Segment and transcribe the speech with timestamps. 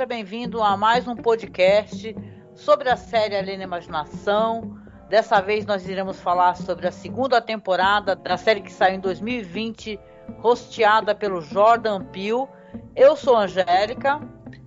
[0.00, 2.16] seja bem-vindo a mais um podcast
[2.54, 4.78] sobre a série Além Imaginação.
[5.10, 10.00] Dessa vez nós iremos falar sobre a segunda temporada da série que saiu em 2020,
[10.38, 12.48] rosteada pelo Jordan Peele.
[12.96, 14.18] Eu sou Angélica.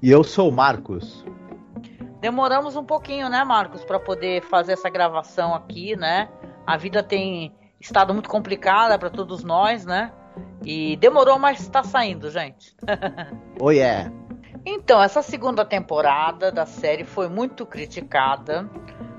[0.03, 1.25] E eu sou Marcos.
[2.22, 6.30] Demoramos um pouquinho, né, Marcos, para poder fazer essa gravação aqui, né?
[6.63, 10.13] A vida tem estado muito complicada para todos nós, né?
[10.63, 12.75] E demorou, mas está saindo, gente.
[13.59, 14.11] Oi, oh, é.
[14.66, 18.70] Então, essa segunda temporada da série foi muito criticada,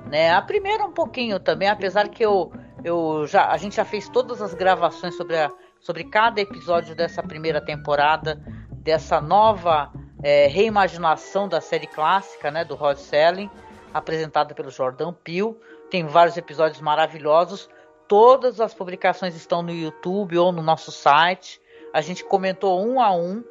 [0.07, 0.33] né?
[0.33, 2.51] A primeira um pouquinho também, apesar que eu,
[2.83, 5.51] eu já, a gente já fez todas as gravações sobre, a,
[5.81, 12.65] sobre cada episódio dessa primeira temporada, dessa nova é, reimaginação da série clássica, né?
[12.65, 13.51] Do Rod Selling,
[13.93, 15.55] apresentada pelo Jordan Peele.
[15.91, 17.69] Tem vários episódios maravilhosos.
[18.09, 21.61] Todas as publicações estão no YouTube ou no nosso site.
[21.93, 23.45] A gente comentou um a um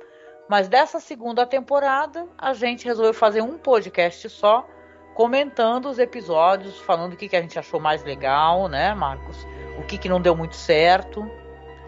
[0.53, 4.63] mas dessa segunda temporada, a gente resolveu fazer um podcast só,
[5.15, 9.47] comentando os episódios, falando o que, que a gente achou mais legal, né, Marcos?
[9.79, 11.27] O que, que não deu muito certo.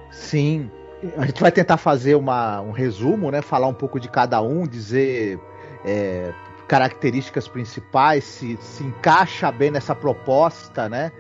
[0.10, 0.72] Sim.
[1.16, 3.40] A gente vai tentar fazer uma, um resumo, né?
[3.40, 5.40] Falar um pouco de cada um, dizer
[5.86, 6.34] é,
[6.68, 11.12] características principais, se, se encaixa bem nessa proposta, né?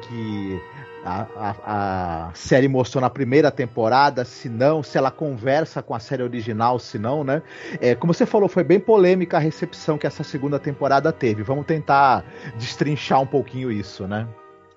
[0.00, 0.58] Que
[1.04, 6.00] a, a, a, série mostrou na primeira temporada, se não, se ela conversa com a
[6.00, 7.42] série original, se não, né?
[7.78, 11.42] É, como você falou, foi bem polêmica a recepção que essa segunda temporada teve.
[11.42, 12.24] Vamos tentar
[12.56, 14.26] destrinchar um pouquinho isso, né?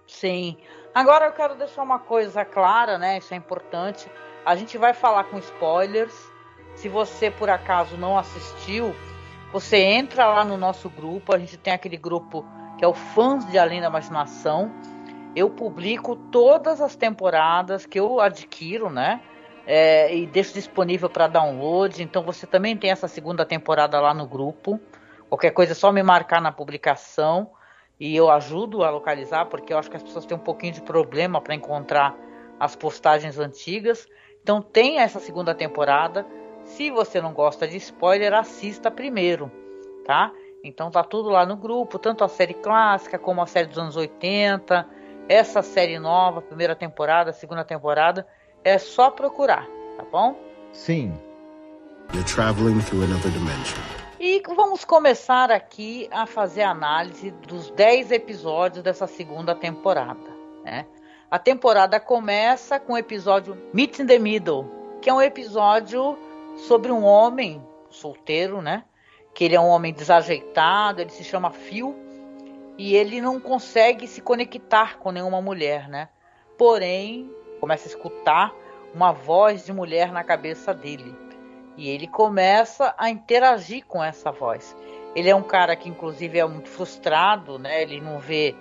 [0.06, 0.58] Sim.
[0.94, 3.20] Agora eu quero deixar uma coisa clara, né?
[3.20, 4.12] Isso é importante.
[4.46, 6.14] A gente vai falar com spoilers.
[6.76, 8.94] Se você por acaso não assistiu,
[9.54, 11.34] você entra lá no nosso grupo.
[11.34, 12.46] A gente tem aquele grupo
[12.78, 14.72] que é o Fãs de Além da Imaginação
[15.38, 19.22] eu publico todas as temporadas que eu adquiro, né?
[19.68, 22.02] É, e deixo disponível para download.
[22.02, 24.80] Então você também tem essa segunda temporada lá no grupo.
[25.30, 27.52] Qualquer coisa é só me marcar na publicação
[28.00, 30.82] e eu ajudo a localizar, porque eu acho que as pessoas têm um pouquinho de
[30.82, 32.16] problema para encontrar
[32.60, 34.08] as postagens antigas.
[34.42, 36.26] Então tem essa segunda temporada.
[36.64, 39.52] Se você não gosta de spoiler, assista primeiro,
[40.04, 40.32] tá?
[40.64, 43.96] Então tá tudo lá no grupo, tanto a série clássica como a série dos anos
[43.96, 44.97] 80
[45.30, 48.26] essa série nova, primeira temporada, segunda temporada,
[48.64, 49.68] é só procurar,
[49.98, 50.36] tá bom?
[50.72, 51.18] Sim.
[52.14, 53.78] You're traveling through another dimension.
[54.20, 60.30] E vamos começar aqui a fazer a análise dos 10 episódios dessa segunda temporada,
[60.64, 60.86] né?
[61.30, 64.66] A temporada começa com o episódio Meet in the Middle,
[65.02, 66.18] que é um episódio
[66.68, 68.86] sobre um homem solteiro, né?
[69.36, 72.07] Que ele é um homem desajeitado, ele se chama Phil
[72.78, 76.10] e ele não consegue se conectar com nenhuma mulher, né?
[76.58, 77.30] Porém,
[77.60, 78.54] começa a escutar
[78.94, 81.16] uma voz de mulher na cabeça dele.
[81.76, 84.76] E ele começa a interagir com essa voz.
[85.16, 87.82] Ele é um cara que, inclusive, é muito frustrado, né?
[87.82, 88.56] Ele não vê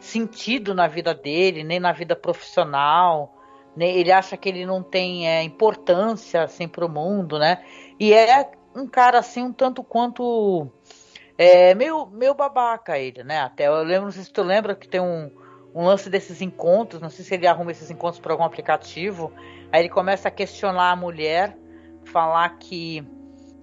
[0.00, 3.34] sentido na vida dele, nem na vida profissional.
[3.76, 7.64] Nem, ele acha que ele não tem é, importância assim para o mundo, né?
[7.98, 10.70] E é um cara assim um tanto quanto
[11.42, 13.40] é meio, meio babaca ele, né?
[13.40, 15.30] Até eu lembro, não sei se tu lembra que tem um,
[15.74, 19.32] um lance desses encontros, não sei se ele arruma esses encontros por algum aplicativo.
[19.72, 21.56] Aí ele começa a questionar a mulher,
[22.04, 23.06] falar que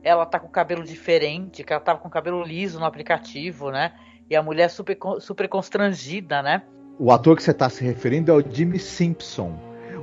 [0.03, 3.93] ela tá com cabelo diferente, que ela tava com cabelo liso no aplicativo, né?
[4.29, 6.63] E a mulher super, super constrangida, né?
[6.97, 9.57] O ator que você está se referindo é o Jimmy Simpson.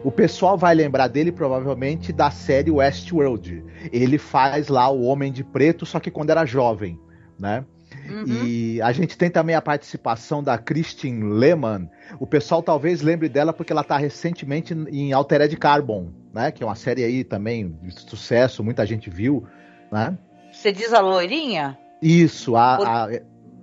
[0.05, 3.65] O pessoal vai lembrar dele provavelmente da série Westworld.
[3.93, 7.01] Ele faz lá o Homem de Preto, só que quando era jovem
[7.39, 7.65] né?
[8.09, 8.25] Uhum.
[8.45, 11.91] E a gente tem também a participação da Christine Lehman.
[12.19, 16.51] O pessoal talvez lembre dela porque ela está recentemente em Altered Carbon, né?
[16.51, 19.47] Que é uma série aí também de sucesso, muita gente viu,
[19.91, 20.17] né?
[20.53, 21.79] Você diz a loirinha?
[22.01, 23.09] Isso, a, Por, a...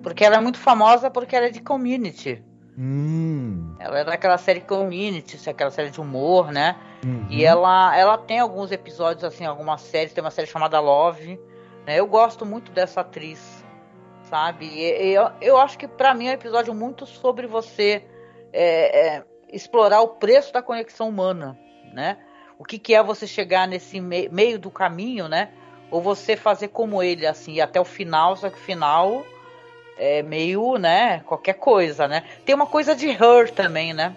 [0.01, 2.44] porque ela é muito famosa porque ela é de Community.
[2.77, 3.75] Hum.
[3.80, 6.75] Ela é daquela série Community, é aquela série de humor, né?
[7.06, 7.27] Uhum.
[7.30, 11.39] E ela, ela tem alguns episódios assim, algumas séries, tem uma série chamada Love.
[11.86, 12.00] Né?
[12.00, 13.62] Eu gosto muito dessa atriz
[14.33, 14.65] sabe?
[14.65, 18.03] E, eu, eu acho que para mim é um episódio muito sobre você
[18.51, 21.56] é, é, explorar o preço da conexão humana,
[21.94, 22.18] né?
[22.57, 25.50] O que, que é você chegar nesse me meio do caminho, né?
[25.91, 29.24] Ou você fazer como ele, assim, até o final, só que o final
[30.00, 31.19] é meio, né?
[31.27, 32.24] Qualquer coisa, né?
[32.44, 34.15] Tem uma coisa de Her também, né?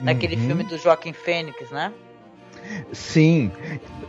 [0.00, 0.46] Naquele uhum.
[0.46, 1.92] filme do Joaquim Fênix, né?
[2.92, 3.50] Sim,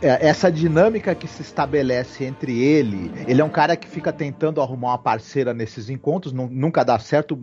[0.02, 4.60] é, essa dinâmica que se estabelece entre ele, ele é um cara que fica tentando
[4.60, 7.38] arrumar uma parceira nesses encontros, nunca dá certo,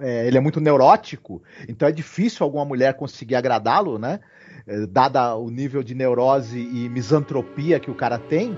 [0.00, 4.20] é, ele é muito neurótico, então é difícil alguma mulher conseguir agradá-lo, né?
[4.66, 8.56] É, dada o nível de neurose e misantropia que o cara tem.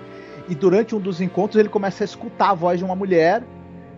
[0.48, 3.42] e durante um dos encontros ele começa a escutar a voz de uma mulher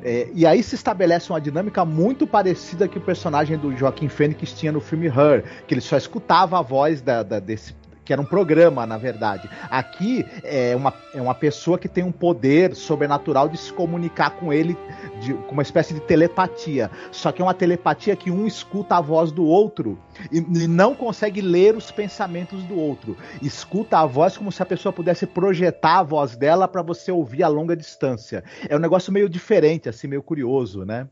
[0.04, 4.52] é, e aí se estabelece uma dinâmica muito parecida que o personagem do Joaquim Fênix
[4.52, 7.72] tinha no filme Her, que ele só escutava a voz da, da, desse
[8.04, 9.48] que era um programa, na verdade.
[9.70, 14.52] Aqui é uma, é uma pessoa que tem um poder sobrenatural de se comunicar com
[14.52, 14.76] ele
[15.20, 16.90] de, com uma espécie de telepatia.
[17.10, 19.98] Só que é uma telepatia que um escuta a voz do outro
[20.30, 23.16] e, e não consegue ler os pensamentos do outro.
[23.40, 27.42] Escuta a voz como se a pessoa pudesse projetar a voz dela para você ouvir
[27.42, 28.42] a longa distância.
[28.68, 31.08] É um negócio meio diferente, assim, meio curioso, né?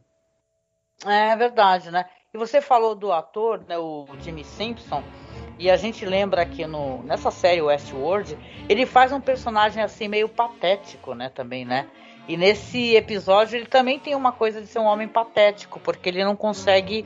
[1.06, 2.04] É verdade, né?
[2.32, 5.02] E você falou do ator, né, o Jimmy Simpson.
[5.61, 8.37] E a gente lembra que no, nessa série Westworld,
[8.67, 11.87] ele faz um personagem assim meio patético, né, também, né?
[12.27, 16.25] E nesse episódio ele também tem uma coisa de ser um homem patético, porque ele
[16.25, 17.05] não consegue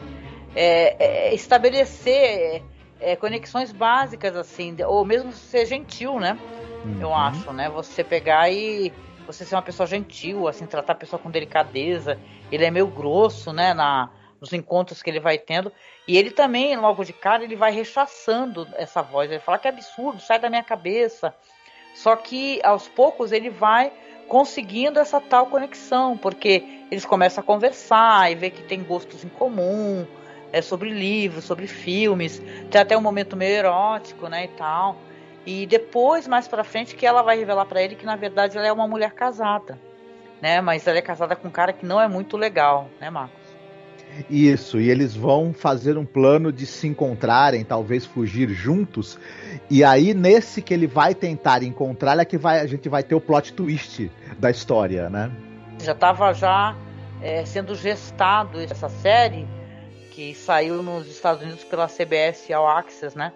[0.55, 2.63] é, é, estabelecer
[3.01, 6.39] é, conexões básicas, assim, ou mesmo ser gentil, né?
[6.85, 6.99] Uhum.
[7.01, 7.69] Eu acho, né?
[7.71, 8.93] Você pegar e
[9.27, 12.21] você ser uma pessoa gentil, assim, tratar a pessoa com delicadeza.
[12.53, 13.75] Ele é meio grosso, né?
[13.75, 14.11] Na,
[14.45, 15.73] nos encontros que ele vai tendo.
[16.07, 19.31] E ele também, logo de cara, ele vai rechaçando essa voz.
[19.31, 21.35] Ele fala que é absurdo, sai da minha cabeça.
[21.95, 23.91] Só que aos poucos ele vai
[24.29, 29.29] conseguindo essa tal conexão, porque eles começam a conversar e ver que tem gostos em
[29.29, 30.07] comum,
[30.53, 34.97] é sobre livros, sobre filmes, tem até um momento meio erótico, né, e tal.
[35.47, 38.67] E depois, mais para frente, que ela vai revelar para ele que na verdade ela
[38.67, 39.79] é uma mulher casada,
[40.41, 40.61] né?
[40.61, 43.44] Mas ela é casada com um cara que não é muito legal, né, Marcos?
[44.31, 49.19] Isso, e eles vão fazer um plano de se encontrarem, talvez fugir juntos.
[49.71, 53.15] E aí, nesse que ele vai tentar encontrar, é que vai, a gente vai ter
[53.15, 55.31] o plot twist da história, né?
[55.83, 56.77] Já estava já
[57.21, 59.47] é, sendo gestado essa série,
[60.11, 63.33] que saiu nos Estados Unidos pela CBS All Access, né?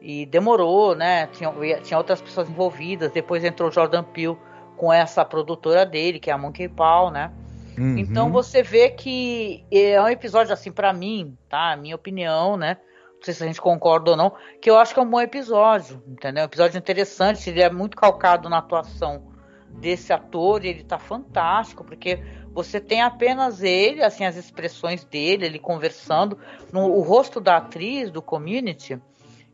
[0.00, 1.26] E demorou, né?
[1.28, 1.50] Tinha,
[1.82, 3.12] tinha outras pessoas envolvidas.
[3.12, 4.36] Depois entrou Jordan Peele
[4.76, 7.30] com essa produtora dele, que é a Monkey Paw, né?
[7.78, 7.98] Uhum.
[7.98, 11.76] Então você vê que é um episódio assim para mim, tá?
[11.76, 12.78] Minha opinião, né?
[13.16, 15.20] Não sei se a gente concorda ou não, que eu acho que é um bom
[15.20, 16.42] episódio, entendeu?
[16.42, 19.32] Um episódio interessante, ele é muito calcado na atuação
[19.70, 22.20] desse ator, e ele tá fantástico, porque
[22.52, 26.38] você tem apenas ele, assim, as expressões dele, ele conversando,
[26.72, 29.00] no, o rosto da atriz do community,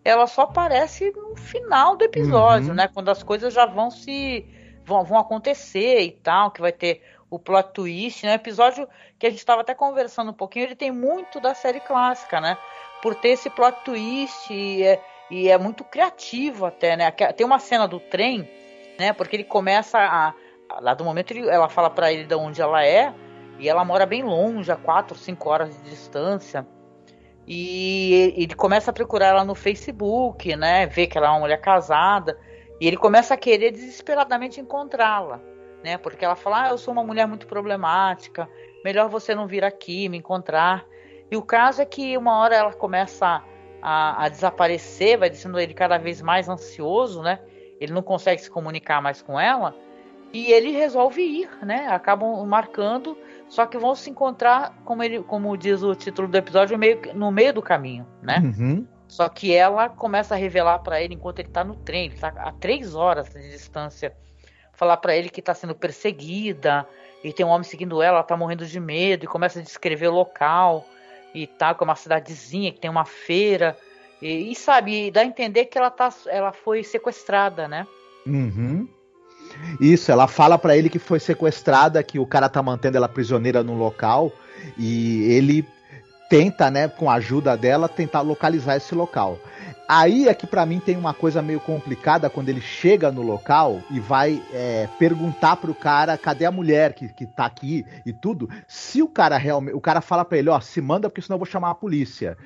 [0.05, 2.75] ela só aparece no final do episódio, uhum.
[2.75, 2.88] né?
[2.88, 4.47] Quando as coisas já vão se
[4.85, 8.34] vão, vão acontecer e tal, que vai ter o plot twist, né?
[8.34, 8.88] Episódio
[9.19, 12.56] que a gente estava até conversando um pouquinho, ele tem muito da série clássica, né?
[13.02, 17.10] Por ter esse plot twist e é, e é muito criativo até, né?
[17.10, 18.48] Tem uma cena do trem,
[18.98, 19.12] né?
[19.12, 20.34] Porque ele começa a,
[20.80, 23.12] lá do momento ele, ela fala para ele de onde ela é
[23.58, 26.66] e ela mora bem longe, a 4, 5 horas de distância.
[27.46, 30.86] E ele começa a procurar ela no Facebook, né?
[30.86, 32.38] Vê que ela é uma mulher casada
[32.80, 35.40] e ele começa a querer desesperadamente encontrá-la
[35.82, 35.98] né?
[35.98, 38.48] Porque ela fala, ah, eu sou uma mulher muito problemática,
[38.84, 40.85] melhor você não vir aqui me encontrar.
[41.30, 43.42] E o caso é que uma hora ela começa
[43.82, 47.38] a, a desaparecer, vai deixando ele cada vez mais ansioso, né?
[47.80, 49.75] Ele não consegue se comunicar mais com ela.
[50.32, 51.87] E ele resolve ir, né?
[51.88, 53.16] Acabam marcando,
[53.49, 57.30] só que vão se encontrar, como, ele, como diz o título do episódio, meio, no
[57.30, 58.38] meio do caminho, né?
[58.38, 58.87] Uhum.
[59.06, 62.28] Só que ela começa a revelar para ele enquanto ele está no trem, ele está
[62.28, 64.14] a três horas de distância
[64.78, 66.88] falar para ele que está sendo perseguida
[67.23, 70.06] e tem um homem seguindo ela, ela tá morrendo de medo e começa a descrever
[70.06, 70.87] o local
[71.35, 73.76] e tal, que é uma cidadezinha que tem uma feira
[74.23, 77.87] e, e sabe, dá a entender que ela tá, ela foi sequestrada, né?
[78.25, 78.88] Uhum.
[79.80, 83.64] Isso, ela fala para ele que foi sequestrada, que o cara tá mantendo ela prisioneira
[83.64, 84.32] no local
[84.76, 85.66] e ele
[86.28, 89.40] tenta, né, com a ajuda dela, tentar localizar esse local.
[89.88, 93.80] Aí é que para mim tem uma coisa meio complicada quando ele chega no local
[93.90, 98.50] e vai é, perguntar pro cara cadê a mulher que, que tá aqui e tudo.
[98.66, 99.75] Se o cara realmente.
[99.75, 102.37] O cara fala para ele, ó, se manda porque senão eu vou chamar a polícia.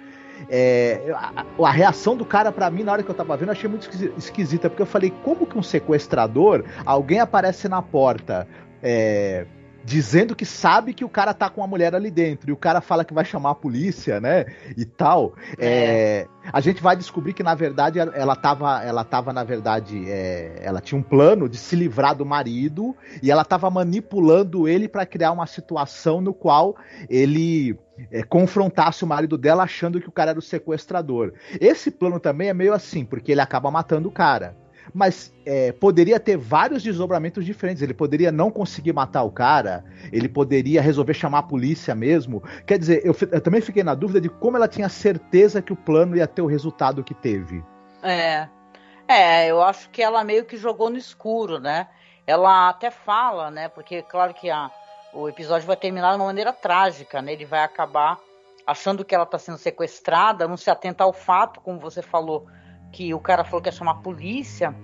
[0.49, 3.53] É, a, a, reação do cara para mim na hora que eu tava vendo eu
[3.53, 8.47] achei muito esquisita, porque eu falei, como que um sequestrador, alguém aparece na porta,
[8.83, 9.47] é,
[9.85, 12.81] dizendo que sabe que o cara tá com uma mulher ali dentro e o cara
[12.81, 14.47] fala que vai chamar a polícia, né?
[14.77, 15.35] E tal.
[15.59, 15.73] É.
[15.73, 20.61] É, a gente vai descobrir que na verdade ela tava, ela tava na verdade, é,
[20.63, 25.07] ela tinha um plano de se livrar do marido e ela tava manipulando ele para
[25.07, 26.77] criar uma situação no qual
[27.09, 27.79] ele
[28.11, 31.33] é, confrontasse o marido dela achando que o cara era o sequestrador.
[31.61, 34.62] Esse plano também é meio assim, porque ele acaba matando o cara
[34.93, 37.83] mas é, poderia ter vários desdobramentos diferentes.
[37.83, 42.43] Ele poderia não conseguir matar o cara, ele poderia resolver chamar a polícia mesmo.
[42.67, 45.77] Quer dizer, eu, eu, também fiquei na dúvida de como ela tinha certeza que o
[45.77, 47.63] plano ia ter o resultado que teve.
[48.03, 48.49] É.
[49.09, 51.89] É, eu acho que ela meio que jogou no escuro, né?
[52.27, 53.69] ela até fala, né?
[53.69, 54.71] Porque claro que a,
[55.13, 57.33] o episódio vai terminar de uma maneira trágica, né?
[57.33, 58.19] Ele vai acabar
[58.67, 62.47] achando que ela está sendo sequestrada, não se atenta ao fato, como você falou,
[62.93, 64.75] que o cara falou que ia chamar a polícia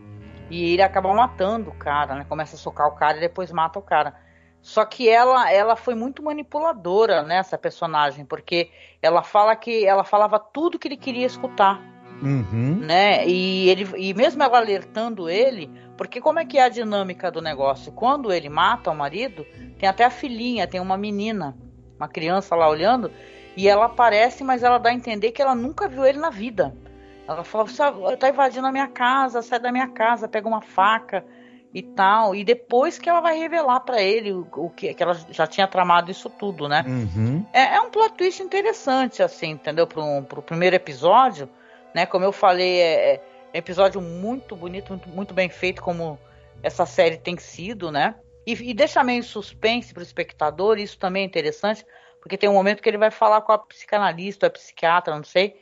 [0.51, 2.27] e ele acaba matando o cara, né?
[2.29, 4.15] Começa a socar o cara e depois mata o cara.
[4.63, 10.03] Só que ela, ela foi muito manipuladora nessa né, personagem, porque ela fala que ela
[10.03, 11.81] falava tudo que ele queria escutar.
[12.21, 12.81] Uhum.
[12.81, 13.27] Né?
[13.29, 17.41] E, ele, e mesmo ela alertando ele, porque como é que é a dinâmica do
[17.41, 17.93] negócio?
[17.93, 19.47] Quando ele mata o marido,
[19.79, 21.57] tem até a filhinha, tem uma menina,
[21.97, 23.13] uma criança lá olhando,
[23.57, 26.75] e ela aparece, mas ela dá a entender que ela nunca viu ele na vida.
[27.29, 31.23] Ela fala, você tá invadindo a minha casa, sai da minha casa, pega uma faca
[31.75, 32.35] e tal.
[32.35, 35.69] E depois que ela vai revelar para ele o, o, que, que ela já tinha
[35.69, 36.83] tramado isso tudo, né?
[36.89, 37.45] Uhum.
[37.53, 39.87] É, é, um plot twist interessante, assim, entendeu?
[39.87, 41.51] Pro, um, pro primeiro episódio,
[41.95, 42.07] né?
[42.07, 43.23] Como eu falei, é, é
[43.55, 46.19] um episódio muito bonito, muito, muito, bem feito, como
[46.63, 48.15] essa série tem sido, né?
[48.47, 51.85] E, e deixa meio suspense pro espectador, isso também é interessante,
[52.23, 55.61] porque tem um momento que ele vai falar com a psicanalista, a psiquiatra, não sei,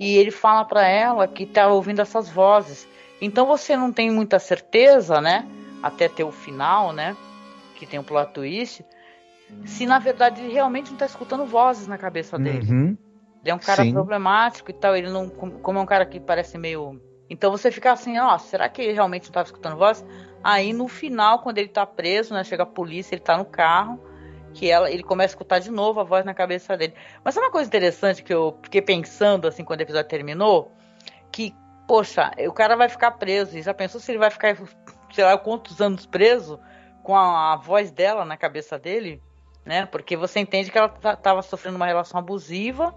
[0.00, 2.88] e ele fala para ela que tá ouvindo essas vozes.
[3.20, 5.46] Então você não tem muita certeza, né?
[5.82, 7.14] Até ter o final, né?
[7.76, 8.82] Que tem um plot twist.
[9.66, 12.66] Se na verdade ele realmente não tá escutando vozes na cabeça dele.
[12.72, 12.96] Uhum.
[13.42, 13.92] Ele é um cara Sim.
[13.92, 14.96] problemático e tal.
[14.96, 15.28] Ele não.
[15.28, 16.98] Como é um cara que parece meio.
[17.28, 20.04] Então você fica assim, ó, será que ele realmente não tava escutando vozes?
[20.42, 22.42] Aí no final, quando ele tá preso, né?
[22.42, 24.00] Chega a polícia, ele tá no carro.
[24.54, 26.94] Que ela, ele começa a escutar de novo a voz na cabeça dele.
[27.24, 30.72] Mas é uma coisa interessante que eu fiquei pensando assim quando o episódio terminou?
[31.30, 31.54] Que
[31.86, 33.58] poxa, o cara vai ficar preso.
[33.58, 34.56] E já pensou se ele vai ficar,
[35.12, 36.60] sei lá, quantos anos preso
[37.02, 39.20] com a, a voz dela na cabeça dele?
[39.64, 39.86] Né?
[39.86, 42.94] Porque você entende que ela estava sofrendo uma relação abusiva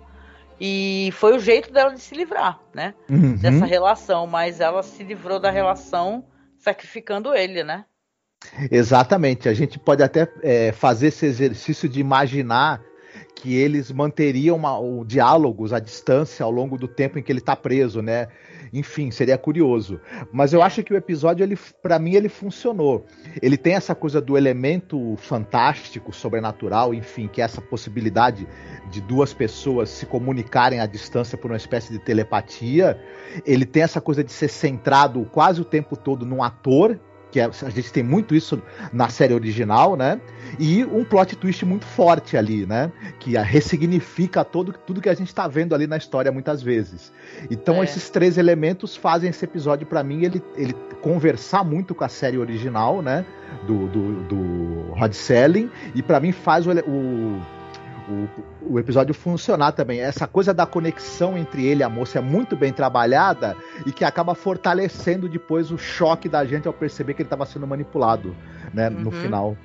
[0.60, 2.94] e foi o jeito dela de se livrar, né?
[3.10, 3.36] Uhum.
[3.36, 6.26] Dessa relação, mas ela se livrou da relação
[6.58, 7.86] sacrificando ele, né?
[8.72, 9.50] Exatamente.
[9.50, 12.82] A gente pode até é, fazer esse exercício de imaginar
[13.36, 17.40] que eles manteriam uma, o diálogos à distância ao longo do tempo em que ele
[17.40, 18.28] está preso, né?
[18.72, 20.00] Enfim, seria curioso.
[20.32, 23.06] Mas eu acho que o episódio, ele, para mim, ele funcionou.
[23.42, 28.48] Ele tem essa coisa do elemento fantástico, sobrenatural, enfim, que é essa possibilidade
[28.90, 33.00] de duas pessoas se comunicarem à distância por uma espécie de telepatia.
[33.46, 37.00] Ele tem essa coisa de ser centrado quase o tempo todo num ator,
[37.34, 38.62] que é, a gente tem muito isso
[38.94, 40.22] na série original, né?
[40.60, 42.92] E um plot twist muito forte ali, né?
[43.20, 47.12] Que ressignifica todo, tudo que a gente está vendo ali na história muitas vezes.
[47.50, 47.86] Então é.
[47.86, 52.38] esses três elementos fazem esse episódio para mim ele, ele conversar muito com a série
[52.38, 53.26] original, né?
[53.66, 57.42] Do, do, do Rod Selling e para mim faz o, o
[58.10, 60.02] o, o episódio funcionar também.
[60.02, 63.56] Essa coisa da conexão entre ele e a moça é muito bem trabalhada
[63.86, 67.68] e que acaba fortalecendo depois o choque da gente ao perceber que ele estava sendo
[67.68, 68.36] manipulado,
[68.74, 68.96] né, uhum.
[68.96, 69.58] no final.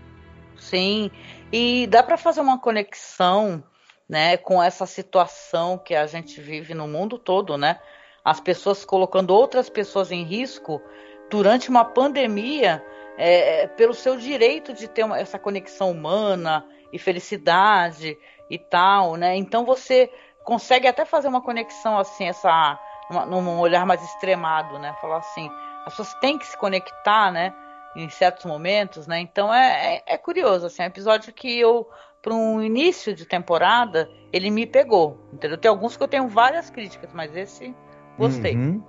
[0.56, 1.10] Sim,
[1.52, 3.62] e dá para fazer uma conexão,
[4.08, 7.78] né, com essa situação que a gente vive no mundo todo, né?
[8.24, 10.82] As pessoas colocando outras pessoas em risco
[11.30, 12.82] durante uma pandemia
[13.16, 18.16] é, pelo seu direito de ter uma, essa conexão humana, e felicidade
[18.50, 19.36] e tal, né?
[19.36, 20.10] Então você
[20.44, 22.78] consegue até fazer uma conexão assim, essa
[23.10, 24.94] uma, num olhar mais extremado, né?
[25.00, 25.50] Falar assim,
[25.84, 27.54] as pessoas têm que se conectar, né?
[27.96, 29.18] Em certos momentos, né?
[29.20, 31.88] Então é, é, é curioso, assim, é um episódio que eu,
[32.22, 35.56] para um início de temporada, ele me pegou, entendeu?
[35.56, 37.74] Tem alguns que eu tenho várias críticas, mas esse
[38.18, 38.54] gostei.
[38.54, 38.84] Uhum.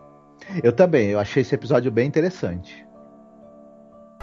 [0.63, 2.85] Eu também, eu achei esse episódio bem interessante.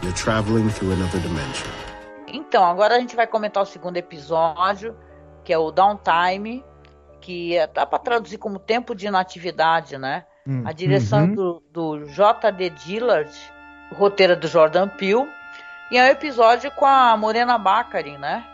[0.03, 1.96] You're traveling through another dimension.
[2.27, 4.95] Então, agora a gente vai comentar o segundo episódio,
[5.43, 6.63] que é o Downtime,
[7.21, 10.25] que é, dá para traduzir como tempo de inatividade, né?
[10.45, 11.33] Hum, a direção uhum.
[11.33, 12.69] do, do J.D.
[12.69, 13.31] Dillard,
[13.91, 15.27] o roteiro do Jordan Peele,
[15.91, 18.45] e é um episódio com a Morena Baccarin, né?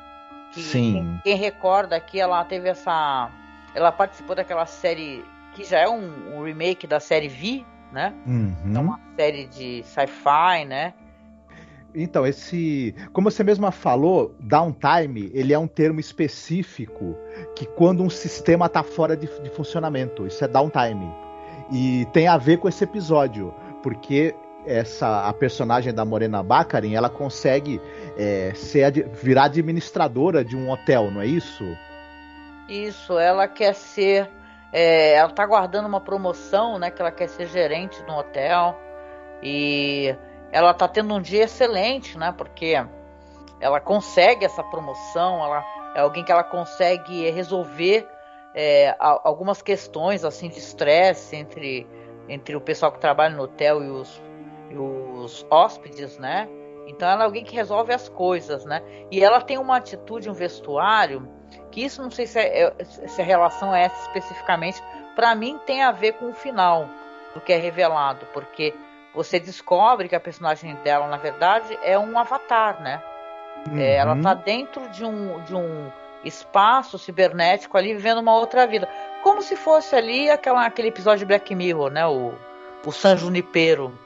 [0.51, 0.93] Que, Sim.
[0.93, 3.29] Quem, quem, recorda aqui, ela teve essa...
[3.73, 5.25] Ela participou daquela série,
[5.55, 8.13] que já é um, um remake da série V, né?
[8.25, 8.73] Uhum.
[8.75, 10.93] É uma série de sci-fi, né?
[11.95, 12.95] Então, esse.
[13.11, 17.15] Como você mesma falou, downtime, ele é um termo específico
[17.55, 20.25] que quando um sistema está fora de, de, funcionamento.
[20.25, 21.11] Isso é downtime.
[21.71, 24.35] E tem a ver com esse episódio, porque
[24.65, 27.81] essa a personagem da Morena Baccarin, ela consegue
[28.17, 31.63] é, ser, virar administradora de um hotel, não é isso?
[32.67, 34.29] Isso, ela quer ser.
[34.71, 36.89] É, ela está guardando uma promoção, né?
[36.89, 38.79] Que ela quer ser gerente de um hotel.
[39.43, 40.15] E
[40.53, 42.31] ela está tendo um dia excelente, né?
[42.37, 42.75] Porque
[43.59, 48.07] ela consegue essa promoção, ela é alguém que ela consegue resolver
[48.53, 51.87] é, algumas questões assim de estresse entre
[52.29, 54.21] entre o pessoal que trabalha no hotel e os,
[54.69, 56.47] e os hóspedes, né?
[56.87, 58.81] Então ela é alguém que resolve as coisas, né?
[59.11, 61.27] E ela tem uma atitude, um vestuário,
[61.71, 64.81] que isso não sei se, é, é se a relação é essa especificamente,
[65.15, 66.87] para mim tem a ver com o final
[67.33, 68.73] do que é revelado, porque
[69.13, 73.01] você descobre que a personagem dela, na verdade, é um avatar, né?
[73.67, 73.77] Uhum.
[73.77, 75.91] É, ela tá dentro de um, de um
[76.23, 78.87] espaço cibernético ali, vivendo uma outra vida.
[79.21, 82.05] Como se fosse ali aquela, aquele episódio de Black Mirror, né?
[82.05, 82.33] O,
[82.85, 83.97] o San Junipero.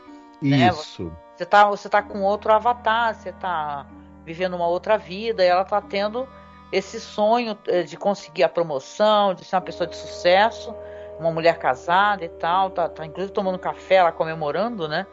[0.42, 0.68] Né?
[0.68, 1.06] Isso.
[1.06, 1.12] Né?
[1.36, 3.86] Você tá, você tá com outro avatar, você tá
[4.26, 6.28] vivendo uma outra vida, e ela tá tendo
[6.72, 10.74] esse sonho eh, de conseguir a promoção, de ser uma pessoa de sucesso,
[11.20, 15.06] uma mulher casada e tal, tá, tá inclusive tomando café, ela comemorando, né?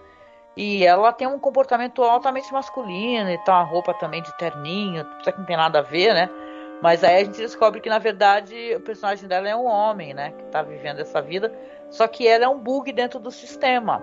[0.56, 5.32] E ela tem um comportamento altamente masculino e tal, a roupa também de terninho, isso
[5.32, 6.30] que não tem nada a ver, né?
[6.80, 10.32] Mas aí a gente descobre que na verdade o personagem dela é um homem, né?
[10.32, 11.52] Que tá vivendo essa vida,
[11.90, 14.02] só que ela é um bug dentro do sistema,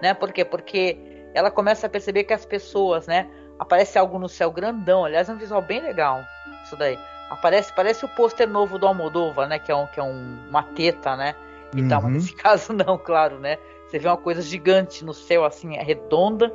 [0.00, 0.14] né?
[0.14, 0.44] Por quê?
[0.44, 0.98] Porque
[1.34, 3.28] ela começa a perceber que as pessoas, né?
[3.58, 6.22] Aparece algo no céu grandão, aliás, é um visual bem legal,
[6.64, 6.98] isso daí.
[7.30, 9.58] Aparece, parece o pôster novo do Almodóvar, né?
[9.58, 11.34] Que é, um, que é um, uma teta, né?
[11.74, 11.88] E uhum.
[11.88, 13.56] tal, mas nesse caso não, claro, né?
[13.86, 16.52] Você vê uma coisa gigante no céu, assim, é redonda,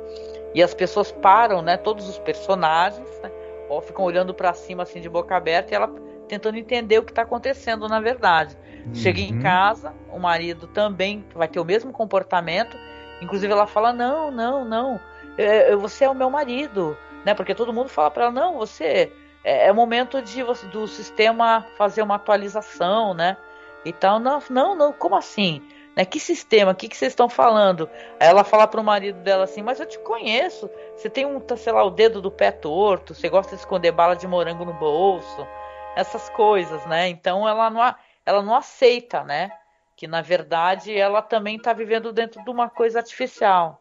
[0.54, 1.76] e as pessoas param, né?
[1.76, 3.30] Todos os personagens, né,
[3.68, 5.88] ou ficam olhando para cima, assim, de boca aberta, e ela
[6.26, 8.56] tentando entender o que está acontecendo na verdade.
[8.86, 8.94] Uhum.
[8.94, 12.76] Chega em casa, o marido também vai ter o mesmo comportamento,
[13.20, 15.00] inclusive ela fala: Não, não, não,
[15.38, 17.34] é você é o meu marido, né?
[17.34, 19.12] Porque todo mundo fala para ela: Não, você.
[19.46, 23.36] É, é momento de do sistema fazer uma atualização, né?
[23.84, 25.62] Então, não, não, não, como assim?
[25.94, 26.04] Né?
[26.04, 26.72] Que sistema?
[26.72, 27.88] O que, que vocês estão falando?
[28.18, 30.68] Ela fala pro marido dela assim, mas eu te conheço.
[30.96, 34.16] Você tem um, sei lá, o dedo do pé torto, você gosta de esconder bala
[34.16, 35.46] de morango no bolso,
[35.94, 37.08] essas coisas, né?
[37.08, 37.94] Então ela não,
[38.26, 39.52] ela não aceita, né?
[39.94, 43.80] Que na verdade ela também está vivendo dentro de uma coisa artificial.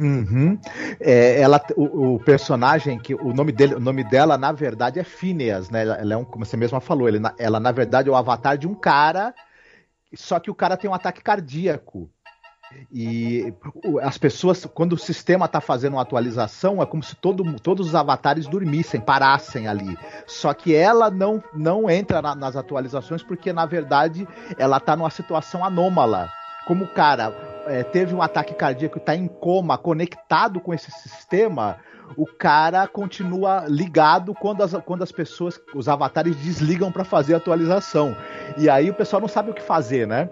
[0.00, 0.58] Uhum.
[1.00, 5.04] É, ela, o, o, personagem que o nome dele, o nome dela na verdade é
[5.04, 5.82] Phineas, né?
[5.82, 8.58] Ela, ela é um, como você mesma falou, ele, ela na verdade é o avatar
[8.58, 9.34] de um cara,
[10.14, 12.10] só que o cara tem um ataque cardíaco.
[12.92, 13.54] E
[14.02, 17.94] as pessoas, quando o sistema está fazendo uma atualização, é como se todo, todos os
[17.94, 19.96] avatares dormissem, parassem ali.
[20.26, 24.26] Só que ela não, não entra na, nas atualizações porque, na verdade,
[24.58, 26.28] ela está numa situação anômala.
[26.66, 30.90] Como o cara é, teve um ataque cardíaco e está em coma, conectado com esse
[30.90, 31.78] sistema,
[32.16, 37.38] o cara continua ligado quando as, quando as pessoas, os avatares desligam para fazer a
[37.38, 38.16] atualização.
[38.56, 40.28] E aí o pessoal não sabe o que fazer, né?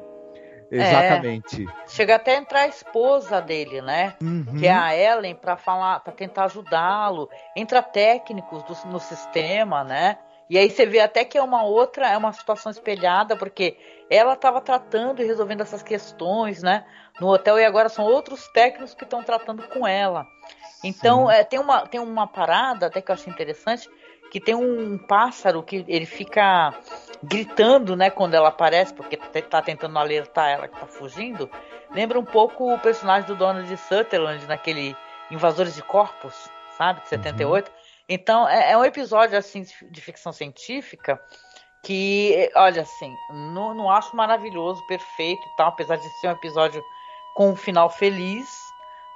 [0.71, 0.77] É.
[0.77, 1.67] Exatamente.
[1.69, 4.15] É, chega até a entrar a esposa dele, né?
[4.23, 4.57] Uhum.
[4.59, 7.29] Que é a Ellen para falar, para tentar ajudá-lo.
[7.57, 10.19] Entra técnicos do, no sistema, né?
[10.49, 13.77] E aí você vê até que é uma outra, é uma situação espelhada, porque
[14.11, 16.85] ela estava tratando e resolvendo essas questões, né?
[17.21, 20.27] No hotel e agora são outros técnicos que estão tratando com ela.
[20.83, 23.89] Então é, tem, uma, tem uma parada até que eu acho interessante,
[24.31, 26.75] que tem um pássaro que ele fica
[27.23, 31.49] gritando, né, quando ela aparece, porque tá tentando alertar ela que tá fugindo.
[31.91, 34.95] Lembra um pouco o personagem do Donald Sutherland naquele
[35.31, 36.35] Invasores de Corpos,
[36.77, 37.69] sabe, de 78.
[37.69, 37.84] Uhum.
[38.09, 41.21] Então é, é, um episódio assim de ficção científica
[41.85, 46.83] que, olha assim, não, não acho maravilhoso, perfeito e tal, apesar de ser um episódio
[47.35, 48.49] com um final feliz,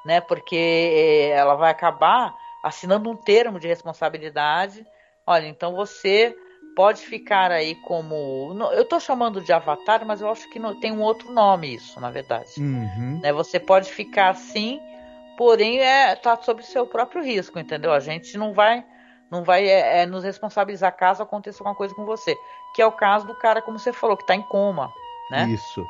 [0.05, 0.20] né?
[0.20, 4.87] Porque eh, ela vai acabar assinando um termo de responsabilidade.
[5.27, 6.35] Olha, então você
[6.77, 8.55] pode ficar aí como.
[8.72, 12.01] Eu estou chamando de avatar, mas eu acho que não, tem um outro nome isso,
[12.01, 12.51] na verdade.
[12.59, 13.20] Uhum.
[13.22, 13.33] Né?
[13.33, 14.79] Você pode ficar assim,
[15.38, 17.92] porém é tá sob seu próprio risco, entendeu?
[17.92, 18.85] A gente não vai
[19.31, 22.35] não vai é, é, nos responsabilizar caso aconteça alguma coisa com você,
[22.74, 24.90] que é o caso do cara, como você falou, que está em coma,
[25.31, 25.48] né?
[25.51, 25.85] Isso.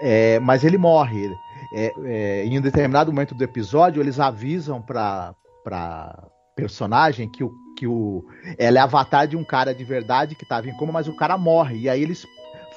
[0.00, 1.34] É, mas ele morre.
[1.72, 7.52] É, é, em um determinado momento do episódio, eles avisam para para personagem que o
[7.76, 8.24] que o
[8.56, 11.36] ela é avatar de um cara de verdade que estava em coma, mas o cara
[11.36, 11.78] morre.
[11.78, 12.24] E aí eles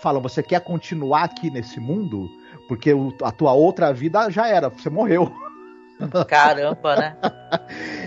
[0.01, 2.27] falam: "Você quer continuar aqui nesse mundo?
[2.67, 5.31] Porque o, a tua outra vida já era, você morreu."
[6.27, 7.17] Caramba, né?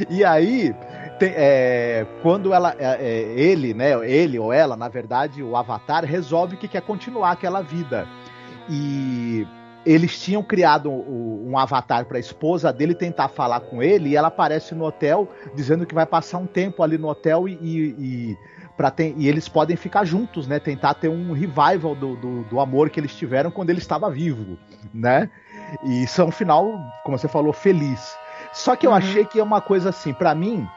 [0.09, 0.74] e aí
[1.18, 6.05] tem, é, quando ela, é, é, ele, né, ele ou ela, na verdade, o Avatar
[6.05, 8.07] resolve que quer continuar aquela vida.
[8.68, 9.46] E
[9.85, 14.16] eles tinham criado um, um avatar para a esposa dele tentar falar com ele e
[14.16, 17.79] ela aparece no hotel dizendo que vai passar um tempo ali no hotel e, e,
[17.98, 18.38] e
[18.90, 20.59] ter, e eles podem ficar juntos, né?
[20.59, 24.57] Tentar ter um revival do, do, do, amor que eles tiveram quando ele estava vivo,
[24.94, 25.29] né?
[25.83, 28.16] E isso é um final, como você falou, feliz.
[28.52, 28.96] Só que eu uhum.
[28.96, 30.68] achei que é uma coisa assim, para mim,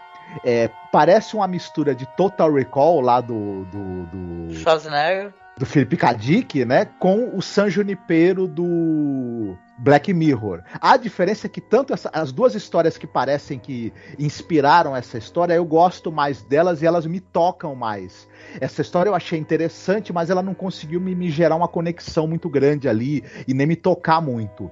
[0.44, 3.66] é, parece uma mistura de Total Recall lá do.
[3.66, 4.54] do, do...
[4.56, 5.34] Schwarzenegger.
[5.58, 10.62] Do Felipe Kadik, né, com o San Junipero do Black Mirror.
[10.82, 15.54] A diferença é que tanto essa, as duas histórias que parecem que inspiraram essa história,
[15.54, 18.28] eu gosto mais delas e elas me tocam mais.
[18.60, 22.50] Essa história eu achei interessante, mas ela não conseguiu me, me gerar uma conexão muito
[22.50, 24.72] grande ali e nem me tocar muito.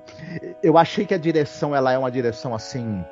[0.63, 3.03] Eu achei que a direção ela é uma direção assim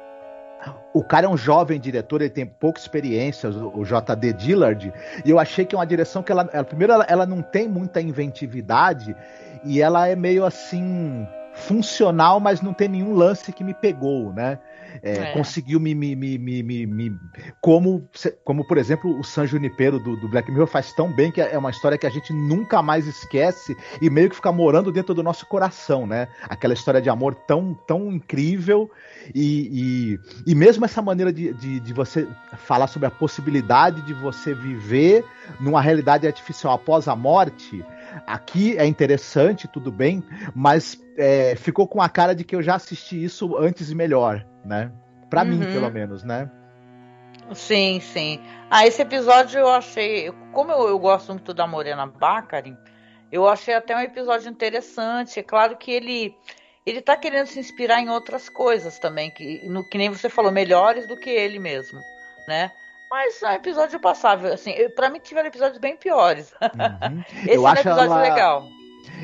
[0.94, 4.94] o cara é um jovem diretor, ele tem pouca experiência, o JD Dillard,
[5.24, 7.68] e eu achei que é uma direção que ela, ela primeiro, ela, ela, não tem
[7.68, 9.16] muita inventividade
[9.64, 14.60] e ela é meio assim funcional, mas não tem nenhum lance que me pegou, né?
[15.02, 15.34] É, é.
[15.34, 17.20] Conseguiu me, me, me, me,
[17.62, 18.08] como,
[18.44, 21.58] como por exemplo o San Junipero do, do, Black Mirror faz tão bem que é
[21.58, 25.24] uma história que a gente nunca mais esquece e meio que fica morando dentro do
[25.24, 26.28] nosso coração, né?
[26.44, 28.90] Aquela história de amor tão, tão incrível
[29.34, 34.14] e, e, e mesmo essa maneira de, de, de você falar sobre a possibilidade de
[34.14, 35.24] você viver
[35.60, 37.84] numa realidade artificial após a morte
[38.26, 40.24] Aqui é interessante, tudo bem,
[40.56, 44.46] mas é, ficou com a cara de que eu já assisti isso antes e melhor,
[44.64, 44.90] né?
[45.30, 45.50] Pra uhum.
[45.50, 46.50] mim, pelo menos, né?
[47.54, 48.40] Sim, sim.
[48.70, 50.32] Ah, esse episódio eu achei.
[50.54, 52.78] Como eu, eu gosto muito da Morena Baccarin,
[53.32, 55.40] eu achei até um episódio interessante.
[55.40, 56.36] É claro que ele
[56.86, 60.52] ele tá querendo se inspirar em outras coisas também, que, no, que nem você falou,
[60.52, 62.00] melhores do que ele mesmo,
[62.48, 62.72] né?
[63.12, 66.54] Mas é um episódio passável, assim, para mim tiveram episódios bem piores.
[66.62, 67.24] Uhum.
[67.44, 68.22] Esse eu é um episódio ela...
[68.22, 68.79] legal.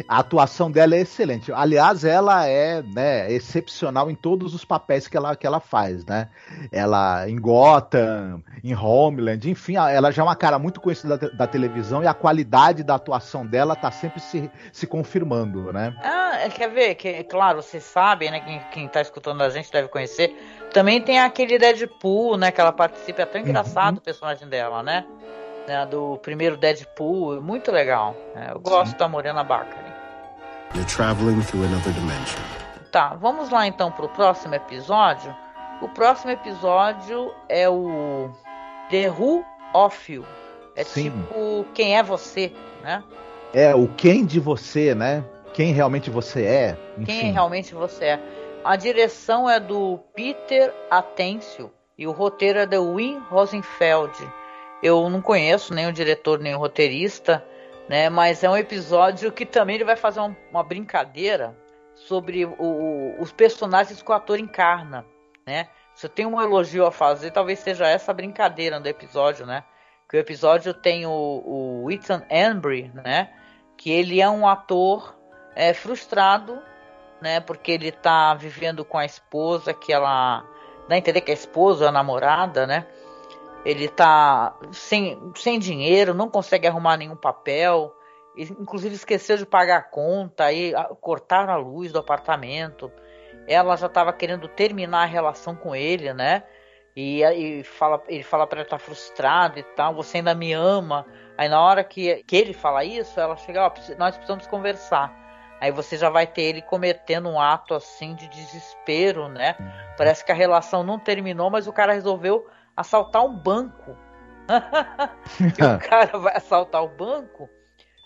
[0.08, 1.52] A atuação dela é excelente.
[1.52, 6.30] Aliás, ela é né, excepcional em todos os papéis que ela, que ela faz, né?
[6.72, 11.48] Ela em Gotham, em Homeland, enfim, ela já é uma cara muito conhecida da, da
[11.48, 15.96] televisão e a qualidade da atuação dela tá sempre se, se confirmando, né?
[16.04, 16.96] Ah, é, quer ver?
[16.96, 18.40] Que, claro, vocês sabem, né?
[18.40, 20.36] Quem, quem tá escutando a gente deve conhecer.
[20.74, 22.52] Também tem aquele Deadpool, né?
[22.52, 24.00] Que ela participa, é tão engraçado uhum.
[24.00, 25.06] o personagem dela, né?
[25.68, 28.16] né, do primeiro Deadpool, muito legal.
[28.34, 28.50] Né?
[28.52, 28.98] Eu gosto Sim.
[28.98, 29.85] da Morena Baccarin.
[30.76, 32.38] You're traveling through another dimension.
[32.92, 35.34] Tá, vamos lá então pro próximo episódio.
[35.82, 38.30] O próximo episódio é o
[38.90, 40.26] The Who of You.
[40.76, 41.12] É Sim.
[41.12, 42.52] tipo quem é você,
[42.84, 43.02] né?
[43.54, 45.24] É o quem de você, né?
[45.54, 46.78] Quem realmente você é.
[46.98, 47.06] Enfim.
[47.06, 48.20] Quem realmente você é.
[48.62, 54.12] A direção é do Peter Atencio e o roteiro é do Wim Rosenfeld.
[54.84, 57.42] Eu não conheço nem o diretor nem o roteirista,
[57.88, 58.10] né?
[58.10, 61.56] Mas é um episódio que também ele vai fazer uma, uma brincadeira
[61.96, 65.06] sobre o, os personagens que o ator encarna,
[65.46, 65.70] né?
[65.94, 69.64] Se eu tenho um elogio a fazer, talvez seja essa brincadeira do episódio, né?
[70.10, 73.32] Que o episódio tem o, o Ethan Embry, né?
[73.78, 75.16] Que ele é um ator
[75.56, 76.62] é, frustrado,
[77.22, 77.40] né?
[77.40, 80.46] Porque ele tá vivendo com a esposa que ela
[80.90, 82.86] dá a entender que a esposa, a namorada, né?
[83.66, 87.92] Ele tá sem, sem dinheiro, não consegue arrumar nenhum papel,
[88.38, 92.92] inclusive esqueceu de pagar a conta, aí cortaram a luz do apartamento.
[93.48, 96.44] Ela já estava querendo terminar a relação com ele, né?
[96.96, 100.54] E, e fala, ele fala para ela estar tá frustrado e tal, você ainda me
[100.54, 101.06] ama.
[101.38, 105.14] Aí na hora que, que ele fala isso, ela chega, ó, nós precisamos conversar.
[105.60, 109.56] Aí você já vai ter ele cometendo um ato assim de desespero, né?
[109.98, 112.46] Parece que a relação não terminou, mas o cara resolveu
[112.76, 113.98] assaltar um banco.
[115.40, 117.50] o cara vai assaltar o banco.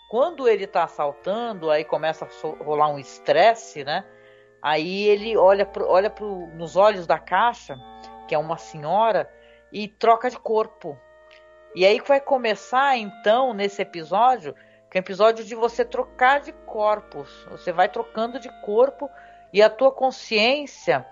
[0.09, 4.03] Quando ele está assaltando, aí começa a rolar um estresse, né?
[4.61, 7.77] Aí ele olha, pro, olha pro, nos olhos da caixa,
[8.27, 9.29] que é uma senhora,
[9.71, 10.97] e troca de corpo.
[11.75, 14.55] E aí vai começar, então, nesse episódio,
[14.89, 17.45] que é um episódio de você trocar de corpos.
[17.51, 19.09] Você vai trocando de corpo
[19.53, 21.05] e a tua consciência,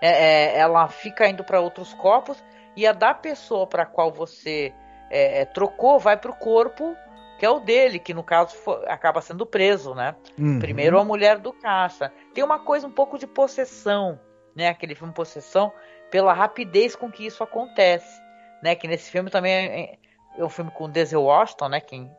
[0.00, 2.42] é, é, ela fica indo para outros corpos
[2.76, 4.72] e a da pessoa para qual você
[5.10, 6.96] é, é trocou vai para o corpo
[7.38, 10.14] que é o dele, que no caso for, acaba sendo preso, né?
[10.38, 10.58] Uhum.
[10.58, 12.12] Primeiro a mulher do caixa.
[12.32, 14.18] Tem uma coisa um pouco de possessão,
[14.54, 14.68] né?
[14.68, 15.72] Aquele filme Possessão,
[16.10, 18.20] pela rapidez com que isso acontece,
[18.62, 18.74] né?
[18.74, 19.98] Que nesse filme também é,
[20.38, 21.80] é um filme com Denzel Washington, né?
[21.80, 22.10] Quem,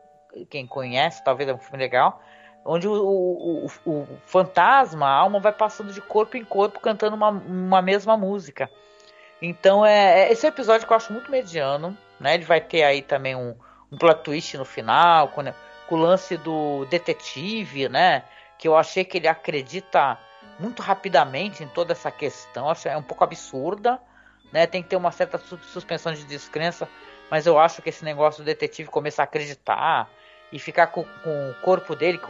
[0.50, 2.22] quem conhece, talvez é um filme legal,
[2.66, 7.16] onde o, o, o, o fantasma, a alma vai passando de corpo em corpo cantando
[7.16, 8.70] uma, uma mesma música.
[9.42, 12.36] Então é, é esse é episódio que eu acho muito mediano, né?
[12.36, 13.56] Ele vai ter aí também um,
[13.92, 15.44] um plot twist no final, com,
[15.88, 18.24] com o lance do detetive, né?
[18.58, 20.18] Que eu achei que ele acredita
[20.60, 22.70] muito rapidamente em toda essa questão.
[22.70, 24.00] Acho é um pouco absurda,
[24.52, 24.66] né?
[24.66, 26.88] Tem que ter uma certa suspensão de descrença,
[27.30, 30.10] mas eu acho que esse negócio do detetive começar a acreditar
[30.52, 32.22] e ficar com, com o corpo dele,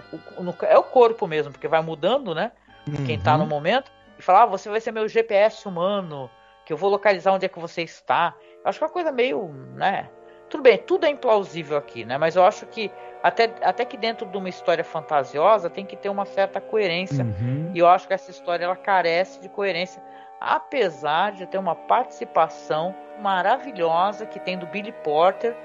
[0.63, 2.51] é o corpo mesmo, porque vai mudando, né?
[2.87, 3.05] Uhum.
[3.05, 6.29] Quem tá no momento, e falar, ah, você vai ser meu GPS humano
[6.65, 8.35] que eu vou localizar onde é que você está.
[8.63, 10.09] Eu acho que é uma coisa meio, né,
[10.49, 12.17] Tudo bem, tudo é implausível aqui, né?
[12.17, 12.91] Mas eu acho que
[13.23, 17.23] até, até que dentro de uma história fantasiosa tem que ter uma certa coerência.
[17.23, 17.71] Uhum.
[17.73, 20.01] E eu acho que essa história ela carece de coerência,
[20.39, 25.55] apesar de ter uma participação maravilhosa que tem do Billy Porter,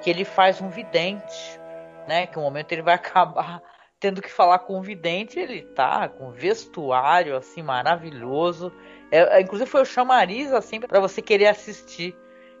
[0.00, 1.60] que ele faz um vidente,
[2.06, 2.26] né?
[2.26, 3.62] Que um momento ele vai acabar
[4.00, 8.72] tendo que falar com o vidente, ele tá com vestuário assim maravilhoso.
[9.10, 12.14] É, é inclusive foi o chamariz assim para você querer assistir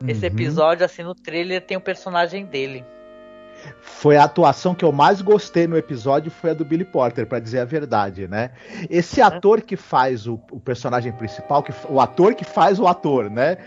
[0.06, 0.32] esse uhum.
[0.32, 2.84] episódio assim no trailer tem o personagem dele.
[3.80, 7.40] Foi a atuação que eu mais gostei no episódio, foi a do Billy Porter, para
[7.40, 8.52] dizer a verdade, né?
[8.88, 13.28] Esse ator que faz o, o, personagem principal, que, o ator que faz o ator,
[13.28, 13.58] né?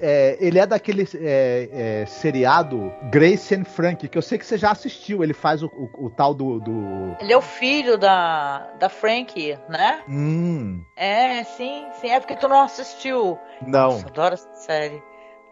[0.00, 1.68] É, ele é daquele é,
[2.02, 5.22] é, seriado Grace and Frank, que eu sei que você já assistiu.
[5.22, 9.56] Ele faz o, o, o tal do, do, Ele é o filho da, da Frank,
[9.68, 10.02] né?
[10.08, 10.82] Hum.
[10.96, 12.10] É, sim, sim.
[12.10, 13.38] É porque tu não assistiu.
[13.64, 13.90] Não.
[13.90, 15.02] Nossa, adoro essa série.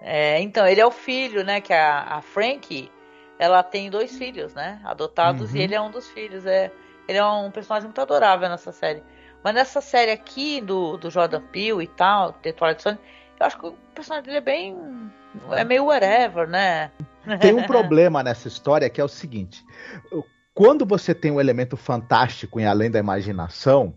[0.01, 1.61] É, então, ele é o filho, né?
[1.61, 2.91] Que a, a Frank
[3.39, 4.81] ela tem dois filhos, né?
[4.85, 5.57] Adotados uhum.
[5.57, 6.47] e ele é um dos filhos.
[6.47, 6.71] É,
[7.09, 9.03] ele é um personagem muito adorável nessa série.
[9.43, 12.99] Mas nessa série aqui do, do Jordan Peele e tal, The Twilight Zone,
[13.39, 14.77] eu acho que o personagem dele é bem.
[15.51, 16.91] É meio whatever, né?
[17.41, 19.65] Tem um problema nessa história que é o seguinte:
[20.55, 23.95] quando você tem um elemento fantástico em além da imaginação,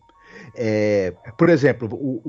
[0.56, 2.22] é, por exemplo, o,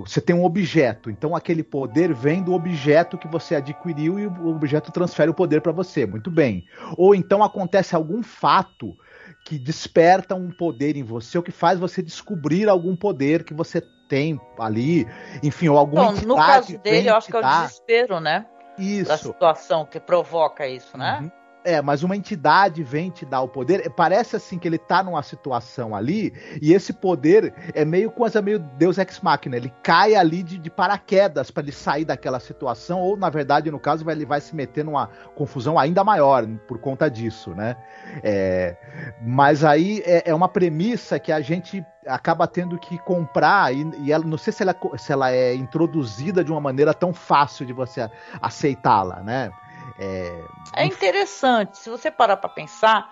[0.00, 4.26] o, você tem um objeto, então aquele poder vem do objeto que você adquiriu e
[4.26, 6.06] o objeto transfere o poder para você.
[6.06, 6.64] Muito bem.
[6.96, 8.96] Ou então acontece algum fato
[9.44, 13.82] que desperta um poder em você, ou que faz você descobrir algum poder que você
[14.08, 15.06] tem ali,
[15.42, 18.46] enfim, ou alguma Bom, No caso dele, eu acho que é o desespero, né?
[18.78, 19.08] Isso.
[19.08, 21.20] Da situação que provoca isso, né?
[21.20, 21.43] Uhum.
[21.64, 23.88] É, mas uma entidade vem te dar o poder.
[23.90, 28.58] Parece assim que ele tá numa situação ali, e esse poder é meio coisa meio
[28.58, 29.56] Deus Ex Machina.
[29.56, 33.80] Ele cai ali de, de paraquedas para ele sair daquela situação, ou na verdade, no
[33.80, 37.76] caso, ele vai se meter numa confusão ainda maior por conta disso, né?
[38.22, 38.76] É,
[39.22, 44.12] mas aí é, é, uma premissa que a gente acaba tendo que comprar, e, e
[44.12, 47.72] ela, não sei se ela, se ela é introduzida de uma maneira tão fácil de
[47.72, 48.06] você
[48.42, 49.50] aceitá-la, né?
[49.98, 53.08] É, é interessante, se você parar para pensar,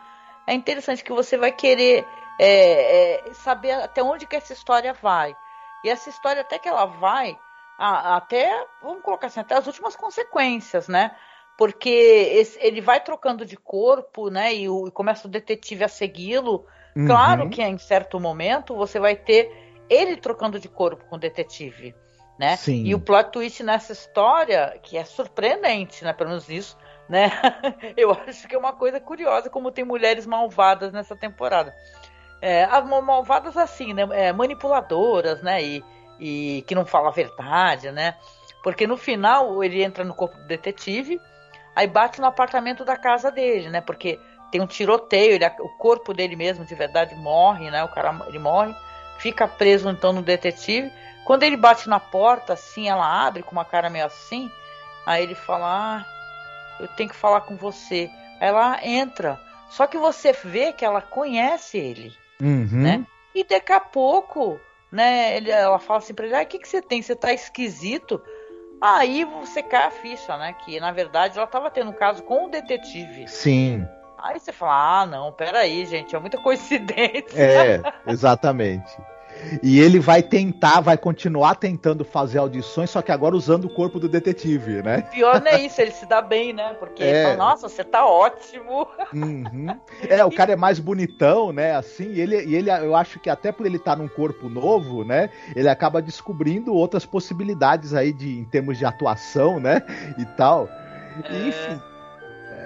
[0.47, 2.07] é interessante que você vai querer
[2.39, 5.37] é, é, saber até onde que essa história vai.
[5.85, 7.39] E essa história, até que ela vai,
[7.79, 11.15] a, até, vamos colocar assim, até as últimas consequências, né?
[11.57, 14.55] Porque esse, ele vai trocando de corpo, né?
[14.55, 16.67] E, o, e começa o detetive a segui-lo.
[16.97, 17.07] Uhum.
[17.07, 19.51] Claro que em certo momento você vai ter
[19.89, 21.95] ele trocando de corpo com o detetive
[22.39, 22.57] né?
[22.57, 22.85] Sim.
[22.85, 26.13] E o plot twist nessa história, que é surpreendente, né?
[26.13, 26.77] Pelo menos isso,
[27.09, 27.31] né?
[27.97, 31.75] Eu acho que é uma coisa curiosa como tem mulheres malvadas nessa temporada.
[32.41, 34.09] É, as malvadas assim, né?
[34.13, 35.63] É, manipuladoras, né?
[35.63, 35.85] E,
[36.19, 38.17] e que não fala a verdade, né?
[38.63, 41.21] Porque no final ele entra no corpo do detetive,
[41.75, 43.81] aí bate no apartamento da casa dele, né?
[43.81, 44.19] Porque
[44.51, 47.83] tem um tiroteio, ele, o corpo dele mesmo de verdade morre, né?
[47.83, 48.75] O cara ele morre,
[49.19, 50.93] fica preso então no detetive.
[51.25, 54.51] Quando ele bate na porta, assim, ela abre com uma cara meio assim.
[55.07, 56.07] Aí ele fala: Ah,
[56.81, 58.11] eu tenho que falar com você.
[58.41, 59.41] Aí ela entra.
[59.71, 62.83] Só que você vê que ela conhece ele, uhum.
[62.83, 63.07] né?
[63.35, 65.37] E daqui a pouco, né?
[65.37, 67.01] Ele, ela fala assim pra ele: Ah, o que, que você tem?
[67.01, 68.21] Você tá esquisito.
[68.81, 70.55] Aí você cai a ficha, né?
[70.65, 73.29] Que na verdade ela tava tendo um caso com o detetive.
[73.29, 73.87] Sim.
[74.19, 77.41] Aí você fala: Ah, não, peraí, gente, é muita coincidência.
[77.41, 78.93] É, exatamente.
[79.63, 83.99] E ele vai tentar, vai continuar tentando fazer audições, só que agora usando o corpo
[83.99, 85.03] do detetive, né?
[85.03, 86.75] Pior não é isso, ele se dá bem, né?
[86.79, 87.09] Porque é.
[87.09, 88.87] ele fala, nossa, você tá ótimo.
[89.13, 89.67] Uhum.
[90.09, 91.75] É, o cara é mais bonitão, né?
[91.75, 94.49] Assim, e ele, e ele, eu acho que até por ele estar tá num corpo
[94.49, 95.31] novo, né?
[95.55, 99.83] Ele acaba descobrindo outras possibilidades aí de, em termos de atuação, né?
[100.19, 100.69] E tal.
[101.25, 101.49] É.
[101.49, 101.83] Enfim.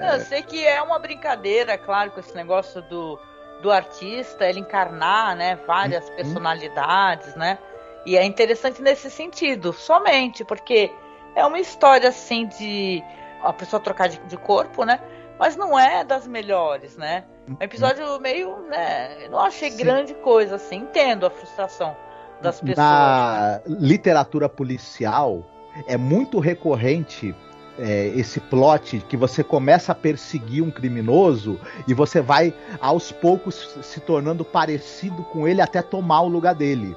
[0.01, 0.17] É...
[0.17, 3.19] Eu sei que é uma brincadeira, claro, com esse negócio do
[3.63, 6.17] do artista ele encarnar, né, várias uhum.
[6.17, 7.59] personalidades, né?
[8.05, 10.93] E é interessante nesse sentido, somente porque
[11.35, 13.03] é uma história assim de
[13.43, 15.01] a pessoa trocar de, de corpo, né?
[15.39, 17.25] Mas não é das melhores, né?
[17.49, 19.29] É um episódio meio, né?
[19.29, 19.77] não achei Sim.
[19.77, 20.77] grande coisa, assim.
[20.77, 21.97] Entendo a frustração
[22.41, 22.77] das pessoas.
[22.79, 25.45] Na literatura policial
[25.87, 27.35] é muito recorrente
[27.79, 33.77] é, esse plot que você começa a perseguir um criminoso e você vai aos poucos
[33.83, 36.97] se tornando parecido com ele até tomar o lugar dele.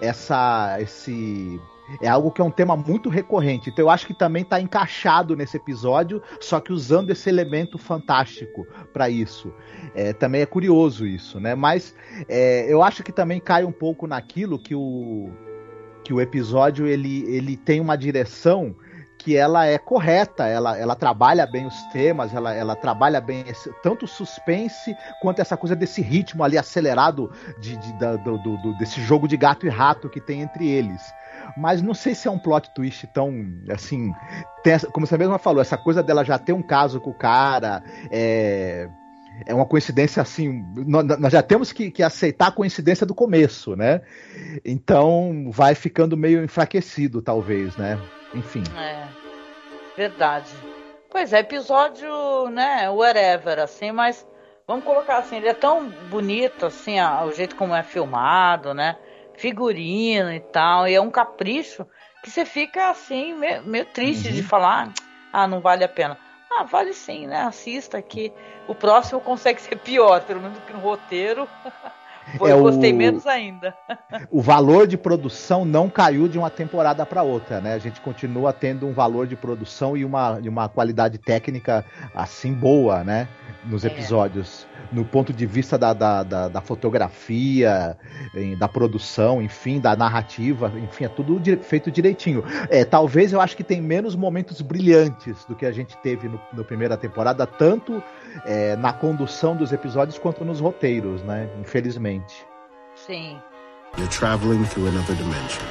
[0.00, 1.60] Essa, esse
[2.00, 3.70] é algo que é um tema muito recorrente.
[3.70, 8.66] Então eu acho que também está encaixado nesse episódio, só que usando esse elemento fantástico
[8.92, 9.52] para isso.
[9.94, 11.54] É, também é curioso isso, né?
[11.54, 11.94] Mas
[12.28, 15.30] é, eu acho que também cai um pouco naquilo que o
[16.02, 18.74] que o episódio ele, ele tem uma direção
[19.22, 23.70] que ela é correta, ela, ela trabalha bem os temas, ela, ela trabalha bem esse,
[23.82, 28.78] tanto o suspense quanto essa coisa desse ritmo ali acelerado de, de da, do, do,
[28.78, 31.02] desse jogo de gato e rato que tem entre eles.
[31.54, 33.30] Mas não sei se é um plot twist tão
[33.70, 34.10] assim.
[34.64, 37.82] Essa, como você mesma falou, essa coisa dela já ter um caso com o cara.
[38.10, 38.88] É,
[39.44, 40.64] é uma coincidência assim.
[40.86, 44.00] Nós já temos que, que, aceitar a coincidência do começo, né?
[44.64, 47.98] Então vai ficando meio enfraquecido, talvez, né?
[48.34, 48.62] Enfim.
[48.76, 49.06] É,
[49.96, 50.50] verdade.
[51.10, 54.26] Pois é, episódio, né, whatever, assim, mas
[54.66, 58.96] vamos colocar assim, ele é tão bonito, assim, o jeito como é filmado, né?
[59.34, 61.84] Figurino e tal, e é um capricho
[62.22, 64.34] que você fica assim, meio, meio triste uhum.
[64.34, 64.92] de falar,
[65.32, 66.16] ah, não vale a pena.
[66.50, 67.42] Ah, vale sim, né?
[67.42, 68.32] Assista que
[68.68, 71.48] o próximo consegue ser pior, pelo menos que no roteiro.
[72.38, 73.74] Foi, é eu gostei o, menos ainda.
[74.30, 77.74] o valor de produção não caiu de uma temporada para outra, né?
[77.74, 82.52] A gente continua tendo um valor de produção e uma, e uma qualidade técnica assim
[82.52, 83.28] boa, né?
[83.64, 83.88] Nos é.
[83.88, 87.96] episódios no ponto de vista da, da, da, da fotografia,
[88.58, 92.42] da produção, enfim, da narrativa, enfim, é tudo feito direitinho.
[92.68, 96.40] É, talvez eu acho que tem menos momentos brilhantes do que a gente teve no,
[96.52, 98.02] no primeira temporada, tanto
[98.44, 101.48] é, na condução dos episódios quanto nos roteiros, né?
[101.60, 102.19] Infelizmente.
[102.94, 103.40] Sim.
[103.96, 105.62] You're traveling through another dimension.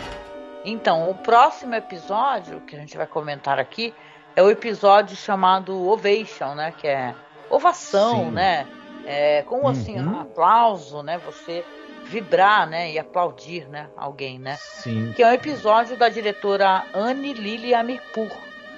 [0.66, 3.94] Então, o próximo episódio que a gente vai comentar aqui
[4.36, 6.74] é o episódio chamado Ovation, né?
[6.78, 7.16] Que é
[7.50, 8.32] ovação, Sim.
[8.32, 8.68] né?
[9.06, 10.16] É, como assim, uhum.
[10.16, 11.18] um aplauso, né?
[11.26, 11.64] Você
[12.06, 12.92] vibrar, né?
[12.92, 13.88] E aplaudir, né?
[13.96, 14.58] Alguém, né?
[14.58, 15.14] Sim.
[15.16, 18.32] Que é um episódio da diretora Anne Lili Amirpour.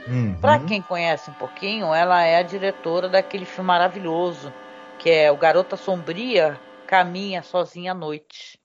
[0.07, 0.35] Uhum.
[0.39, 4.53] Para quem conhece um pouquinho, ela é a diretora daquele filme maravilhoso
[5.01, 6.59] que é o Garota Sombria
[6.91, 8.59] Caminha Sozinha à Noite.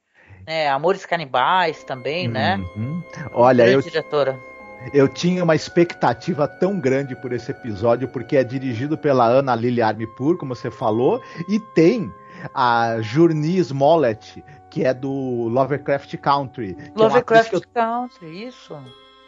[0.45, 2.57] É, Amores Canibais também, né?
[2.77, 2.97] uhum.
[2.97, 3.29] né?
[3.33, 4.37] Olha, eu, diretora.
[4.93, 9.81] Eu tinha uma expectativa tão grande por esse episódio, porque é dirigido pela Ana Lily
[9.81, 12.12] Armipur, como você falou, e tem
[12.53, 15.09] a Journey Smollett, que é do
[15.49, 16.77] Lovecraft Country.
[16.97, 17.62] Lovecraft é eu...
[17.73, 18.77] Country, isso.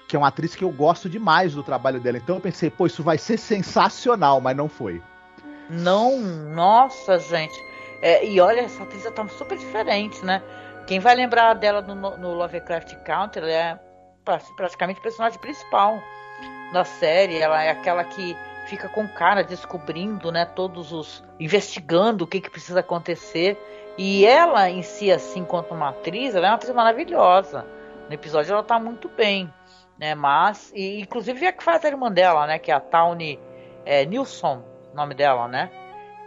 [0.08, 2.18] Que é uma atriz que eu gosto demais do trabalho dela.
[2.18, 5.00] Então eu pensei, pô, isso vai ser sensacional, mas não foi.
[5.70, 7.68] Não, nossa, gente.
[8.00, 10.42] É, e olha, essa atriz tá super diferente, né?
[10.87, 13.80] Quem vai lembrar dela no, no Lovecraft Country, ela é
[14.56, 16.00] praticamente o personagem principal
[16.72, 17.38] da série.
[17.38, 22.50] Ela é aquela que fica com cara descobrindo, né, todos os investigando o que que
[22.50, 23.58] precisa acontecer.
[23.96, 27.66] E ela em si assim, quanto uma atriz, ela é uma atriz maravilhosa.
[28.08, 29.52] No episódio ela tá muito bem,
[29.98, 30.14] né?
[30.14, 33.38] Mas e, inclusive é que faz a irmã dela, né, que é a Tawny
[33.84, 34.62] é, Nilsson,
[34.94, 35.70] nome dela, né?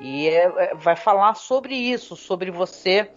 [0.02, 3.12] E é, é, vai falar sobre isso, sobre você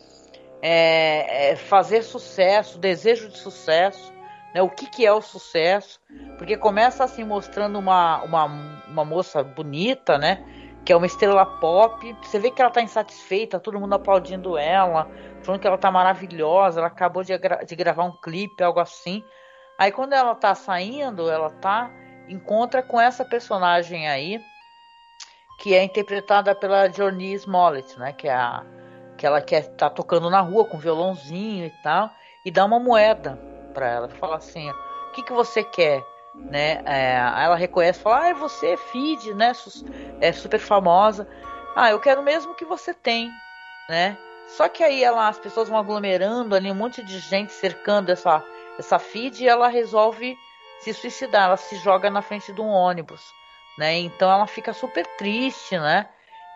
[0.60, 4.12] é, é fazer sucesso, desejo de sucesso,
[4.54, 5.98] né, o que, que é o sucesso,
[6.36, 8.44] porque começa assim mostrando uma, uma,
[8.86, 10.44] uma moça bonita, né?
[10.84, 12.14] Que é uma estrela pop.
[12.22, 15.10] Você vê que ela tá insatisfeita, todo mundo aplaudindo ela,
[15.42, 19.24] falando que ela tá maravilhosa, ela acabou de, gra de gravar um clipe, algo assim.
[19.78, 21.90] Aí quando ela tá saindo, ela tá
[22.28, 24.40] encontra com essa personagem aí,
[25.58, 28.12] que é interpretada pela Journey Smollett, né?
[28.12, 28.64] Que é a
[29.16, 32.10] que ela quer tá tocando na rua com violãozinho e tal,
[32.44, 33.38] e dá uma moeda
[33.72, 36.04] para ela, fala assim, o que, que você quer?
[36.34, 36.82] Né?
[36.84, 39.52] É, ela reconhece, fala, ah, você é feed, né?
[40.20, 41.28] É super famosa.
[41.76, 43.30] Ah, eu quero mesmo que você tem,
[43.88, 44.18] né?
[44.48, 48.42] Só que aí ela, as pessoas vão aglomerando ali, um monte de gente cercando essa,
[48.78, 50.36] essa feed e ela resolve
[50.80, 53.32] se suicidar, ela se joga na frente de um ônibus,
[53.78, 53.98] né?
[53.98, 56.08] Então ela fica super triste, né?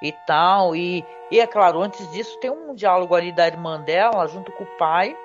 [0.02, 4.26] E tal, e, e é claro, antes disso tem um diálogo ali da irmã dela
[4.28, 5.16] junto com o pai,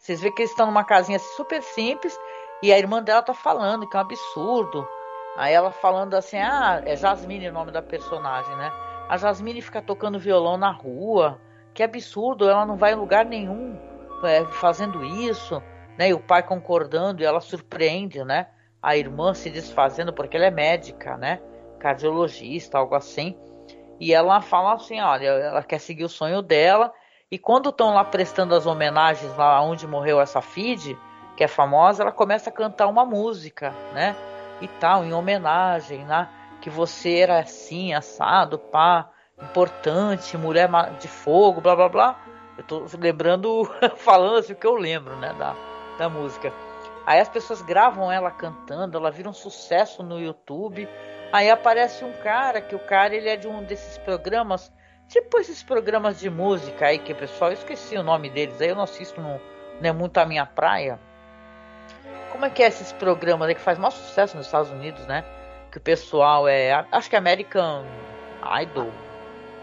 [0.00, 2.18] vocês veem que eles estão numa casinha super simples
[2.62, 4.88] e a irmã dela tá falando que é um absurdo.
[5.36, 8.72] Aí ela falando assim: ah, é Jasmine o nome da personagem, né?
[9.08, 11.40] A Jasmine fica tocando violão na rua.
[11.74, 13.78] Que absurdo, ela não vai em lugar nenhum
[14.24, 15.62] é, fazendo isso.
[15.98, 16.08] Né?
[16.08, 18.48] E o pai concordando e ela surpreende, né?
[18.82, 21.40] A irmã se desfazendo porque ela é médica, né?
[21.78, 23.36] Cardiologista, algo assim.
[23.98, 26.92] E ela fala assim: olha, ela quer seguir o sonho dela
[27.30, 30.98] e quando estão lá prestando as homenagens lá onde morreu essa Fid,
[31.36, 34.16] que é famosa, ela começa a cantar uma música, né?
[34.60, 36.28] E tal, em homenagem, né?
[36.60, 39.08] Que você era assim, assado, pá,
[39.40, 40.68] importante, mulher
[40.98, 42.20] de fogo, blá blá blá.
[42.58, 43.64] Eu tô lembrando,
[43.96, 45.32] falando assim o que eu lembro, né?
[45.38, 45.54] Da,
[45.98, 46.52] da música.
[47.06, 50.88] Aí as pessoas gravam ela cantando, ela vira um sucesso no YouTube.
[51.32, 54.72] Aí aparece um cara, que o cara ele é de um desses programas
[55.10, 58.76] Tipo esses programas de música aí que, pessoal, eu esqueci o nome deles, aí eu
[58.76, 59.40] não assisto, não,
[59.80, 61.00] não é muito a minha praia.
[62.30, 65.24] como é que é esses programas aí que faz maior sucesso nos Estados Unidos, né?
[65.72, 66.86] Que o pessoal é.
[66.92, 67.84] Acho que é American
[68.62, 68.92] Idol.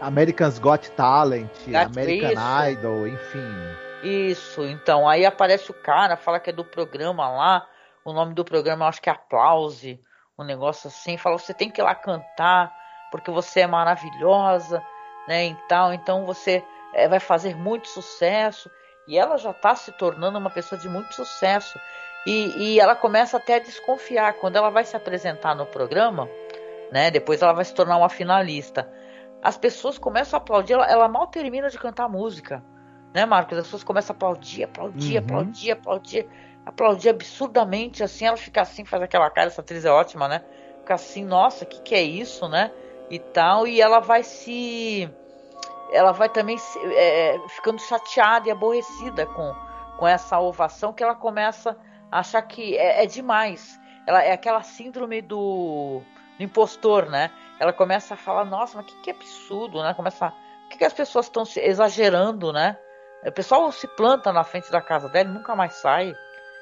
[0.02, 2.70] American's Got Talent, Got American isso.
[2.70, 3.87] Idol, enfim.
[4.02, 7.68] Isso, então, aí aparece o cara, fala que é do programa lá,
[8.04, 10.00] o nome do programa eu acho que é Aplause,
[10.38, 12.72] um negócio assim, fala, você tem que ir lá cantar,
[13.10, 14.80] porque você é maravilhosa,
[15.26, 18.70] né, então, então você é, vai fazer muito sucesso,
[19.08, 21.78] e ela já está se tornando uma pessoa de muito sucesso,
[22.24, 26.28] e, e ela começa até a desconfiar, quando ela vai se apresentar no programa,
[26.92, 28.88] né, depois ela vai se tornar uma finalista,
[29.42, 32.62] as pessoas começam a aplaudir, ela, ela mal termina de cantar música,
[33.14, 33.58] né, Marcos?
[33.58, 35.24] As pessoas começam a aplaudir, aplaudir, uhum.
[35.24, 36.28] aplaudir, aplaudir,
[36.64, 40.42] aplaudir absurdamente, assim, ela fica assim, faz aquela cara, essa atriz é ótima, né?
[40.80, 42.70] Fica assim, nossa, o que, que é isso, né?
[43.10, 45.10] E tal, e ela vai se.
[45.92, 49.54] Ela vai também se, é, ficando chateada e aborrecida com,
[49.96, 51.76] com essa ovação que ela começa
[52.12, 53.80] a achar que é, é demais.
[54.06, 56.02] Ela é aquela síndrome do,
[56.36, 57.30] do impostor, né?
[57.58, 59.94] Ela começa a falar, nossa, mas que, que absurdo, né?
[59.94, 62.76] Começa, o que, que as pessoas estão exagerando, né?
[63.26, 66.14] O pessoal se planta na frente da casa dela e nunca mais sai.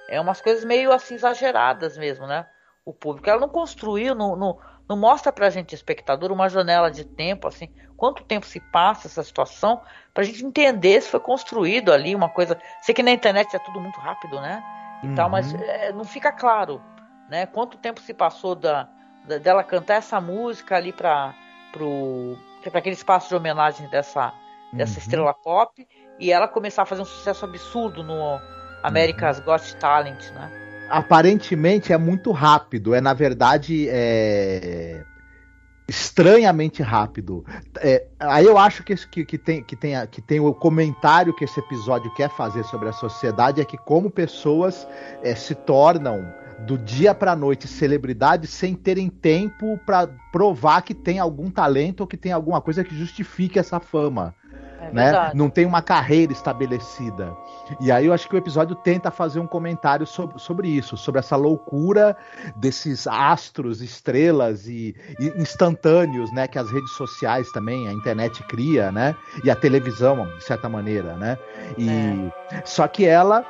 [0.09, 2.47] É umas coisas meio assim exageradas mesmo, né?
[2.85, 3.29] O público.
[3.29, 7.69] Ela não construiu, não, não, não mostra pra gente, espectador, uma janela de tempo, assim,
[7.97, 9.83] quanto tempo se passa essa situação,
[10.15, 12.59] pra gente entender se foi construído ali uma coisa.
[12.83, 14.63] Sei que na internet é tudo muito rápido, né?
[15.03, 15.15] E uhum.
[15.15, 16.81] tal, mas é, não fica claro,
[17.29, 17.47] né?
[17.47, 18.89] Quanto tempo se passou da,
[19.27, 21.35] da dela cantar essa música ali para
[21.73, 24.33] pro para aquele espaço de homenagem dessa
[24.73, 24.99] dessa uhum.
[24.99, 25.87] estrela pop
[26.19, 28.41] e ela começar a fazer um sucesso absurdo no
[28.83, 29.45] America's uhum.
[29.45, 30.51] Got Talent, né?
[30.89, 35.05] Aparentemente é muito rápido, é na verdade é
[35.89, 37.45] estranhamente rápido.
[37.79, 41.45] É, aí eu acho que, que, que, tem, que, tem, que tem o comentário que
[41.45, 44.87] esse episódio quer fazer sobre a sociedade é que como pessoas
[45.23, 46.27] é, se tornam
[46.61, 52.07] do dia para noite celebridades sem terem tempo para provar que tem algum talento ou
[52.07, 54.35] que tem alguma coisa que justifique essa fama.
[54.81, 55.31] É né?
[55.35, 57.37] Não tem uma carreira estabelecida.
[57.81, 61.19] E aí eu acho que o episódio tenta fazer um comentário sobre, sobre isso, sobre
[61.19, 62.17] essa loucura
[62.55, 68.93] desses astros, estrelas e, e, instantâneos, né, que as redes sociais também, a internet cria,
[68.93, 69.17] né?
[69.43, 71.39] E a televisão, de certa maneira, né?
[71.79, 71.89] E
[72.53, 72.63] é.
[72.65, 73.45] só que ela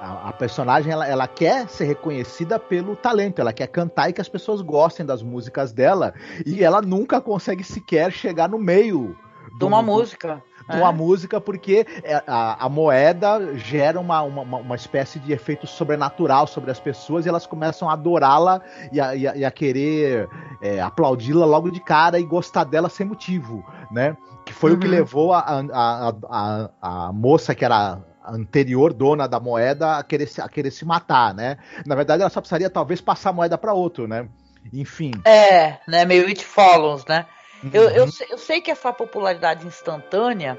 [0.00, 4.20] a, a, personagem ela, ela quer ser reconhecida pelo talento, ela quer cantar e que
[4.20, 6.14] as pessoas gostem das músicas dela
[6.46, 9.16] e ela nunca consegue sequer chegar no meio
[9.58, 10.42] de uma música.
[10.68, 10.92] De uma é.
[10.92, 16.70] música, porque é, a, a moeda gera uma, uma, uma, espécie de efeito sobrenatural sobre
[16.70, 18.60] as pessoas e elas começam a adorá-la
[18.92, 20.28] e, a, e, e a, querer
[20.62, 24.16] é, aplaudi-la logo de cara e gostar dela sem motivo, né?
[24.46, 24.76] Que foi uhum.
[24.76, 24.92] o que uhum.
[24.92, 30.40] levou a, a, a, a moça que era anterior dona da moeda a querer, se,
[30.40, 31.58] a querer se matar, né?
[31.86, 34.28] Na verdade, ela só precisaria talvez passar a moeda para outro, né?
[34.72, 35.12] Enfim.
[35.24, 36.04] É, né?
[36.04, 37.26] Meio it follows, né?
[37.62, 37.70] Uhum.
[37.72, 40.58] Eu, eu, eu sei que essa popularidade instantânea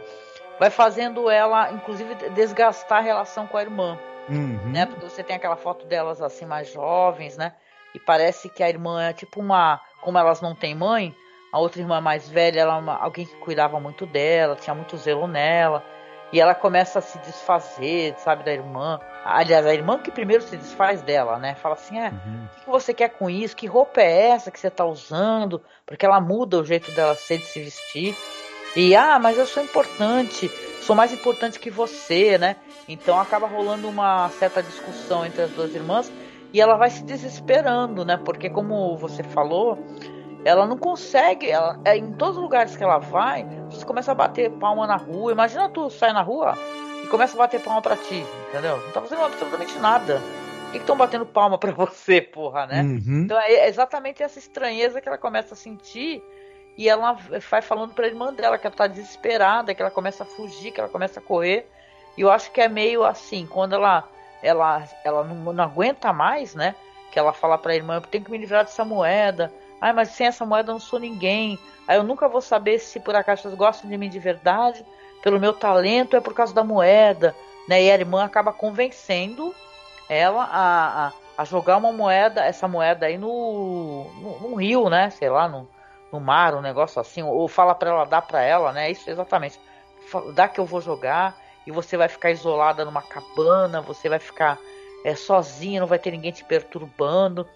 [0.60, 3.98] vai fazendo ela, inclusive, desgastar a relação com a irmã.
[4.30, 4.72] Uhum.
[4.72, 4.86] Né?
[4.86, 7.54] Porque você tem aquela foto delas assim mais jovens, né?
[7.94, 9.82] E parece que a irmã é tipo uma.
[10.02, 11.16] Como elas não têm mãe,
[11.52, 14.98] a outra irmã mais velha, ela é uma, alguém que cuidava muito dela, tinha muito
[14.98, 15.84] zelo nela.
[16.32, 19.00] E ela começa a se desfazer, sabe, da irmã.
[19.24, 21.56] Aliás, a irmã que primeiro se desfaz dela, né?
[21.56, 22.46] Fala assim: é, uhum.
[22.46, 23.56] o que você quer com isso?
[23.56, 25.62] Que roupa é essa que você tá usando?
[25.86, 28.16] Porque ela muda o jeito dela ser de se vestir.
[28.76, 30.50] E, ah, mas eu sou importante,
[30.82, 32.56] sou mais importante que você, né?
[32.88, 36.12] Então acaba rolando uma certa discussão entre as duas irmãs
[36.54, 38.18] e ela vai se desesperando, né?
[38.18, 39.78] Porque, como você falou,
[40.44, 44.16] ela não consegue, ela, é, em todos os lugares que ela vai, você começa a
[44.16, 45.32] bater palma na rua.
[45.32, 46.58] Imagina tu sai na rua
[47.12, 48.78] começa a bater palma pra ti, entendeu?
[48.78, 50.22] Não tá fazendo absolutamente nada.
[50.64, 52.82] Por que estão batendo palma pra você, porra, né?
[52.82, 53.24] Uhum.
[53.26, 56.24] Então é exatamente essa estranheza que ela começa a sentir
[56.78, 57.18] e ela
[57.50, 60.80] vai falando pra irmã dela que ela tá desesperada, que ela começa a fugir, que
[60.80, 61.70] ela começa a correr.
[62.18, 64.08] E eu acho que é meio assim, quando ela
[64.42, 66.74] ela, ela não, não aguenta mais, né?
[67.12, 69.52] Que ela fala pra irmã, eu tenho que me livrar dessa moeda
[69.82, 71.58] Ai, mas sem essa moeda eu não sou ninguém.
[71.88, 74.86] Aí eu nunca vou saber se por acaso vocês gostam de mim de verdade,
[75.22, 77.36] pelo meu talento, é por causa da moeda.
[77.68, 77.84] Né?
[77.84, 79.54] E a irmã acaba convencendo
[80.10, 85.10] ela a, a, a jogar uma moeda, essa moeda aí no, no, no, rio, né?
[85.10, 85.68] Sei lá, no,
[86.12, 87.24] no mar, um negócio assim.
[87.24, 88.92] Ou fala para ela dar para ela, né?
[88.92, 89.60] Isso exatamente.
[90.34, 94.58] Dá que eu vou jogar e você vai ficar isolada numa cabana, você vai ficar
[95.06, 97.48] é, sozinha, não vai ter ninguém te perturbando.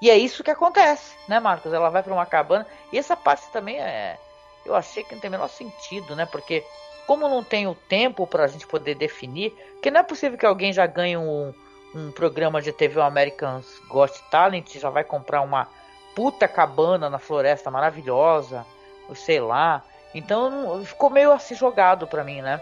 [0.00, 1.72] E é isso que acontece, né, Marcos?
[1.72, 2.66] Ela vai para uma cabana.
[2.92, 4.18] E essa parte também é.
[4.64, 6.26] Eu achei que não tem o menor sentido, né?
[6.26, 6.64] Porque,
[7.06, 9.52] como não tem o tempo para a gente poder definir,
[9.82, 11.52] que não é possível que alguém já ganhe um,
[11.94, 15.68] um programa de TV Americans Got Talent, já vai comprar uma
[16.14, 18.64] puta cabana na floresta maravilhosa,
[19.14, 19.82] sei lá.
[20.14, 22.60] Então ficou meio assim jogado pra mim, né?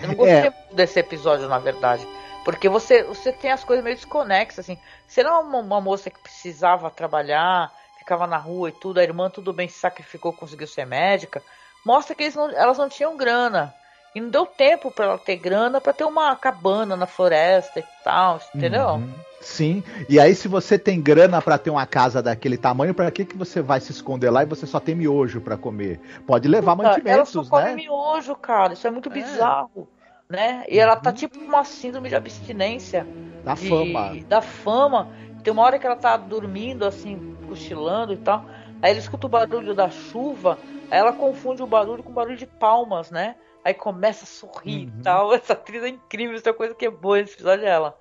[0.00, 0.54] Eu não gostei é.
[0.72, 2.06] desse episódio, na verdade.
[2.44, 4.78] Porque você, você tem as coisas meio desconexas, assim.
[5.06, 9.02] Você não é uma, uma moça que precisava trabalhar, ficava na rua e tudo, a
[9.02, 11.42] irmã tudo bem se sacrificou, conseguiu ser médica.
[11.84, 13.74] Mostra que não, elas não tinham grana.
[14.14, 17.84] E não deu tempo para ela ter grana para ter uma cabana na floresta e
[18.02, 18.88] tal, entendeu?
[18.88, 19.14] Uhum.
[19.40, 19.82] Sim.
[20.08, 23.36] E aí, se você tem grana para ter uma casa daquele tamanho, para que, que
[23.36, 25.98] você vai se esconder lá e você só tem miojo para comer?
[26.26, 27.70] Pode levar Puta, mantimentos, ela só né?
[27.70, 28.74] come miojo, cara.
[28.74, 29.12] Isso é muito é.
[29.12, 29.88] bizarro.
[30.28, 30.64] Né?
[30.68, 31.16] E ela tá uhum.
[31.16, 33.06] tipo uma síndrome de abstinência.
[33.42, 34.16] Da de, fama.
[34.28, 35.08] Da fama.
[35.42, 38.44] Tem uma hora que ela tá dormindo, assim, cochilando e tal.
[38.82, 40.58] Aí ela escuta o barulho da chuva.
[40.90, 43.36] Aí ela confunde o barulho com o barulho de palmas, né?
[43.64, 44.98] Aí começa a sorrir uhum.
[44.98, 45.32] e tal.
[45.34, 47.98] Essa atriz é incrível, essa é coisa que é boa nesse episódio dela.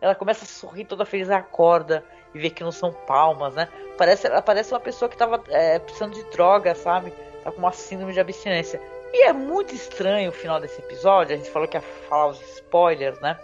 [0.00, 3.68] Ela começa a sorrir toda feliz, acorda e vê que não são palmas, né?
[3.96, 7.12] Parece, ela parece uma pessoa que tava é, precisando de droga, sabe?
[7.44, 8.80] Tá com uma síndrome de abstinência.
[9.12, 11.34] E é muito estranho o final desse episódio.
[11.34, 13.38] A gente falou que ia falar os spoilers, né?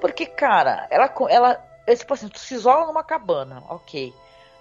[0.00, 4.14] Porque, cara, ela, ela é tipo assim, tu se isola numa cabana, ok.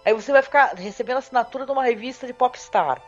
[0.03, 3.01] Aí você vai ficar recebendo assinatura de uma revista de popstar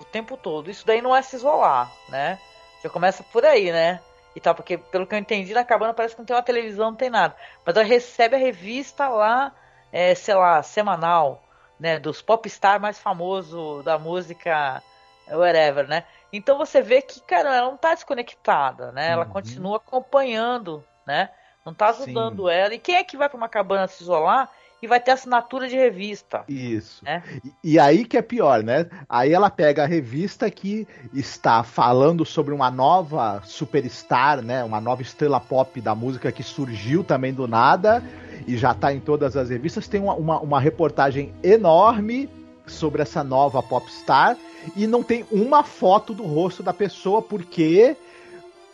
[0.00, 0.70] o tempo todo.
[0.70, 2.38] Isso daí não é se isolar, né?
[2.82, 4.00] Já começa por aí, né?
[4.34, 6.90] E tal, porque pelo que eu entendi, na cabana parece que não tem uma televisão,
[6.90, 7.34] não tem nada.
[7.64, 9.52] Mas ela recebe a revista lá,
[9.92, 11.42] é, sei lá, semanal,
[11.78, 11.98] né?
[11.98, 14.82] Dos popstar mais famosos da música,
[15.28, 16.04] whatever, né?
[16.32, 19.08] Então você vê que, cara, ela não tá desconectada, né?
[19.08, 19.32] Ela uhum.
[19.32, 21.30] continua acompanhando, né?
[21.64, 22.54] Não tá ajudando Sim.
[22.54, 22.74] ela.
[22.74, 24.50] E quem é que vai para uma cabana se isolar
[24.80, 26.44] e vai ter assinatura de revista.
[26.48, 27.04] Isso.
[27.04, 27.22] Né?
[27.44, 28.86] E, e, aí que é pior, né?
[29.08, 34.62] Aí ela pega a revista que está falando sobre uma nova superstar, né?
[34.62, 38.02] Uma nova estrela pop da música que surgiu também do nada
[38.46, 39.88] e já está em todas as revistas.
[39.88, 42.30] Tem uma, uma, uma reportagem enorme
[42.66, 44.36] sobre essa nova popstar
[44.76, 47.96] e não tem uma foto do rosto da pessoa porque,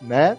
[0.01, 0.39] né?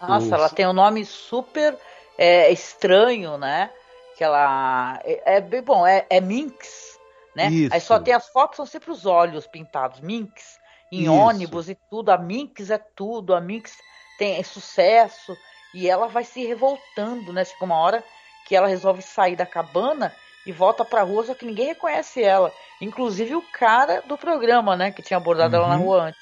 [0.00, 0.32] Nossa, os...
[0.32, 1.76] ela tem um nome super
[2.18, 3.70] é, estranho, né?
[4.16, 6.98] Que ela é, é bem bom, é, é Minx,
[7.34, 7.48] né?
[7.48, 7.74] Isso.
[7.74, 10.58] Aí só tem as fotos, são sempre os olhos pintados, Minx,
[10.90, 11.12] em Isso.
[11.12, 12.10] ônibus e tudo.
[12.10, 13.76] A Minx é tudo, a Minx
[14.18, 15.36] tem é sucesso
[15.74, 17.44] e ela vai se revoltando, né?
[17.44, 18.02] Chega uma hora
[18.46, 20.12] que ela resolve sair da cabana
[20.46, 22.50] e volta pra rua, só que ninguém reconhece ela.
[22.80, 24.90] Inclusive o cara do programa, né?
[24.90, 25.62] Que tinha abordado uhum.
[25.62, 25.86] ela na uhum.
[25.86, 26.20] rua antes.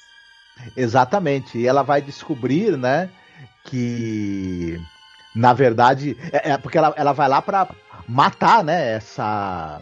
[0.75, 1.57] Exatamente.
[1.57, 3.09] E ela vai descobrir, né?
[3.63, 4.81] Que
[5.33, 7.67] na verdade é, é porque ela, ela vai lá para
[8.07, 9.81] matar, né, essa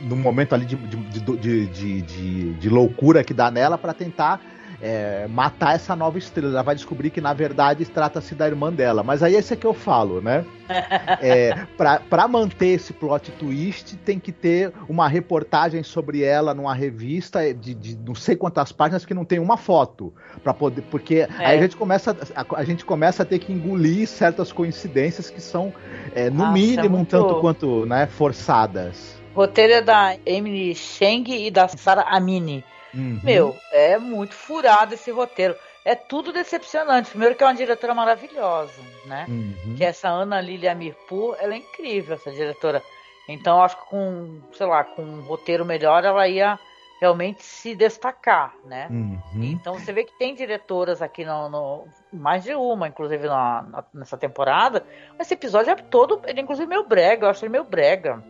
[0.00, 4.40] no momento ali de, de, de, de, loucura que dá nela para tentar
[4.82, 6.50] é, matar essa nova estrela.
[6.50, 9.04] Ela vai descobrir que, na verdade, trata-se da irmã dela.
[9.04, 10.44] Mas aí esse é que eu falo, né?
[11.20, 17.52] É, para manter esse plot twist, tem que ter uma reportagem sobre ela numa revista
[17.52, 20.12] de, de não sei quantas páginas que não tem uma foto.
[20.42, 21.28] para poder Porque é.
[21.38, 25.40] aí a gente, começa, a, a, gente começa a ter que engolir certas coincidências que
[25.40, 25.72] são,
[26.14, 27.16] é, no Nossa, mínimo, muito...
[27.16, 29.20] um tanto quanto né, forçadas.
[29.34, 32.64] Roteiro é da Emily Cheng e da Sara Amini.
[32.94, 33.20] Uhum.
[33.22, 35.56] Meu, é muito furado esse roteiro.
[35.84, 37.10] É tudo decepcionante.
[37.10, 39.26] Primeiro que é uma diretora maravilhosa, né?
[39.28, 39.74] Uhum.
[39.76, 42.82] Que é essa Ana Lilia Mirpur, ela é incrível, essa diretora.
[43.28, 46.58] Então acho que com, sei lá, com um roteiro melhor ela ia
[47.00, 48.86] realmente se destacar, né?
[48.88, 49.18] Uhum.
[49.42, 53.84] Então você vê que tem diretoras aqui no, no mais de uma, inclusive na, na,
[53.92, 54.84] nessa temporada.
[55.18, 58.22] Esse episódio é todo, ele é inclusive meio brega, eu acho ele meio brega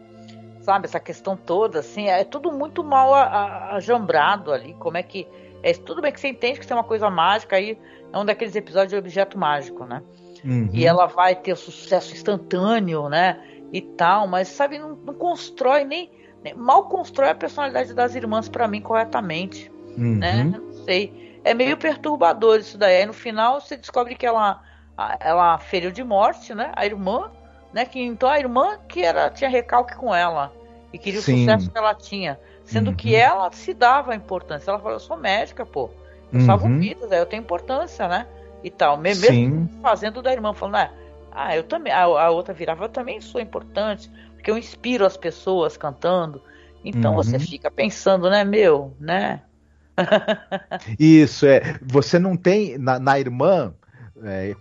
[0.62, 0.86] sabe?
[0.86, 4.74] Essa questão toda, assim, é tudo muito mal ajambrado ali.
[4.74, 5.26] Como é que.
[5.62, 7.78] É, tudo bem que você entende que tem uma coisa mágica aí,
[8.12, 10.02] é um daqueles episódios de objeto mágico, né?
[10.44, 10.68] Uhum.
[10.72, 13.40] E ela vai ter sucesso instantâneo, né?
[13.72, 16.10] E tal, mas sabe, não, não constrói nem,
[16.42, 19.70] nem, Mal constrói a personalidade das irmãs para mim corretamente.
[19.96, 20.16] Uhum.
[20.18, 20.44] Né?
[20.44, 21.40] Não sei.
[21.44, 22.98] É meio perturbador isso daí.
[22.98, 24.62] Aí no final você descobre que ela,
[25.20, 26.72] ela feriu de morte, né?
[26.74, 27.30] A irmã
[27.72, 27.84] né?
[27.84, 30.52] Que então a irmã que era tinha recalque com ela
[30.92, 31.34] e queria Sim.
[31.34, 32.96] o sucesso que ela tinha, sendo uhum.
[32.96, 34.70] que ela se dava a importância.
[34.70, 35.90] Ela falou: "Eu sou médica, pô.
[36.32, 36.46] Eu uhum.
[36.46, 38.26] salvo vidas, eu tenho importância, né?"
[38.62, 39.68] E tal, mesmo Sim.
[39.82, 40.90] fazendo da irmã, falando: ah,
[41.30, 41.92] "Ah, eu também".
[41.92, 46.42] A, a, outra virava: "Eu também sou importante, porque eu inspiro as pessoas cantando".
[46.84, 47.16] Então uhum.
[47.16, 49.42] você fica pensando, né, meu, né?
[50.98, 51.78] Isso é.
[51.82, 53.74] Você não tem na, na irmã
[54.22, 54.54] é,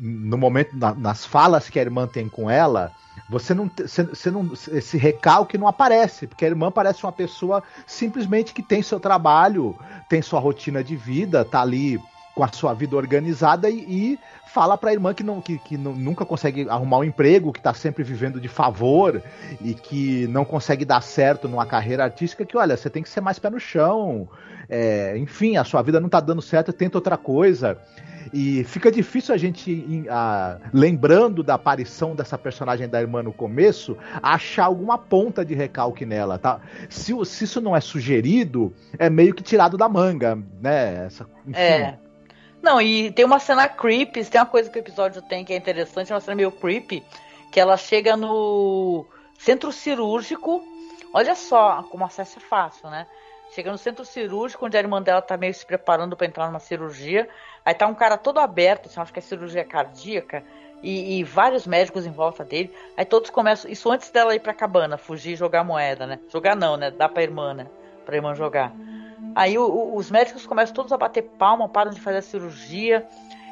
[0.00, 2.92] no momento, na, nas falas que a irmã tem com ela,
[3.28, 4.50] você não, você, não.
[4.72, 9.76] Esse recalque não aparece, porque a irmã parece uma pessoa simplesmente que tem seu trabalho,
[10.08, 12.00] tem sua rotina de vida, tá ali
[12.34, 15.76] com a sua vida organizada e, e fala para a irmã que, não, que, que
[15.76, 19.20] não, nunca consegue arrumar um emprego, que está sempre vivendo de favor
[19.60, 23.20] e que não consegue dar certo numa carreira artística, que olha, você tem que ser
[23.20, 24.28] mais pé no chão.
[24.68, 27.76] É, enfim, a sua vida não está dando certo, tenta outra coisa.
[28.32, 33.96] E fica difícil a gente, a, lembrando da aparição dessa personagem da irmã no começo,
[34.22, 36.60] achar alguma ponta de recalque nela, tá?
[36.88, 41.06] Se, se isso não é sugerido, é meio que tirado da manga, né?
[41.06, 41.58] Essa, enfim.
[41.58, 41.98] É.
[42.62, 45.56] Não, e tem uma cena creepy, tem uma coisa que o episódio tem que é
[45.56, 47.04] interessante, uma cena meio creepy,
[47.52, 49.06] que ela chega no
[49.38, 50.62] centro cirúrgico.
[51.14, 53.06] Olha só como acesso é fácil, né?
[53.58, 56.60] Chega no centro cirúrgico, onde a irmã dela tá meio se preparando para entrar numa
[56.60, 57.28] cirurgia.
[57.64, 60.44] Aí tá um cara todo aberto, assim, acho que é cirurgia cardíaca,
[60.80, 62.72] e, e, vários médicos em volta dele.
[62.96, 63.68] Aí todos começam.
[63.68, 66.20] Isso antes dela ir pra cabana, fugir e jogar moeda, né?
[66.32, 66.92] Jogar não, né?
[66.92, 67.66] Dá pra irmã, né?
[68.06, 68.72] Pra irmã jogar.
[69.34, 73.04] Aí o, o, os médicos começam todos a bater palma, param de fazer a cirurgia.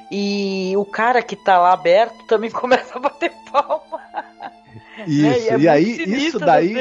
[0.09, 4.01] E o cara que tá lá aberto também começa a bater palma.
[5.05, 5.41] Isso, né?
[5.41, 6.77] e, é e aí isso daí.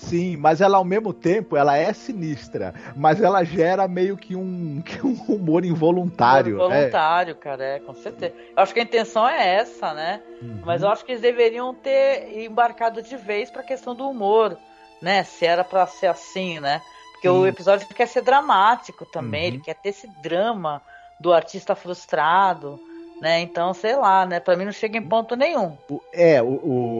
[0.00, 4.80] Sim, mas ela ao mesmo tempo, ela é sinistra, mas ela gera meio que um,
[4.84, 6.56] que um humor involuntário.
[6.56, 7.34] Humor involuntário, é.
[7.34, 8.34] cara, é, com certeza.
[8.56, 10.22] Eu acho que a intenção é essa, né?
[10.40, 10.62] Uhum.
[10.64, 14.56] Mas eu acho que eles deveriam ter embarcado de vez pra questão do humor,
[15.02, 15.22] né?
[15.22, 16.80] Se era pra ser assim, né?
[17.12, 17.34] Porque Sim.
[17.34, 19.48] o episódio quer ser dramático também, uhum.
[19.48, 20.80] ele quer ter esse drama
[21.20, 22.80] do artista frustrado,
[23.20, 23.40] né?
[23.40, 24.40] Então, sei lá, né?
[24.40, 25.76] Pra mim não chega em ponto nenhum.
[26.12, 26.46] É, o,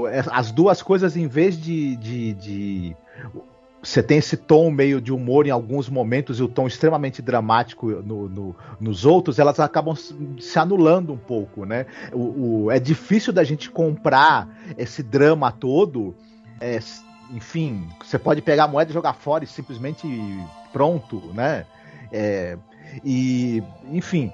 [0.02, 2.96] o é, as duas coisas, em vez de, de, de
[3.82, 7.88] você tem esse tom meio de humor em alguns momentos e o tom extremamente dramático
[7.88, 11.86] no, no, nos outros, elas acabam se anulando um pouco, né?
[12.12, 16.14] O, o, é difícil da gente comprar esse drama todo.
[16.60, 16.78] É,
[17.32, 20.06] enfim, você pode pegar a moeda e jogar fora e simplesmente
[20.72, 21.64] pronto, né?
[22.12, 22.58] É,
[23.04, 24.32] e, enfim,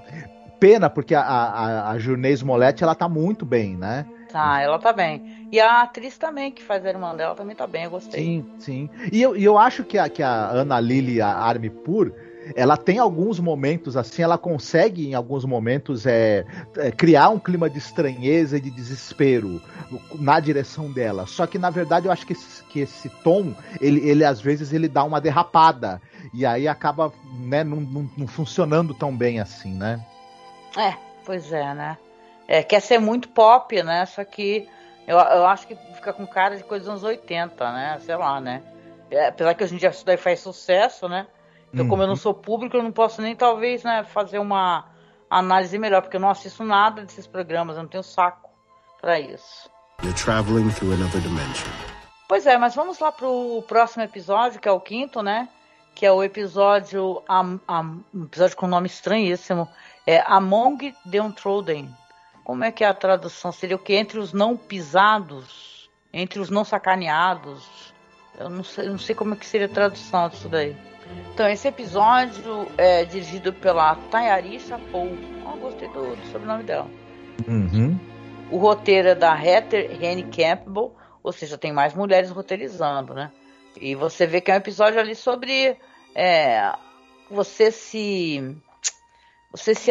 [0.59, 4.07] pena, porque a, a, a Journey Smollett, ela tá muito bem, né?
[4.31, 5.49] Tá, ela tá bem.
[5.51, 8.21] E a atriz também, que faz a irmã dela, também tá bem, eu gostei.
[8.21, 8.91] Sim, sim.
[9.13, 12.13] E eu, e eu acho que a, que a Ana Lily Armipur,
[12.55, 16.45] ela tem alguns momentos assim, ela consegue em alguns momentos é,
[16.77, 19.61] é, criar um clima de estranheza e de desespero
[20.19, 21.27] na direção dela.
[21.27, 24.73] Só que na verdade eu acho que esse, que esse tom, ele, ele às vezes
[24.73, 26.01] ele dá uma derrapada
[26.33, 30.05] e aí acaba né, não, não, não funcionando tão bem assim, né?
[30.77, 31.99] É, pois é, né?
[32.49, 34.07] É, quer ser muito pop, né?
[34.07, 34.69] Só que
[35.07, 37.99] eu, eu acho que fica com cara de coisa dos anos 80, né?
[38.01, 38.63] Sei lá, né?
[39.11, 41.27] É, apesar que hoje em dia isso daí faz sucesso, né?
[41.73, 41.91] Então, uhum.
[41.91, 42.21] como eu não uhum.
[42.21, 44.87] sou público, eu não posso nem talvez né, fazer uma
[45.29, 48.49] análise melhor, porque eu não assisto nada desses programas, eu não tenho saco
[49.01, 49.69] para isso.
[50.03, 51.69] You're traveling through another dimension.
[52.29, 55.49] Pois é, mas vamos lá pro próximo episódio, que é o quinto, né?
[55.95, 59.69] Que é o episódio, um episódio com nome estranhíssimo,
[60.07, 61.95] é Among the Untrodden.
[62.45, 63.51] Como é que é a tradução?
[63.51, 63.95] Seria o que?
[63.95, 65.91] Entre os não pisados?
[66.13, 67.93] Entre os não sacaneados?
[68.39, 70.77] Eu não sei, não sei como é que seria a tradução disso daí.
[71.33, 75.09] Então, esse episódio é dirigido pela Tayari Chapou.
[75.45, 76.89] Oh, gostei do, do sobrenome dela.
[77.47, 77.99] Uhum.
[78.51, 83.33] O roteiro é da Heather Henny Campbell, ou seja, tem mais mulheres roteirizando, né?
[83.81, 85.77] E você vê que é um episódio ali sobre
[86.15, 86.73] é,
[87.31, 88.57] você se
[89.57, 89.91] você se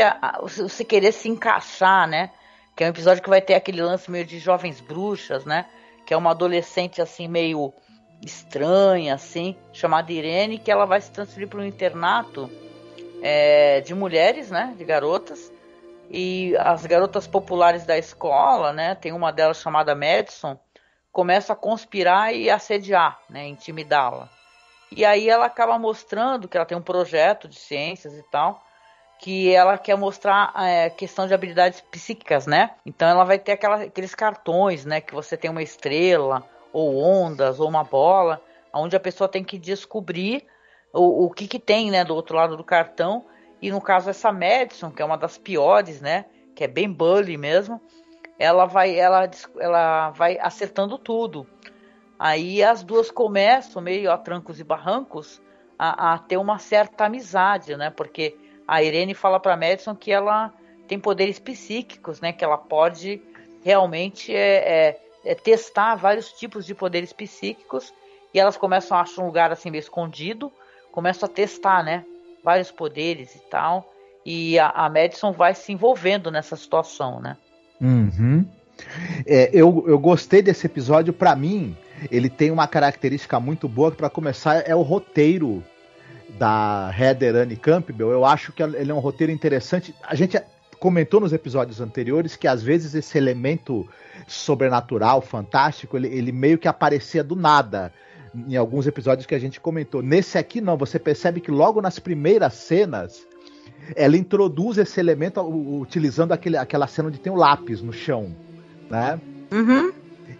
[0.62, 2.32] você querer se encaixar, né?
[2.76, 5.66] Que é um episódio que vai ter aquele lance meio de jovens bruxas, né?
[6.06, 7.74] Que é uma adolescente assim meio
[8.24, 12.50] estranha, assim, chamada Irene, que ela vai se transferir para um internato
[13.22, 14.74] é, de mulheres, né?
[14.78, 15.52] De garotas.
[16.10, 18.94] E as garotas populares da escola, né?
[18.96, 20.60] Tem uma delas chamada Madison,
[21.12, 23.48] começa a conspirar e assediar, né?
[23.48, 24.30] Intimidá-la.
[24.92, 28.65] E aí ela acaba mostrando que ela tem um projeto de ciências e tal
[29.20, 32.72] que ela quer mostrar a é, questão de habilidades psíquicas, né?
[32.86, 35.02] Então ela vai ter aquela, aqueles cartões, né?
[35.02, 36.44] Que você tem uma estrela,
[36.74, 38.42] ou ondas, ou uma bola,
[38.74, 40.46] onde a pessoa tem que descobrir
[40.92, 42.04] o, o que, que tem, né?
[42.04, 43.26] Do outro lado do cartão.
[43.62, 46.26] E no caso essa Madison, que é uma das piores, né?
[46.54, 47.82] Que é bem bully mesmo,
[48.38, 51.48] ela vai, ela, ela vai acertando tudo.
[52.20, 55.42] Aí as duas começam, meio a trancos e barrancos,
[55.78, 57.90] a, a ter uma certa amizade, né?
[57.90, 58.38] Porque
[58.68, 60.54] a Irene fala para Madison que ela
[60.88, 62.32] tem poderes psíquicos, né?
[62.32, 63.22] Que ela pode
[63.64, 67.94] realmente é, é, é, testar vários tipos de poderes psíquicos
[68.34, 70.52] e elas começam a achar um lugar assim meio escondido,
[70.92, 72.06] começam a testar, né?
[72.44, 73.92] Vários poderes e tal.
[74.26, 77.38] E a, a Madison vai se envolvendo nessa situação, né?
[77.80, 78.46] Uhum.
[79.26, 81.14] É, eu, eu gostei desse episódio.
[81.14, 81.76] Para mim,
[82.12, 83.92] ele tem uma característica muito boa.
[83.92, 85.64] Para começar, é o roteiro
[86.30, 89.94] da Heather Anne Campbell, eu acho que ele é um roteiro interessante.
[90.04, 90.42] A gente
[90.80, 93.88] comentou nos episódios anteriores que às vezes esse elemento
[94.28, 97.94] sobrenatural, fantástico, ele, ele meio que aparecia do nada
[98.36, 100.02] em alguns episódios que a gente comentou.
[100.02, 103.26] Nesse aqui não, você percebe que logo nas primeiras cenas
[103.96, 108.36] ela introduz esse elemento utilizando aquele, aquela cena onde tem o lápis no chão,
[108.90, 109.20] né?
[109.52, 109.92] Uhum.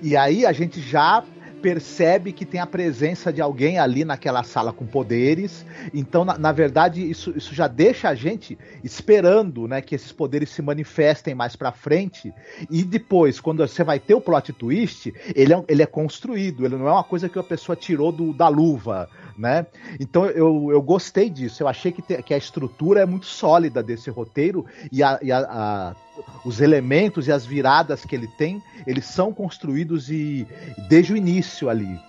[0.02, 1.24] E aí a gente já
[1.62, 5.66] percebe que tem a presença de alguém ali naquela sala com poderes.
[5.94, 10.50] Então, na, na, verdade, isso, isso já deixa a gente esperando né, que esses poderes
[10.50, 12.34] se manifestem mais pra frente.
[12.70, 16.76] E depois, quando você vai ter o plot twist, ele é, ele é construído, ele
[16.76, 19.10] não é uma coisa que a pessoa tirou do, da luva.
[19.38, 19.66] Né?
[20.00, 21.64] Então eu, eu gostei disso.
[21.64, 25.32] Eu achei que, te, que a estrutura é muito sólida desse roteiro e, a, e
[25.32, 25.96] a, a
[26.44, 30.48] os elementos e as viradas que ele tem, eles são construídos e
[30.88, 32.00] desde o início ali.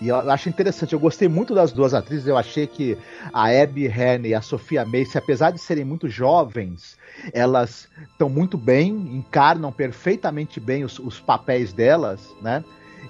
[0.00, 2.98] E eu acho interessante, eu gostei muito das duas atrizes, eu achei que
[3.32, 6.98] a Abby Herne e a Sofia Mace, apesar de serem muito jovens,
[7.32, 12.62] elas estão muito bem, encarnam perfeitamente bem os, os papéis delas, né?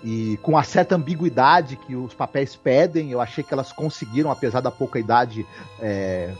[0.05, 4.61] E com a certa ambiguidade que os papéis pedem, eu achei que elas conseguiram, apesar
[4.61, 5.45] da pouca idade,
[5.81, 6.31] é,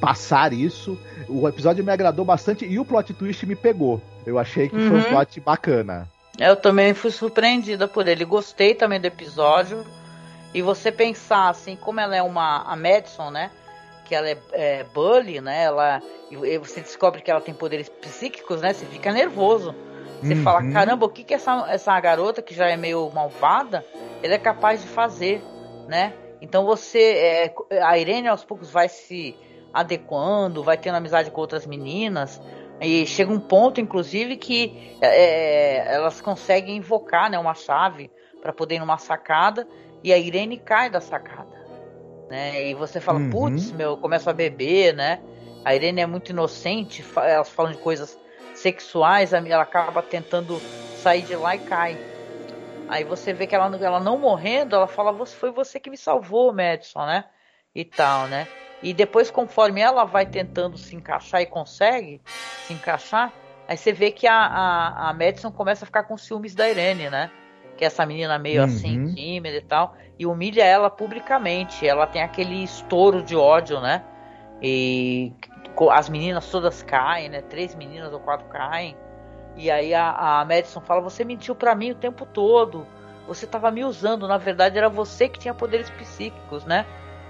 [0.00, 0.98] passar isso.
[1.28, 4.02] O episódio me agradou bastante e o plot twist me pegou.
[4.26, 4.88] Eu achei que uhum.
[4.88, 5.08] foi um uhum.
[5.08, 6.08] plot bacana.
[6.38, 8.24] Eu também fui surpreendida por ele.
[8.24, 9.84] Gostei também do episódio.
[10.52, 13.50] E você pensar assim, como ela é uma a Madison, né?
[14.04, 15.64] Que ela é, é bully, né?
[15.64, 18.72] Ela e você descobre que ela tem poderes psíquicos, né?
[18.72, 19.74] Você fica nervoso.
[20.22, 20.42] Você uhum.
[20.42, 23.84] fala, caramba, o que que essa essa garota que já é meio malvada,
[24.22, 25.42] ela é capaz de fazer,
[25.88, 26.12] né?
[26.40, 29.36] Então você, é, a Irene aos poucos vai se
[29.72, 32.40] adequando, vai tendo amizade com outras meninas.
[32.80, 38.10] E chega um ponto, inclusive, que é, elas conseguem invocar né, uma chave
[38.42, 39.66] para poder ir numa sacada
[40.02, 41.64] e a Irene cai da sacada.
[42.28, 42.68] Né?
[42.68, 43.30] E você fala, uhum.
[43.30, 45.20] putz, meu, começa a beber, né?
[45.64, 48.18] A Irene é muito inocente, elas falam de coisas
[48.54, 50.60] sexuais, ela acaba tentando
[50.96, 51.98] sair de lá e cai.
[52.88, 56.52] Aí você vê que ela, ela não morrendo, ela fala, foi você que me salvou,
[56.52, 57.24] Madison, né?
[57.74, 58.46] E tal, né?
[58.84, 62.20] E depois, conforme ela vai tentando se encaixar e consegue
[62.66, 63.32] se encaixar,
[63.66, 67.08] aí você vê que a, a, a Madison começa a ficar com ciúmes da Irene,
[67.08, 67.30] né?
[67.78, 68.66] Que é essa menina meio uhum.
[68.66, 71.88] assim, tímida e tal, e humilha ela publicamente.
[71.88, 74.04] Ela tem aquele estouro de ódio, né?
[74.60, 75.32] E
[75.90, 77.40] as meninas todas caem, né?
[77.40, 78.94] Três meninas ou quatro caem.
[79.56, 82.86] E aí a, a Madison fala: Você mentiu para mim o tempo todo.
[83.26, 84.28] Você tava me usando.
[84.28, 86.84] Na verdade, era você que tinha poderes psíquicos, né?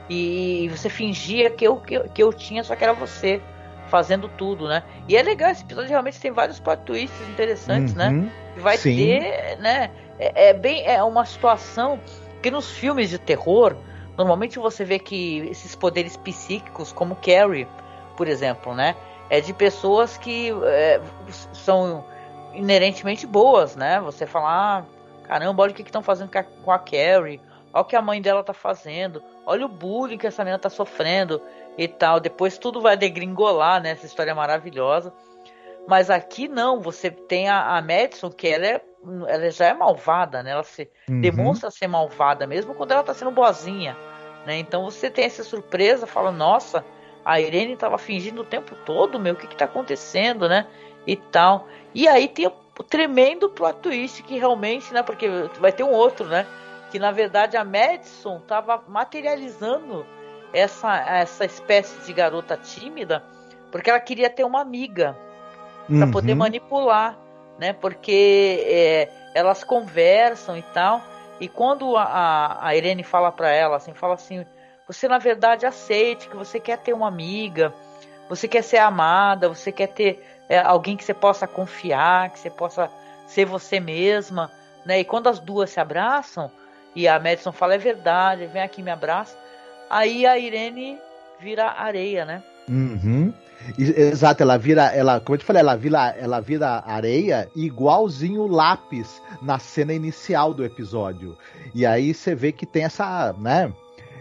[0.09, 3.41] E você fingia que eu, que, que eu tinha, só que era você
[3.89, 4.83] fazendo tudo, né?
[5.09, 8.09] E é legal, esse episódio realmente tem vários plot twists interessantes, né?
[8.09, 8.33] uhum, né?
[8.57, 8.97] Vai sim.
[8.97, 9.91] ter, né?
[10.19, 11.99] É, é, bem, é uma situação
[12.43, 13.75] que nos filmes de terror,
[14.17, 17.67] normalmente você vê que esses poderes psíquicos, como Carrie,
[18.17, 18.95] por exemplo, né?
[19.31, 21.01] É de pessoas que é,
[21.53, 22.05] são
[22.53, 24.01] inerentemente boas, né?
[24.01, 24.49] Você fala,
[24.79, 24.85] ah,
[25.27, 26.31] caramba, olha o que estão fazendo
[26.63, 27.41] com a Carrie,
[27.75, 30.71] olha o que a mãe dela tá fazendo, olha o bullying que essa menina tá
[30.71, 31.43] sofrendo
[31.77, 32.21] e tal.
[32.21, 33.91] Depois tudo vai degringolar, né?
[33.91, 35.13] Essa história é maravilhosa.
[35.87, 38.81] Mas aqui não, você tem a, a Madison, que ela, é,
[39.27, 40.53] ela já é malvada, né?
[40.53, 41.21] Ela se uhum.
[41.21, 43.97] demonstra ser malvada, mesmo quando ela tá sendo boazinha.
[44.47, 44.59] Né?
[44.59, 46.85] Então você tem essa surpresa, fala, nossa,
[47.25, 50.67] a Irene tava fingindo o tempo todo, meu, o que que tá acontecendo, né?
[51.07, 51.67] E tal.
[51.95, 55.03] E aí tem o tremendo plot twist que realmente, né?
[55.03, 55.29] Porque
[55.61, 56.47] vai ter um outro, né?
[56.95, 60.07] Que na verdade a Madison estava materializando
[60.53, 63.21] essa, essa espécie de garota tímida
[63.73, 65.17] porque ela queria ter uma amiga
[65.89, 66.11] para uhum.
[66.13, 67.19] poder manipular,
[67.59, 67.73] né?
[67.73, 71.03] Porque é, elas conversam e tal.
[71.41, 74.47] E quando a, a Irene fala para ela, assim, fala assim,
[74.87, 77.75] você na verdade aceite que você quer ter uma amiga,
[78.29, 82.51] você quer ser amada, você quer ter é, alguém que você possa confiar, que você
[82.51, 82.89] possa
[83.27, 84.49] ser você mesma,
[84.87, 85.01] né?
[85.01, 86.49] E quando as duas se abraçam,
[86.95, 89.37] e a Madison fala: é verdade, vem aqui me abraça.
[89.91, 90.99] Aí a Irene
[91.39, 92.43] vira areia, né?
[92.69, 93.33] Uhum.
[93.79, 99.23] Exato, ela vira, ela, como eu te falei, ela vira, ela vira areia igualzinho lápis
[99.41, 101.37] na cena inicial do episódio.
[101.75, 103.73] E aí você vê que tem essa, né?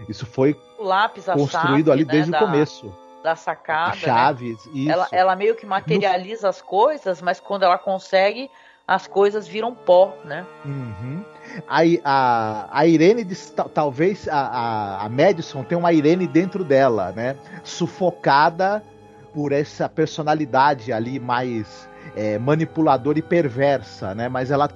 [0.07, 2.93] Isso foi lápis, construído chave, ali desde né, o começo.
[3.21, 3.95] Da sacada.
[3.95, 4.71] chaves, né?
[4.73, 4.91] isso.
[4.91, 6.49] Ela, ela meio que materializa no...
[6.49, 8.49] as coisas, mas quando ela consegue,
[8.87, 10.45] as coisas viram pó, né?
[10.65, 11.23] Uhum.
[11.67, 13.25] A, a, a Irene
[13.73, 17.35] talvez a, a, a Madison tenha uma Irene dentro dela, né?
[17.63, 18.83] Sufocada
[19.33, 24.29] por essa personalidade ali mais é, manipuladora e perversa, né?
[24.29, 24.69] Mas ela,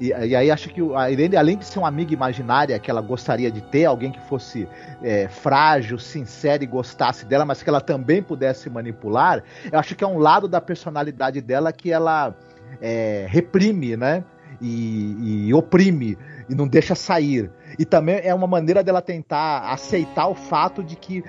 [0.00, 3.00] E, e, aí acho que a Irene, além de ser uma amiga imaginária que ela
[3.00, 4.68] gostaria de ter, alguém que fosse
[5.02, 10.02] é, frágil, sincera e gostasse dela, mas que ela também pudesse manipular, eu acho que
[10.02, 12.34] é um lado da personalidade dela que ela
[12.80, 14.24] é, reprime, né?
[14.66, 16.16] E, e oprime
[16.48, 17.50] e não deixa sair.
[17.78, 21.22] E também é uma maneira dela tentar aceitar o fato de que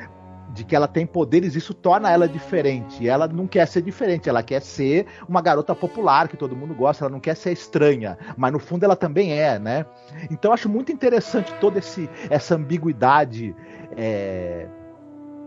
[0.55, 3.05] de que ela tem poderes, isso torna ela diferente.
[3.07, 7.03] Ela não quer ser diferente, ela quer ser uma garota popular que todo mundo gosta,
[7.03, 9.85] ela não quer ser estranha, mas no fundo ela também é, né?
[10.31, 13.53] Então eu acho muito interessante toda esse, essa ambiguidade
[13.97, 14.69] é,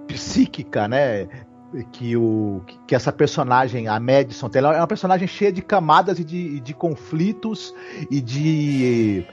[0.07, 1.27] psíquica, né?
[1.93, 6.25] Que, o, que essa personagem, a Madison, ela é uma personagem cheia de camadas e
[6.25, 7.75] de, de conflitos
[8.11, 9.27] e de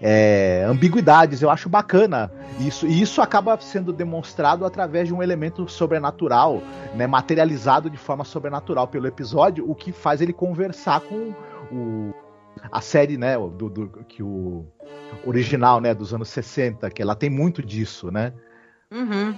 [0.00, 1.42] é, ambiguidades.
[1.42, 2.30] Eu acho bacana
[2.60, 2.86] isso.
[2.86, 6.62] E isso acaba sendo demonstrado através de um elemento sobrenatural,
[6.94, 11.34] né, materializado de forma sobrenatural pelo episódio, o que faz ele conversar com
[11.72, 12.14] o,
[12.70, 14.66] a série, né, do, do, que o
[15.24, 18.32] original, né, dos anos 60, que ela tem muito disso, né?
[18.90, 19.36] Uhum.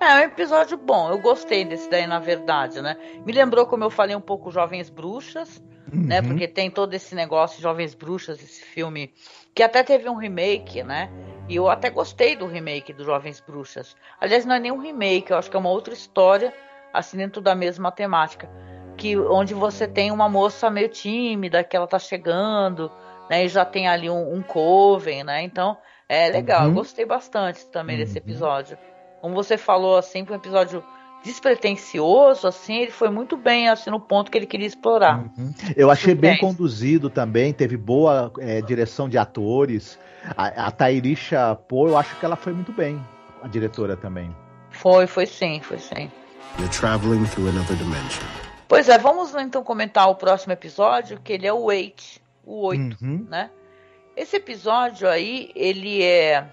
[0.00, 1.10] É, um episódio bom.
[1.10, 2.96] Eu gostei desse daí, na verdade, né?
[3.24, 5.60] Me lembrou, como eu falei, um pouco Jovens Bruxas,
[5.92, 5.92] né?
[5.92, 6.06] uhum.
[6.06, 6.22] né?
[6.22, 9.12] Porque tem todo esse negócio de Jovens Bruxas, esse filme
[9.54, 11.10] que até teve um remake, né?
[11.48, 13.96] E eu até gostei do remake do Jovens Bruxas.
[14.20, 16.54] Aliás, não é nem um remake, eu acho que é uma outra história,
[16.92, 18.48] assim, dentro da mesma temática.
[18.96, 22.90] Que, onde você tem uma moça meio tímida, que ela tá chegando,
[23.28, 23.44] né?
[23.44, 25.42] E já tem ali um, um coven, né?
[25.42, 25.76] Então,
[26.08, 26.62] é legal.
[26.62, 26.68] Uhum.
[26.68, 28.04] Eu gostei bastante também uhum.
[28.04, 28.78] desse episódio.
[29.20, 30.82] Como você falou, assim, foi um episódio
[31.22, 35.18] despretensioso, assim, ele foi muito bem assim no ponto que ele queria explorar.
[35.36, 35.52] Uhum.
[35.76, 39.98] Eu achei bem, bem conduzido também, teve boa é, direção de atores.
[40.36, 43.02] A, a Tairisha Pô, eu acho que ela foi muito bem,
[43.42, 44.34] a diretora também.
[44.70, 46.10] Foi, foi sim, foi sim.
[46.58, 48.24] You're traveling through another dimension.
[48.66, 52.96] Pois é, vamos então comentar o próximo episódio, que ele é o Wait, o 8,
[53.02, 53.26] uhum.
[53.28, 53.50] né?
[54.16, 56.46] Esse episódio aí, ele é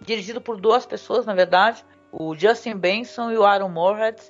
[0.00, 4.20] dirigido por duas pessoas, na verdade, o Justin Benson e o Aaron Moorhead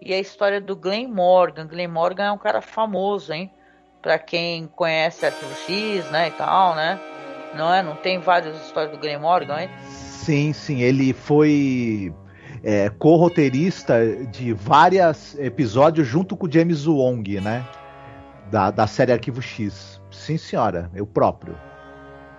[0.00, 1.66] e a história do Glenn Morgan.
[1.66, 3.50] Glenn Morgan é um cara famoso, hein?
[4.02, 6.98] Para quem conhece Arquivo X, né, e tal, né?
[7.54, 7.82] Não é?
[7.82, 9.70] Não tem várias histórias do Glenn Morgan, hein?
[9.88, 12.14] Sim, sim, ele foi
[12.62, 13.94] é, co-roteirista
[14.26, 17.64] de vários episódios junto com o James Wong, né?
[18.50, 20.00] Da, da série Arquivo X.
[20.10, 21.56] Sim, senhora, eu próprio.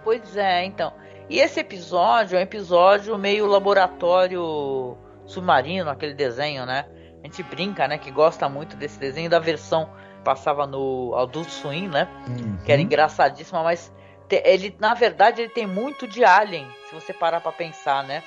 [0.03, 0.93] Pois é, então.
[1.31, 6.85] E esse episódio é um episódio meio laboratório submarino, aquele desenho, né?
[7.23, 7.97] A gente brinca, né?
[7.97, 12.05] Que gosta muito desse desenho da versão que passava no Adult Swim, né?
[12.27, 12.57] Uhum.
[12.65, 13.93] Que era engraçadíssima, mas
[14.29, 18.21] ele, na verdade, ele tem muito de Alien, se você parar para pensar, né?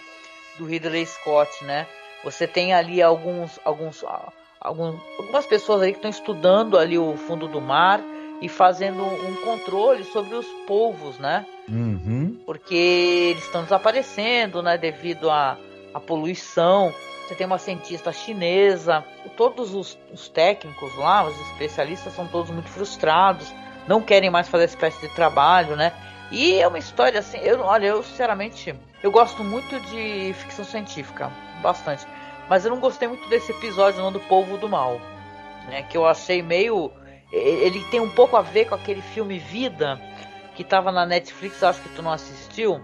[0.57, 1.87] Do Ridley Scott, né?
[2.25, 4.03] Você tem ali alguns, alguns,
[4.59, 8.01] alguns algumas pessoas ali que estão estudando ali o fundo do mar
[8.41, 11.47] e fazendo um controle sobre os povos, né?
[11.69, 12.39] Uhum.
[12.45, 14.77] Porque eles estão desaparecendo, né?
[14.77, 15.57] Devido à,
[15.93, 16.93] à poluição.
[17.27, 19.05] Você tem uma cientista chinesa.
[19.37, 23.53] Todos os, os, técnicos lá, os especialistas, são todos muito frustrados.
[23.89, 25.93] Não querem mais fazer essa espécie de trabalho, né?
[26.31, 27.39] E é uma história assim.
[27.39, 31.31] Eu, olha, eu sinceramente, eu gosto muito de ficção científica,
[31.63, 32.07] bastante.
[32.49, 35.01] Mas eu não gostei muito desse episódio não do povo do mal,
[35.69, 35.83] né?
[35.83, 36.93] Que eu achei meio
[37.35, 40.01] ele tem um pouco a ver com aquele filme Vida
[40.55, 42.81] que estava na Netflix, acho que tu não assistiu.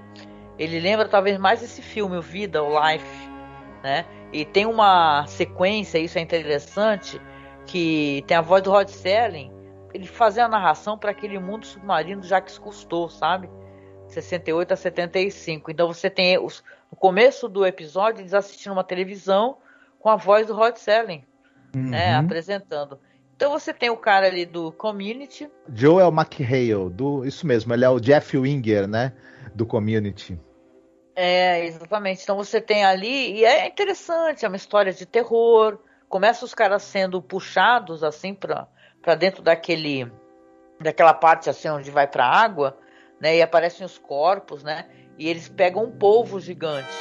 [0.58, 3.28] Ele lembra talvez mais esse filme, o Vida, o Life,
[3.82, 4.04] né?
[4.32, 7.20] E tem uma sequência, isso é interessante,
[7.66, 9.52] que tem a voz do Rod Serling,
[9.94, 13.48] ele fazendo a narração para aquele mundo submarino Jacques Cousteau, sabe?
[14.08, 15.70] 68 a 75.
[15.70, 19.58] Então você tem os, no começo do episódio eles assistindo uma televisão
[19.98, 21.24] com a voz do Rod Serling,
[21.74, 21.90] né, uhum.
[21.90, 22.98] né, apresentando.
[23.40, 25.50] Então você tem o cara ali do Community.
[25.72, 29.14] Joel McHale, do, isso mesmo, ele é o Jeff Winger, né?
[29.54, 30.38] Do Community.
[31.16, 32.22] É, exatamente.
[32.22, 35.78] Então você tem ali, e é interessante, é uma história de terror.
[36.06, 40.12] Começa os caras sendo puxados assim para dentro daquele
[40.78, 42.76] daquela parte assim onde vai para água,
[43.18, 43.38] né?
[43.38, 44.84] E aparecem os corpos, né?
[45.16, 46.94] E eles pegam um polvo gigante,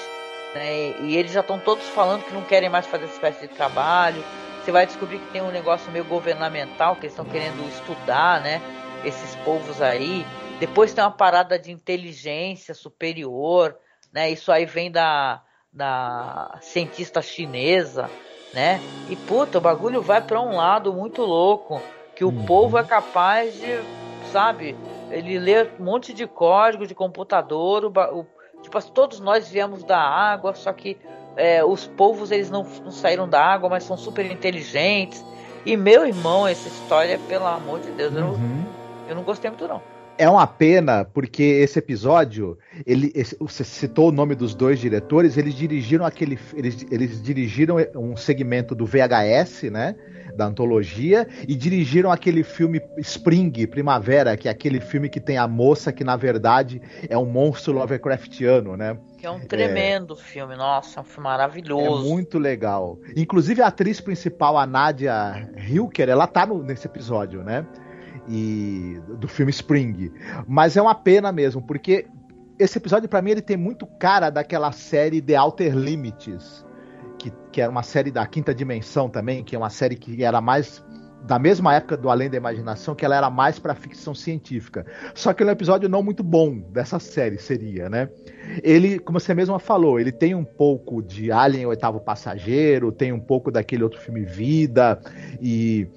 [0.56, 0.74] né?
[0.74, 3.54] E, e eles já estão todos falando que não querem mais fazer essa espécie de
[3.54, 4.24] trabalho
[4.70, 8.62] você vai descobrir que tem um negócio meio governamental que eles estão querendo estudar, né?
[9.04, 10.24] Esses povos aí.
[10.60, 13.76] Depois tem uma parada de inteligência superior,
[14.14, 14.30] né?
[14.30, 15.42] Isso aí vem da,
[15.74, 18.12] da cientista chinesa,
[18.54, 18.80] né?
[19.10, 21.82] E puta, o bagulho vai para um lado muito louco,
[22.16, 22.46] que o uhum.
[22.46, 23.82] povo é capaz de,
[24.32, 24.78] sabe?
[25.10, 28.28] Ele lê um monte de código de computador, o, o,
[28.62, 30.96] tipo assim, todos nós viemos da água, só que
[31.36, 35.24] é, os povos eles não, não, saíram da água, mas são super inteligentes.
[35.66, 38.20] E meu irmão, essa história, pelo amor de Deus, uhum.
[38.20, 38.66] eu, não,
[39.10, 39.82] eu não gostei muito não.
[40.18, 45.38] é uma pena porque esse episódio, ele, esse, você citou o nome dos dois diretores,
[45.38, 49.96] eles dirigiram aquele, eles, eles dirigiram um segmento do VHS, né,
[50.36, 55.48] da antologia, e dirigiram aquele filme Spring, Primavera, que é aquele filme que tem a
[55.48, 58.98] moça que na verdade é um monstro Lovecraftiano, né?
[59.18, 62.06] Que é um tremendo é, filme, nossa, é um filme maravilhoso.
[62.06, 62.98] É muito legal.
[63.16, 67.66] Inclusive a atriz principal, a Nadia Hilker, ela tá no, nesse episódio, né?
[68.30, 70.12] e do filme Spring.
[70.48, 72.06] Mas é uma pena mesmo, porque
[72.60, 76.66] esse episódio para mim ele tem muito cara daquela série The Outer Limits,
[77.20, 80.42] que, que era uma série da quinta dimensão também, que é uma série que era
[80.42, 80.84] mais
[81.22, 84.86] da mesma época do Além da Imaginação, que ela era mais para ficção científica.
[85.14, 88.10] Só que é um episódio não muito bom dessa série, seria, né?
[88.64, 93.20] Ele, como você mesma falou, ele tem um pouco de Alien, oitavo passageiro, tem um
[93.20, 95.00] pouco daquele outro filme Vida,
[95.42, 95.88] e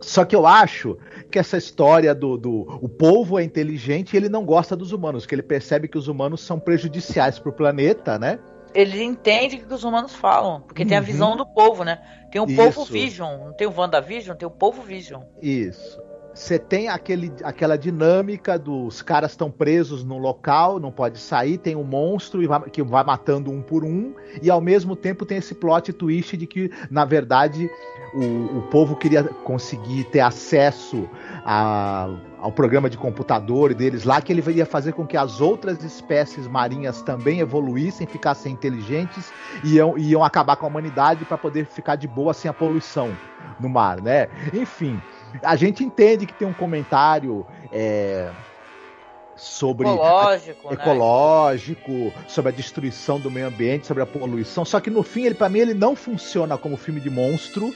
[0.00, 0.96] só que eu acho
[1.30, 5.26] que essa história do, do o povo é inteligente e ele não gosta dos humanos,
[5.26, 8.38] que ele percebe que os humanos são prejudiciais para o planeta, né?
[8.74, 10.88] Ele entende o que os humanos falam, porque uhum.
[10.88, 12.00] tem a visão do povo, né?
[12.30, 12.56] Tem o Isso.
[12.56, 15.22] povo Vision, não tem o WandaVision, tem o povo Vision.
[15.40, 16.00] Isso
[16.34, 21.76] você tem aquele, aquela dinâmica dos caras estão presos no local, não pode sair, tem
[21.76, 25.54] um monstro vai, que vai matando um por um, e ao mesmo tempo tem esse
[25.54, 27.70] plot twist de que, na verdade,
[28.14, 31.08] o, o povo queria conseguir ter acesso
[31.44, 32.08] a,
[32.42, 36.46] ao programa de computador deles lá, que ele ia fazer com que as outras espécies
[36.46, 39.32] marinhas também evoluíssem, ficassem inteligentes
[39.64, 43.16] e iam, iam acabar com a humanidade para poder ficar de boa sem a poluição
[43.58, 44.28] no mar, né?
[44.52, 45.00] Enfim
[45.42, 48.30] a gente entende que tem um comentário é,
[49.36, 50.76] sobre ecológico, a, né?
[50.76, 54.64] ecológico, sobre a destruição do meio ambiente, sobre a poluição.
[54.64, 57.72] Só que no fim, ele para mim ele não funciona como filme de monstro.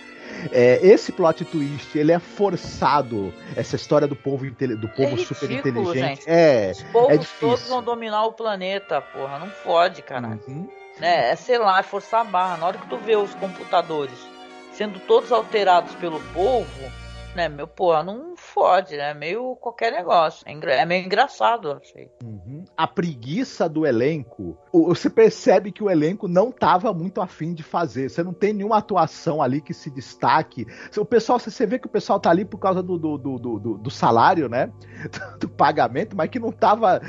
[0.53, 3.33] É, esse plot twist ele é forçado.
[3.55, 6.24] Essa história do povo do povo é super inteligente.
[6.24, 6.24] Gente.
[6.27, 9.39] É, Os povos é todos vão dominar o planeta, porra.
[9.39, 10.39] Não pode, cara.
[10.47, 10.68] Uhum.
[10.99, 11.31] Né?
[11.31, 12.57] É, sei lá, é forçar a barra.
[12.57, 14.37] Na hora que tu vê os computadores
[14.72, 17.06] sendo todos alterados pelo povo
[17.37, 17.49] né?
[17.49, 19.14] Meu, pô, não fode, né?
[19.14, 20.45] Meio qualquer negócio.
[20.47, 22.11] É, é meio engraçado, achei.
[22.24, 22.64] Uhum.
[22.76, 28.09] A preguiça do elenco, você percebe que o elenco não tava muito afim de fazer.
[28.09, 30.66] Você não tem nenhuma atuação ali que se destaque.
[30.97, 33.78] O pessoal, você vê que o pessoal tá ali por causa do, do, do, do,
[33.78, 34.72] do salário, né?
[35.39, 37.01] Do pagamento, mas que não tava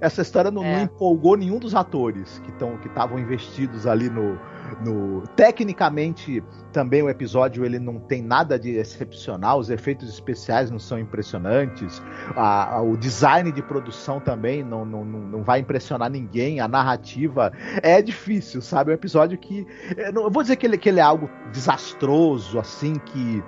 [0.00, 0.76] essa história não, é.
[0.76, 4.38] não, empolgou nenhum dos atores que estão que estavam investidos ali no,
[4.84, 6.42] no tecnicamente
[6.72, 12.02] também o episódio ele não tem nada de excepcional, os efeitos especiais não são impressionantes,
[12.34, 17.52] a, a, o design de produção também não, não, não vai impressionar ninguém, a narrativa
[17.82, 18.90] é difícil, sabe?
[18.90, 19.66] É um episódio que.
[19.96, 23.42] Eu não eu vou dizer que ele, que ele é algo desastroso, assim, que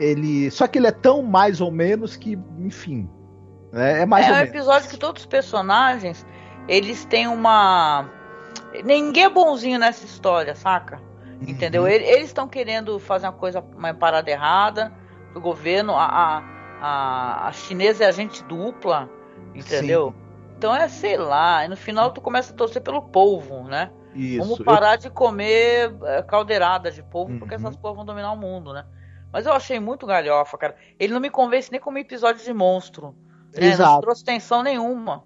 [0.00, 0.50] ele.
[0.50, 3.08] Só que ele é tão mais ou menos que, enfim.
[3.72, 6.26] É, é mais é um episódio que todos os personagens
[6.68, 8.08] eles têm uma.
[8.84, 11.00] Ninguém é bonzinho nessa história, saca?
[11.40, 11.82] Entendeu?
[11.82, 11.88] Uhum.
[11.88, 14.92] Eles estão querendo fazer uma coisa, uma parada errada
[15.34, 15.94] do governo.
[15.96, 16.42] A,
[16.80, 19.10] a, a chinesa é agente dupla,
[19.54, 20.10] entendeu?
[20.10, 20.22] Sim.
[20.56, 23.90] Então é, sei lá, e no final tu começa a torcer pelo povo, né?
[24.14, 24.38] Isso.
[24.38, 24.98] Vamos parar eu...
[24.98, 27.38] de comer é, caldeirada de povo, uhum.
[27.40, 28.84] porque essas povos vão dominar o mundo, né?
[29.32, 30.76] Mas eu achei muito galhofa, cara.
[31.00, 33.16] Ele não me convence nem como episódio de monstro.
[33.56, 33.68] Né?
[33.68, 33.92] Exato.
[33.92, 35.24] Não trouxe tensão nenhuma.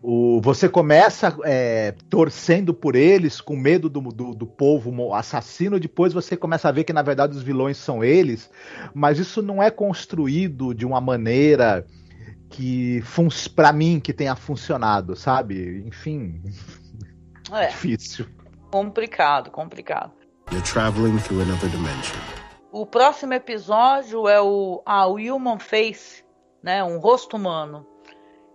[0.00, 6.12] O, você começa é, torcendo por eles, com medo do, do, do, povo assassino, depois
[6.12, 8.48] você começa a ver que na verdade os vilões são eles,
[8.94, 11.84] mas isso não é construído de uma maneira
[12.48, 13.02] que,
[13.56, 15.82] para mim, que tenha funcionado, sabe?
[15.86, 16.40] Enfim,
[17.50, 17.68] é.
[17.68, 18.26] difícil.
[18.70, 20.12] Complicado, complicado.
[20.50, 22.16] You're traveling through another dimension.
[22.70, 26.24] O próximo episódio é o A Human Face,
[26.62, 26.82] né?
[26.84, 27.86] Um rosto humano.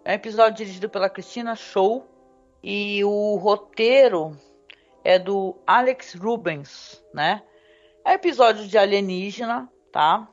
[0.05, 2.07] É um episódio dirigido pela Cristina Show
[2.63, 4.37] e o roteiro
[5.03, 7.41] é do Alex Rubens, né?
[8.05, 10.27] É um episódio de alienígena, tá?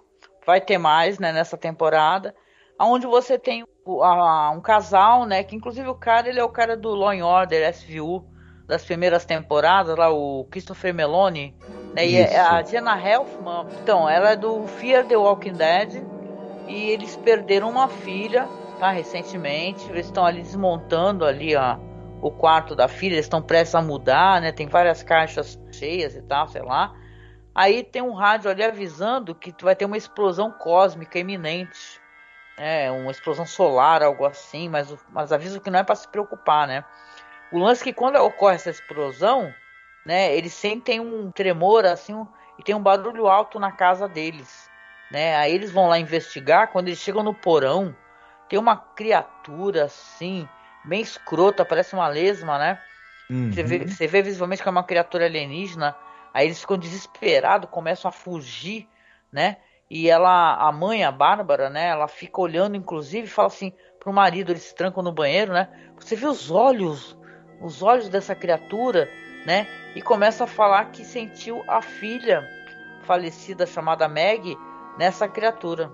[0.46, 2.34] Vai ter mais, né, nessa temporada,
[2.78, 6.94] onde você tem um casal, né, que inclusive o cara, ele é o cara do
[6.94, 8.24] Law and Order SVU
[8.66, 11.54] das primeiras temporadas, lá o Christopher Meloni,
[11.94, 12.06] né?
[12.06, 16.02] E é a Jenna Elfman, então, ela é do Fear the Walking Dead
[16.66, 18.48] e eles perderam uma filha
[18.78, 18.90] tá?
[18.90, 21.78] Recentemente, eles estão ali desmontando ali a,
[22.20, 24.52] o quarto da filha, eles estão prestes a mudar, né?
[24.52, 26.94] Tem várias caixas cheias e tal, sei lá.
[27.54, 32.00] Aí tem um rádio ali avisando que vai ter uma explosão cósmica iminente.
[32.56, 36.68] É, uma explosão solar, algo assim, mas, mas aviso que não é para se preocupar,
[36.68, 36.84] né?
[37.50, 39.52] O lance é que quando ocorre essa explosão,
[40.06, 42.26] né, eles sentem um tremor assim
[42.58, 44.70] e tem um barulho alto na casa deles,
[45.14, 45.36] né?
[45.36, 47.94] Aí eles vão lá investigar, quando eles chegam no porão,
[48.48, 50.48] tem uma criatura assim,
[50.84, 52.80] bem escrota, parece uma lesma, né?
[53.30, 53.52] Uhum.
[53.52, 55.94] Você, vê, você vê visivelmente que é uma criatura alienígena.
[56.34, 58.88] Aí eles ficam desesperados, começam a fugir,
[59.32, 59.58] né?
[59.88, 61.90] E ela, a mãe, a Bárbara, né?
[61.90, 65.68] Ela fica olhando, inclusive, e fala assim pro marido, eles se trancam no banheiro, né?
[65.96, 67.16] Você vê os olhos,
[67.62, 69.08] os olhos dessa criatura,
[69.46, 69.68] né?
[69.94, 72.44] E começa a falar que sentiu a filha
[73.04, 74.56] falecida chamada Meg
[74.98, 75.90] nessa criatura.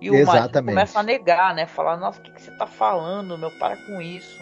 [0.00, 0.52] E o Exatamente.
[0.52, 1.66] marido começa a negar, né?
[1.66, 3.50] Falar, nossa, o que, que você tá falando, meu?
[3.58, 4.38] Para com isso,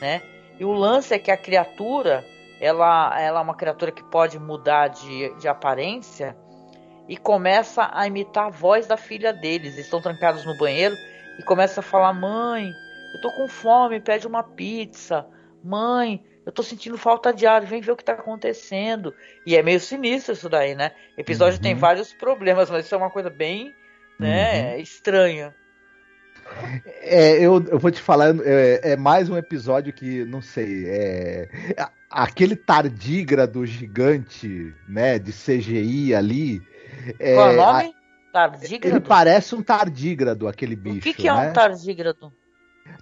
[0.00, 0.22] né?
[0.58, 2.24] E o lance é que a criatura,
[2.60, 6.36] ela, ela é uma criatura que pode mudar de, de aparência
[7.08, 9.74] e começa a imitar a voz da filha deles.
[9.74, 10.94] Eles estão trancados no banheiro
[11.38, 12.70] e começa a falar: Mãe,
[13.14, 15.26] eu tô com fome, pede uma pizza.
[15.64, 19.14] Mãe, eu tô sentindo falta de ar, vem ver o que tá acontecendo.
[19.44, 20.92] E é meio sinistro isso daí, né?
[21.14, 21.62] O episódio uhum.
[21.62, 23.74] tem vários problemas, mas isso é uma coisa bem
[24.18, 24.80] né, uhum.
[24.80, 25.54] estranha.
[27.02, 31.48] É, eu, eu vou te falar, é, é, mais um episódio que, não sei, é,
[32.10, 36.62] aquele tardígrado gigante, né, de CGI ali.
[37.18, 37.94] É, Qual é o nome?
[38.32, 38.96] Tardígrado?
[38.96, 40.96] Ele parece um tardígrado, aquele bicho.
[40.96, 41.50] O que, que é né?
[41.50, 42.32] um tardígrado?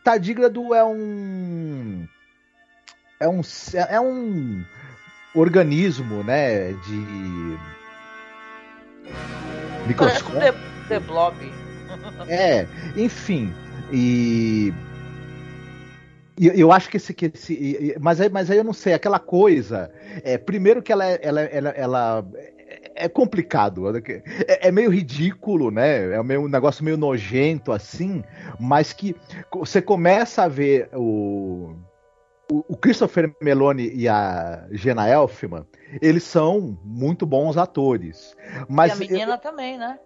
[0.02, 2.08] Tardígrado é um.
[3.20, 3.40] É um.
[3.88, 4.64] É um
[5.34, 6.72] organismo, né?
[6.72, 7.58] De.
[9.86, 10.38] Microscópio.
[10.38, 11.36] Um The Blob.
[12.28, 13.52] É, enfim.
[13.92, 14.72] E.
[16.38, 17.14] Eu acho que esse.
[17.14, 19.90] Que esse mas, aí, mas aí eu não sei, aquela coisa.
[20.22, 22.26] É, primeiro que ela, ela, ela, ela
[22.94, 26.14] é complicado, é, é, meio ridículo, né?
[26.14, 28.22] É meio, um negócio meio nojento assim,
[28.58, 29.16] mas que
[29.50, 31.74] você começa a ver o,
[32.50, 35.66] o, Christopher Meloni e a Jenna Elfman,
[36.00, 38.36] eles são muito bons atores.
[38.68, 39.98] Mas e a menina eu, também, né?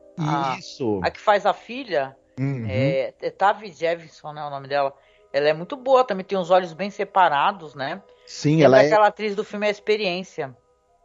[0.58, 1.00] Isso.
[1.02, 2.66] A, a, que faz a filha, uhum.
[2.68, 4.42] é, é Tavi Jefferson, né?
[4.44, 4.94] O nome dela.
[5.32, 8.02] Ela é muito boa, também tem os olhos bem separados, né?
[8.26, 10.56] Sim, ela é aquela atriz do filme A Experiência.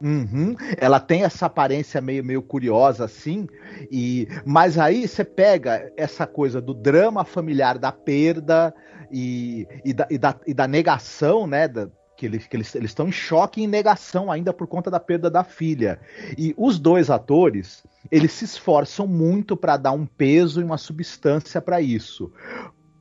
[0.01, 0.55] Uhum.
[0.77, 3.47] Ela tem essa aparência meio, meio curiosa assim,
[3.89, 8.73] e mas aí você pega essa coisa do drama familiar, da perda
[9.12, 11.68] e, e, da, e, da, e da negação, né?
[11.68, 14.99] Da, que eles, que eles, estão em choque e em negação ainda por conta da
[14.99, 15.99] perda da filha.
[16.38, 21.62] E os dois atores, eles se esforçam muito para dar um peso e uma substância
[21.62, 22.32] para isso.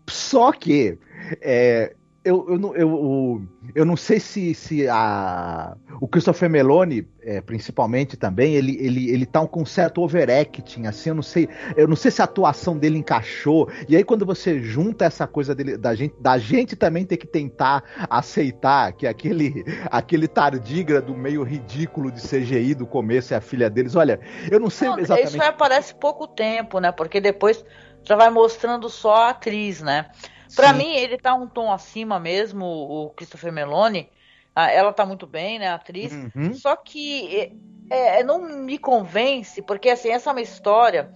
[0.08, 0.98] Só que
[1.40, 1.94] é,
[2.24, 3.42] eu, eu, eu,
[3.74, 9.26] eu, não sei se, se a, o Christopher Meloni, é, principalmente também, ele, ele, ele
[9.26, 12.78] tá com um certo overacting, assim, eu não sei, eu não sei se a atuação
[12.78, 13.70] dele encaixou.
[13.86, 17.26] E aí, quando você junta essa coisa dele, da gente, da gente também ter que
[17.26, 23.68] tentar aceitar que aquele, aquele tardígrado meio ridículo de CGI do começo é a filha
[23.68, 24.18] deles, olha,
[24.50, 25.36] eu não sei não, exatamente.
[25.36, 26.90] Isso aparece pouco tempo, né?
[26.90, 27.62] Porque depois
[28.02, 30.06] já vai mostrando só a atriz, né?
[30.54, 34.08] Para mim, ele tá um tom acima mesmo, o Christopher Meloni.
[34.54, 36.12] Ah, ela tá muito bem, né, a atriz.
[36.12, 36.54] Uhum.
[36.54, 37.52] Só que
[37.90, 41.12] é, é, não me convence, porque assim, essa é uma história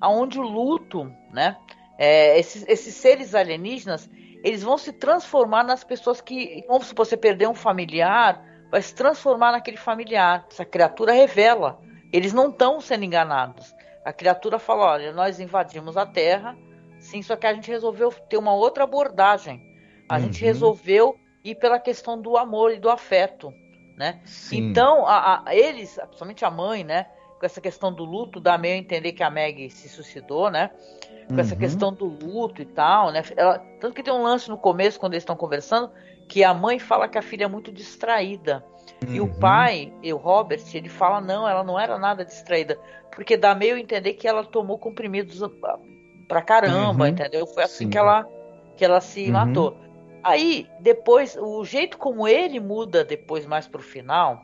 [0.00, 1.56] onde o luto, né?
[1.98, 4.10] É, esses, esses, seres alienígenas,
[4.42, 8.94] eles vão se transformar nas pessoas que, como se você perder um familiar, vai se
[8.94, 10.46] transformar naquele familiar.
[10.50, 11.80] Essa criatura revela.
[12.12, 13.74] Eles não estão sendo enganados.
[14.04, 16.56] A criatura fala: olha, nós invadimos a Terra
[17.12, 19.60] Sim, só que a gente resolveu ter uma outra abordagem.
[20.08, 20.22] A uhum.
[20.22, 21.14] gente resolveu
[21.44, 23.52] ir pela questão do amor e do afeto,
[23.98, 24.22] né?
[24.24, 24.70] Sim.
[24.70, 27.04] Então, a, a, eles, principalmente a mãe, né?
[27.38, 30.70] Com essa questão do luto, dá meio a entender que a Meg se suicidou, né?
[31.28, 31.40] Com uhum.
[31.40, 33.22] essa questão do luto e tal, né?
[33.36, 35.90] Ela, tanto que tem um lance no começo, quando eles estão conversando,
[36.26, 38.64] que a mãe fala que a filha é muito distraída.
[39.06, 39.14] Uhum.
[39.14, 39.38] E o uhum.
[39.38, 42.78] pai, o Robert, ele fala, não, ela não era nada distraída.
[43.14, 45.42] Porque dá meio a entender que ela tomou comprimidos
[46.32, 47.10] pra caramba, uhum.
[47.10, 47.46] entendeu?
[47.46, 48.26] Foi assim que ela,
[48.74, 49.32] que ela se uhum.
[49.32, 49.76] matou.
[50.24, 54.42] Aí, depois, o jeito como ele muda depois, mais pro final,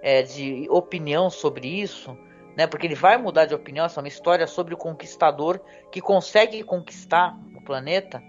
[0.00, 2.16] é, de opinião sobre isso,
[2.56, 2.66] né?
[2.66, 5.60] Porque ele vai mudar de opinião, essa é uma história sobre o conquistador
[5.92, 8.22] que consegue conquistar o planeta.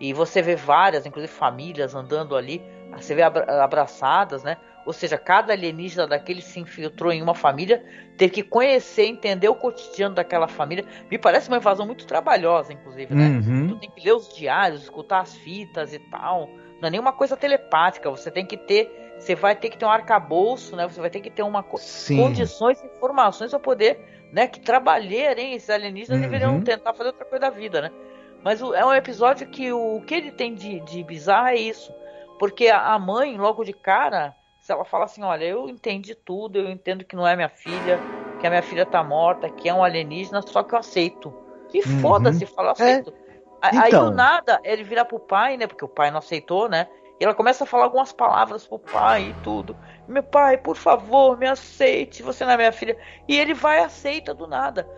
[0.00, 2.62] E você vê várias, inclusive famílias andando ali,
[2.96, 4.56] você vê abraçadas, né?
[4.86, 7.84] Ou seja, cada alienígena daquele se infiltrou em uma família,
[8.16, 10.84] teve que conhecer, entender o cotidiano daquela família.
[11.10, 13.28] Me parece uma invasão muito trabalhosa, inclusive, né?
[13.28, 13.68] Uhum.
[13.68, 16.48] Tu tem que ler os diários, escutar as fitas e tal.
[16.80, 19.14] Não é nenhuma coisa telepática, você tem que ter.
[19.18, 20.88] Você vai ter que ter um arcabouço, né?
[20.88, 22.16] Você vai ter que ter uma Sim.
[22.16, 24.00] condições, informações para poder,
[24.32, 24.46] né?
[24.46, 26.22] Que trabalharem esses alienígenas uhum.
[26.22, 27.90] deveriam tentar fazer outra coisa da vida, né?
[28.42, 31.56] Mas o, é um episódio que o, o que ele tem de, de bizarro é
[31.56, 31.92] isso.
[32.38, 34.34] Porque a, a mãe, logo de cara,
[34.70, 37.98] se ela fala assim, olha, eu entendi tudo, eu entendo que não é minha filha,
[38.38, 41.34] que a minha filha tá morta, que é um alienígena, só que eu aceito.
[41.74, 41.98] E uhum.
[42.00, 42.92] foda-se, fala, eu é.
[42.92, 43.12] aceito.
[43.12, 43.68] É.
[43.68, 43.82] Então.
[43.82, 45.66] Aí do nada ele vira pro pai, né?
[45.66, 46.86] Porque o pai não aceitou, né?
[47.20, 49.76] E ela começa a falar algumas palavras pro pai e tudo.
[50.08, 52.96] Meu pai, por favor, me aceite, você não é minha filha.
[53.28, 54.88] E ele vai aceita do nada.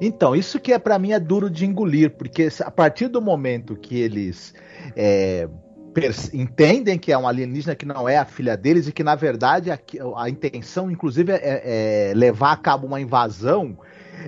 [0.00, 3.76] Então, isso que é para mim é duro de engolir, porque a partir do momento
[3.76, 4.52] que eles
[4.96, 5.46] é,
[6.32, 9.70] entendem que é um alienígena que não é a filha deles e que na verdade
[9.70, 9.78] a,
[10.16, 11.40] a intenção, inclusive, é,
[12.10, 13.76] é, levar a cabo uma invasão,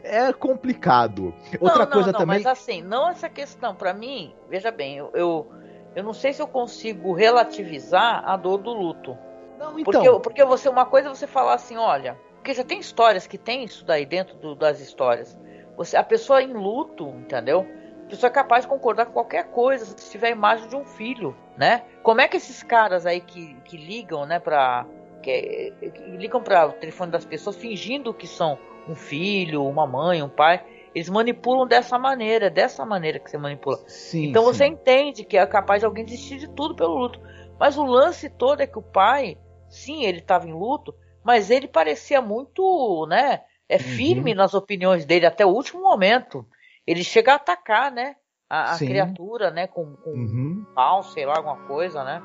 [0.02, 1.34] é complicado.
[1.60, 2.42] Outra não, não, coisa não, também.
[2.42, 3.74] Mas assim, não essa questão.
[3.74, 5.52] Para mim, veja bem, eu, eu,
[5.94, 9.16] eu, não sei se eu consigo relativizar a dor do luto.
[9.58, 10.02] Não, então.
[10.02, 13.38] Porque, porque você, uma coisa é você falar assim, olha, porque já tem histórias que
[13.38, 15.38] tem isso daí dentro do, das histórias.
[15.76, 17.66] Você, a pessoa em luto, entendeu?
[18.12, 21.34] Pessoa é capaz de concordar com qualquer coisa se tiver a imagem de um filho,
[21.56, 21.82] né?
[22.02, 24.84] Como é que esses caras aí que, que ligam, né, pra.
[25.22, 30.22] Que, que ligam para o telefone das pessoas fingindo que são um filho, uma mãe,
[30.22, 30.62] um pai,
[30.94, 33.78] eles manipulam dessa maneira, dessa maneira que você manipula.
[33.86, 34.52] Sim, então sim.
[34.52, 37.18] você entende que é capaz de alguém desistir de tudo pelo luto.
[37.58, 39.38] Mas o lance todo é que o pai,
[39.70, 40.94] sim, ele estava em luto,
[41.24, 43.82] mas ele parecia muito, né, é uhum.
[43.82, 44.36] firme uhum.
[44.36, 46.46] nas opiniões dele até o último momento.
[46.86, 48.16] Ele chega a atacar, né,
[48.48, 50.64] a, a criatura, né, com, com uhum.
[50.68, 52.22] um pau, sei lá, alguma coisa, né.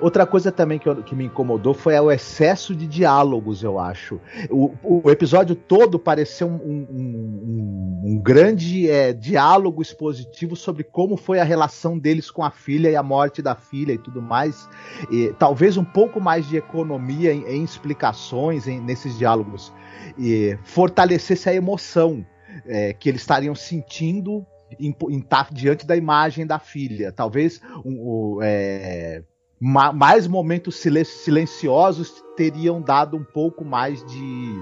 [0.00, 4.20] Outra coisa também que, eu, que, me incomodou foi o excesso de diálogos, eu acho.
[4.50, 11.16] O, o episódio todo pareceu um, um, um, um grande é, diálogo expositivo sobre como
[11.16, 14.68] foi a relação deles com a filha e a morte da filha e tudo mais.
[15.10, 19.72] E, talvez um pouco mais de economia em, em explicações em, nesses diálogos.
[20.18, 22.24] E fortalecesse a emoção
[22.66, 24.46] é, que eles estariam sentindo
[24.78, 27.12] em, em, tá, diante da imagem da filha.
[27.12, 29.22] Talvez um, um, é,
[29.60, 34.54] ma mais momentos silen silenciosos teriam dado um pouco mais de,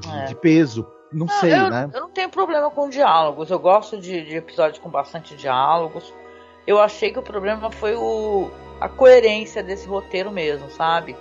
[0.00, 0.24] de, é.
[0.26, 0.86] de peso.
[1.12, 1.90] Não, não sei, eu, né?
[1.92, 3.50] Eu não tenho problema com diálogos.
[3.50, 6.12] Eu gosto de, de, episódios com bastante diálogos.
[6.66, 8.50] Eu achei que o problema foi o,
[8.80, 11.16] a coerência desse roteiro mesmo, sabe?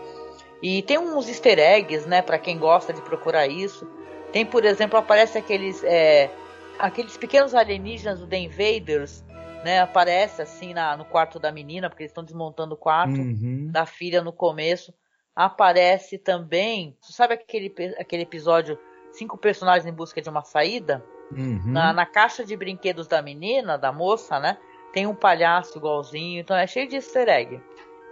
[0.61, 3.87] E tem uns easter eggs, né, para quem gosta de procurar isso.
[4.35, 6.29] Tem, por exemplo, aparece aqueles é,
[6.77, 9.23] aqueles pequenos alienígenas do The Invaders
[9.65, 9.79] né?
[9.79, 13.67] Aparece assim na, no quarto da menina, porque eles estão desmontando o quarto uhum.
[13.71, 14.93] da filha no começo.
[15.35, 18.77] Aparece também, sabe aquele, aquele episódio
[19.11, 21.03] Cinco Personagens em Busca de uma Saída?
[21.31, 21.63] Uhum.
[21.65, 24.55] Na, na caixa de brinquedos da menina, da moça, né?
[24.93, 27.59] Tem um palhaço igualzinho, então é cheio de easter egg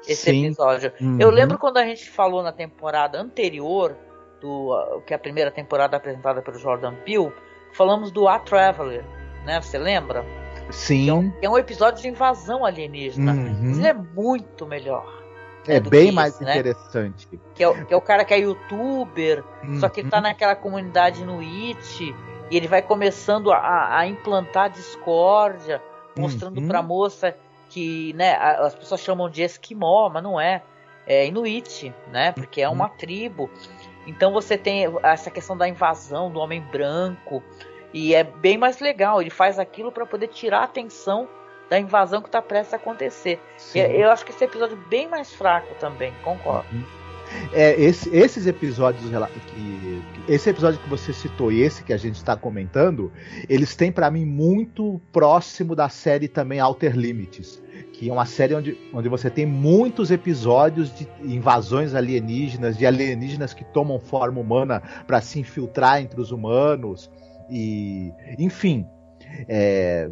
[0.08, 0.46] esse Sim.
[0.46, 0.92] episódio.
[1.00, 1.20] Uhum.
[1.22, 3.96] Eu lembro quando a gente falou na temporada anterior,
[4.44, 7.32] do que é a primeira temporada apresentada pelo Jordan Peele,
[7.72, 9.06] falamos do A Traveler,
[9.46, 9.62] né?
[9.62, 10.26] Você lembra?
[10.70, 11.10] Sim.
[11.10, 13.32] É um, é um episódio de invasão alienígena.
[13.32, 13.76] Uhum.
[13.78, 15.24] Ele é muito melhor.
[15.66, 16.52] É bem mais né?
[16.52, 17.28] interessante.
[17.56, 19.80] Que é, que é, o cara que é youtuber, uhum.
[19.80, 20.24] só que tá uhum.
[20.24, 22.16] naquela comunidade no It,
[22.52, 25.82] e ele vai começando a, a implantar discórdia,
[26.18, 26.68] mostrando uhum.
[26.68, 27.34] pra moça
[27.70, 30.62] que, né, as pessoas chamam de esquimó, mas não é.
[31.06, 32.32] É Inuit, né?
[32.32, 32.98] Porque é uma uhum.
[32.98, 33.50] tribo.
[34.06, 37.44] Então você tem essa questão da invasão do homem branco.
[37.94, 39.22] E é bem mais legal.
[39.22, 41.28] Ele faz aquilo para poder tirar a atenção
[41.70, 43.40] da invasão que está prestes a acontecer.
[43.74, 46.68] Eu acho que esse episódio é bem mais fraco também, concordo.
[46.72, 47.04] Uhum.
[47.52, 52.16] É, esse, esses episódios que, esse episódio que você citou e esse que a gente
[52.16, 53.12] está comentando,
[53.50, 57.62] eles têm para mim muito próximo da série também Alter Limits,
[58.04, 63.54] que é uma série onde, onde você tem muitos episódios de invasões alienígenas, de alienígenas
[63.54, 67.10] que tomam forma humana para se infiltrar entre os humanos.
[67.50, 68.86] E, enfim,
[69.48, 70.10] é,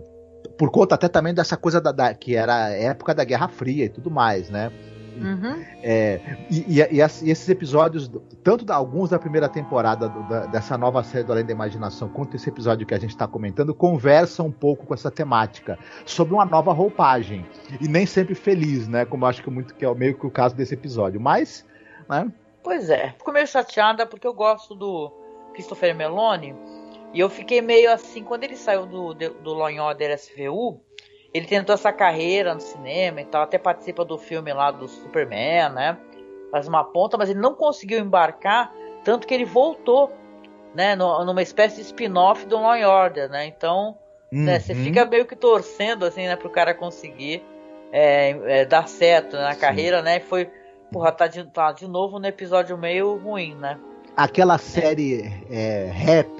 [0.57, 3.85] por conta até também dessa coisa da, da, que era a época da Guerra Fria
[3.85, 4.71] e tudo mais, né?
[5.15, 5.63] Uhum.
[5.83, 6.19] É,
[6.49, 8.09] e, e, e, esses episódios,
[8.43, 12.07] tanto da, alguns da primeira temporada do, da, dessa nova série do Além da Imaginação,
[12.07, 16.33] quanto esse episódio que a gente está comentando, conversam um pouco com essa temática sobre
[16.33, 17.45] uma nova roupagem
[17.79, 19.05] e nem sempre feliz, né?
[19.05, 21.65] Como eu acho que muito que é meio que o caso desse episódio, mas,
[22.09, 22.31] né?
[22.63, 25.11] Pois é, fico meio chateada porque eu gosto do
[25.53, 26.55] Christopher Meloni
[27.13, 30.79] e eu fiquei meio assim, quando ele saiu do, do Law and Order SVU,
[31.33, 35.69] ele tentou essa carreira no cinema e tal, até participa do filme lá do Superman,
[35.69, 35.97] né?
[36.51, 40.11] Faz uma ponta, mas ele não conseguiu embarcar, tanto que ele voltou,
[40.75, 40.95] né?
[40.95, 43.45] No, numa espécie de spin-off do Law Order, né?
[43.45, 43.97] Então,
[44.31, 44.43] uhum.
[44.43, 44.83] né, você uhum.
[44.83, 46.35] fica meio que torcendo, assim, né?
[46.35, 47.41] Pro cara conseguir
[47.93, 50.17] é, é, dar certo na carreira, né?
[50.17, 50.49] E foi,
[50.91, 53.79] porra, tá de, tá de novo no episódio meio ruim, né?
[54.17, 56.35] Aquela série é, rap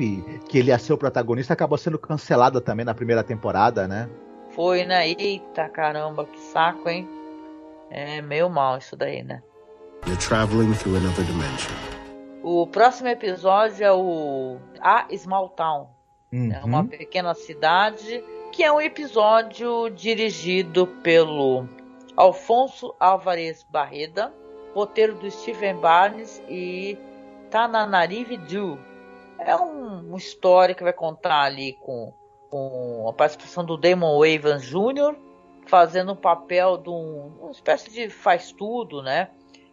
[0.49, 4.09] que ele ia ser o protagonista acabou sendo cancelada também na primeira temporada, né?
[4.53, 5.09] Foi, né?
[5.09, 7.07] Eita caramba, que saco, hein?
[7.89, 9.41] É meio mal isso daí, né?
[10.05, 11.71] You're traveling through another dimension.
[12.43, 15.87] O próximo episódio é o A Small Town.
[16.33, 16.51] Uhum.
[16.51, 21.65] É uma pequena cidade que é um episódio dirigido pelo
[22.17, 24.33] Alfonso Álvares Barreda,
[24.73, 26.97] roteiro do Steven Barnes e
[27.49, 28.79] Tananarive Du.
[29.39, 32.13] É um, uma história que vai contar ali com,
[32.51, 35.15] com a participação do Damon Wayans Jr.,
[35.65, 39.29] fazendo o papel de um, uma espécie de faz-tudo, né?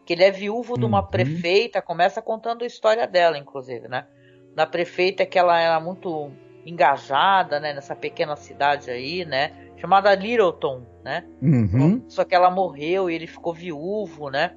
[0.06, 0.78] Que ele é viúvo uhum.
[0.78, 1.08] de uma uhum.
[1.08, 4.06] prefeita, começa contando a história dela, inclusive, né?
[4.54, 6.30] Da prefeita que ela era muito
[6.64, 7.74] engajada, né?
[7.74, 9.52] Nessa pequena cidade aí, né?
[9.76, 11.24] Chamada Littleton, né?
[11.42, 12.04] Uhum.
[12.08, 14.54] Só que ela morreu e ele ficou viúvo, né?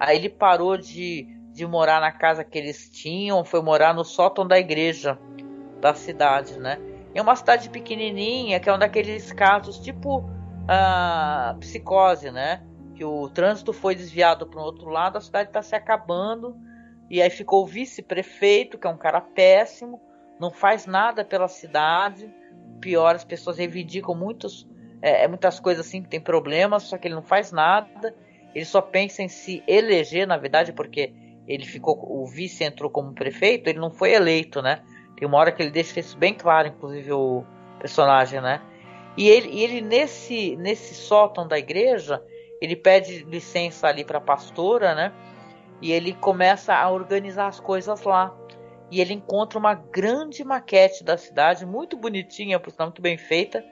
[0.00, 4.46] Aí ele parou de, de morar na casa que eles tinham, foi morar no sótão
[4.46, 5.18] da igreja
[5.80, 6.78] da cidade, né?
[7.18, 10.24] É uma cidade pequenininha, que é um daqueles casos tipo
[10.68, 12.62] a psicose, né?
[12.94, 16.56] Que o trânsito foi desviado para o outro lado, a cidade está se acabando.
[17.10, 20.00] E aí ficou o vice-prefeito, que é um cara péssimo,
[20.38, 22.32] não faz nada pela cidade.
[22.80, 24.68] Pior, as pessoas reivindicam muitos,
[25.02, 28.14] é, é, muitas coisas assim que tem problemas, só que ele não faz nada.
[28.54, 31.12] Ele só pensa em se eleger, na verdade, porque
[31.48, 34.84] ele ficou, o vice entrou como prefeito, ele não foi eleito, né?
[35.18, 37.44] Tem uma hora que ele deixa isso bem claro, inclusive o
[37.80, 38.62] personagem, né?
[39.16, 42.22] E ele, ele nesse, nesse sótão da igreja,
[42.60, 45.12] ele pede licença ali para a pastora, né?
[45.82, 48.32] E ele começa a organizar as coisas lá.
[48.92, 53.64] E ele encontra uma grande maquete da cidade, muito bonitinha, por muito bem feita,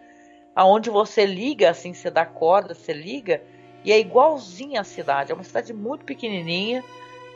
[0.55, 3.41] aonde você liga, assim, você dá corda, você liga,
[3.85, 5.31] e é igualzinha à cidade.
[5.31, 6.83] É uma cidade muito pequenininha,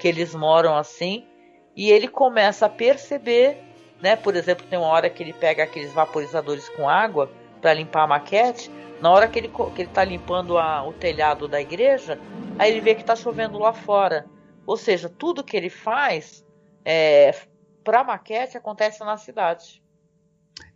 [0.01, 1.27] que eles moram assim,
[1.77, 3.62] e ele começa a perceber,
[4.03, 4.17] né?
[4.17, 8.07] Por exemplo, tem uma hora que ele pega aqueles vaporizadores com água para limpar a
[8.07, 8.71] maquete,
[9.01, 12.19] na hora que ele, que ele tá limpando a, o telhado da igreja,
[12.59, 14.27] aí ele vê que está chovendo lá fora.
[14.67, 16.45] Ou seja, tudo que ele faz
[16.85, 17.35] é,
[17.83, 19.83] para maquete acontece na cidade.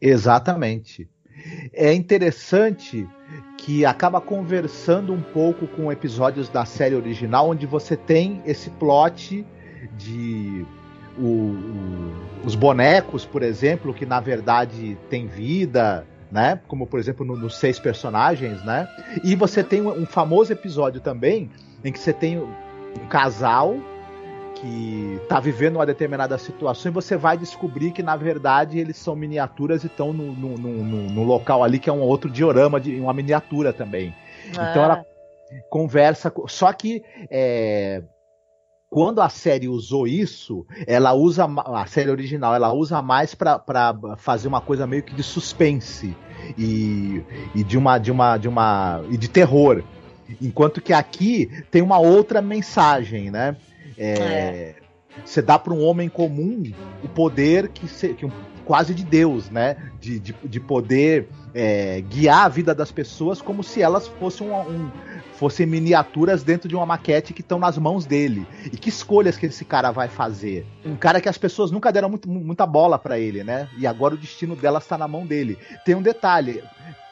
[0.01, 1.09] Exatamente.
[1.73, 3.07] É interessante
[3.59, 9.45] que acaba conversando um pouco com episódios da série original, onde você tem esse plot
[9.97, 10.65] de
[11.19, 16.61] o, o, os bonecos, por exemplo, que na verdade tem vida, né?
[16.67, 18.89] Como por exemplo nos no seis personagens, né?
[19.23, 21.51] E você tem um, um, famoso episódio também
[21.85, 23.77] em que você tem um casal
[24.57, 29.15] que tá vivendo uma determinada situação e você vai descobrir que na verdade eles são
[29.15, 32.99] miniaturas e estão no, no, no, no, local ali que é um outro diorama de
[32.99, 34.15] uma miniatura também.
[34.57, 34.71] Ah.
[34.71, 35.07] Então ela
[35.69, 38.03] conversa, só que é,
[38.95, 43.61] quando a série usou isso, ela usa a série original, ela usa mais para
[44.19, 46.17] fazer uma coisa meio que de suspense
[46.57, 47.21] e,
[47.57, 49.83] e de uma de uma de uma e de terror,
[50.41, 53.57] enquanto que aqui tem uma outra mensagem, né?
[53.99, 54.75] É, é.
[55.25, 56.63] Você dá para um homem comum
[57.03, 58.31] o poder que, se, que um,
[58.65, 59.77] quase de Deus, né?
[60.01, 64.61] De, de, de poder é, guiar a vida das pessoas como se elas fossem um,
[64.61, 64.91] um
[65.35, 68.47] fossem miniaturas dentro de uma maquete que estão nas mãos dele.
[68.73, 70.67] E que escolhas que esse cara vai fazer?
[70.85, 73.69] Um cara que as pessoas nunca deram muito, muita bola para ele, né?
[73.79, 75.59] E agora o destino dela está na mão dele.
[75.85, 76.63] Tem um detalhe.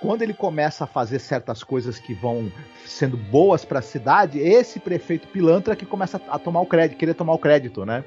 [0.00, 2.50] Quando ele começa a fazer certas coisas que vão
[2.84, 7.14] sendo boas para a cidade, esse prefeito pilantra que começa a tomar o crédito, querer
[7.14, 8.04] tomar o crédito, né?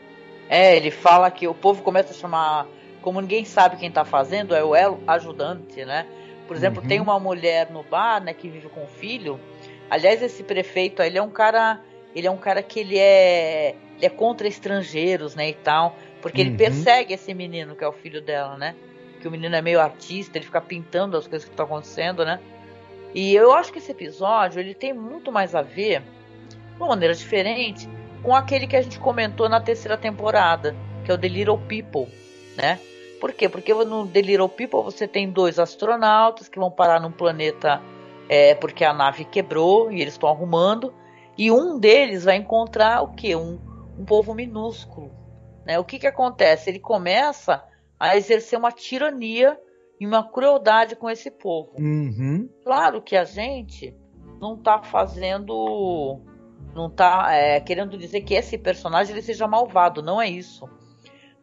[0.50, 2.68] É, ele fala que o povo começa a chamar,
[3.02, 6.06] como ninguém sabe quem tá fazendo, é o elo ajudante, né?
[6.48, 6.88] Por exemplo, uhum.
[6.88, 9.40] tem uma mulher no bar, né, que vive com o filho,
[9.90, 11.80] Aliás, esse prefeito, ele é um cara,
[12.16, 16.42] ele é um cara que ele é, ele é contra estrangeiros, né, e tal, porque
[16.42, 16.48] uhum.
[16.48, 18.76] ele persegue esse menino que é o filho dela, né?
[19.22, 22.40] Que o menino é meio artista, ele fica pintando as coisas que estão acontecendo, né?
[23.14, 26.02] E eu acho que esse episódio ele tem muito mais a ver,
[26.50, 27.88] de uma maneira diferente,
[28.24, 32.12] com aquele que a gente comentou na terceira temporada, que é o The Little People,
[32.58, 32.80] né?
[33.20, 33.48] Por quê?
[33.50, 37.82] Porque no The Little People você tem dois astronautas que vão parar num planeta
[38.30, 40.94] é, porque a nave quebrou e eles estão arrumando.
[41.38, 43.36] E um deles vai encontrar o que?
[43.36, 43.60] Um,
[43.98, 45.12] um povo minúsculo.
[45.66, 45.80] Né?
[45.80, 46.70] O que, que acontece?
[46.70, 47.64] Ele começa
[48.00, 49.60] a exercer uma tirania
[50.00, 51.74] e uma crueldade com esse povo.
[51.78, 52.50] Uhum.
[52.64, 53.96] Claro que a gente
[54.40, 56.22] não está fazendo.
[56.74, 60.70] Não está é, querendo dizer que esse personagem ele seja malvado, não é isso.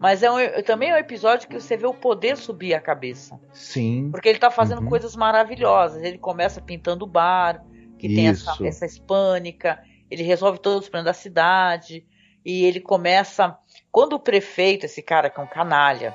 [0.03, 3.39] Mas é um, também é um episódio que você vê o poder subir a cabeça.
[3.53, 4.11] Sim.
[4.11, 4.89] Porque ele tá fazendo uhum.
[4.89, 6.03] coisas maravilhosas.
[6.03, 7.65] Ele começa pintando o bar,
[8.01, 8.17] que Isso.
[8.17, 9.81] tem essa, essa hispânica.
[10.11, 12.05] Ele resolve todos os problemas da cidade.
[12.45, 13.57] E ele começa.
[13.93, 16.13] Quando o prefeito, esse cara que é um canalha,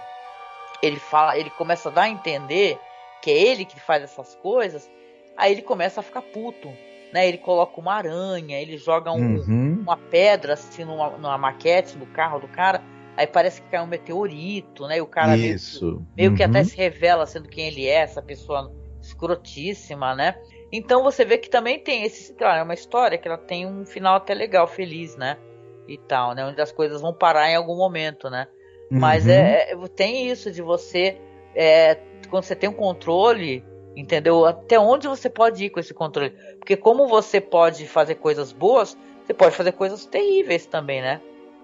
[0.84, 2.78] ele fala, ele começa a dar a entender
[3.22, 4.92] que é ele que faz essas coisas,
[5.38, 6.68] aí ele começa a ficar puto.
[7.14, 9.78] Né, ele coloca uma aranha, ele joga um, uhum.
[9.80, 12.84] uma pedra assim numa, numa maquete no carro do cara
[13.18, 14.98] Aí parece que caiu um meteorito, né?
[14.98, 15.86] E o cara Isso.
[15.86, 16.36] meio, meio uhum.
[16.38, 18.72] que até se revela sendo quem ele é, essa pessoa
[19.02, 20.36] escrotíssima, né?
[20.72, 23.86] Então você vê que também tem esse, claro, é uma história que ela tem um
[23.86, 25.36] final até legal, feliz, né?
[25.88, 26.46] E tal, né?
[26.46, 28.48] Onde as coisas vão parar em algum momento, né?
[28.92, 29.00] Uhum.
[29.00, 31.18] Mas é, é, tem isso de você,
[31.56, 31.98] é,
[32.30, 33.66] quando você tem um controle,
[33.96, 34.46] entendeu?
[34.46, 36.36] Até onde você pode ir com esse controle?
[36.60, 38.96] Porque como você pode fazer coisas boas,
[39.26, 41.20] você pode fazer coisas terríveis também, né?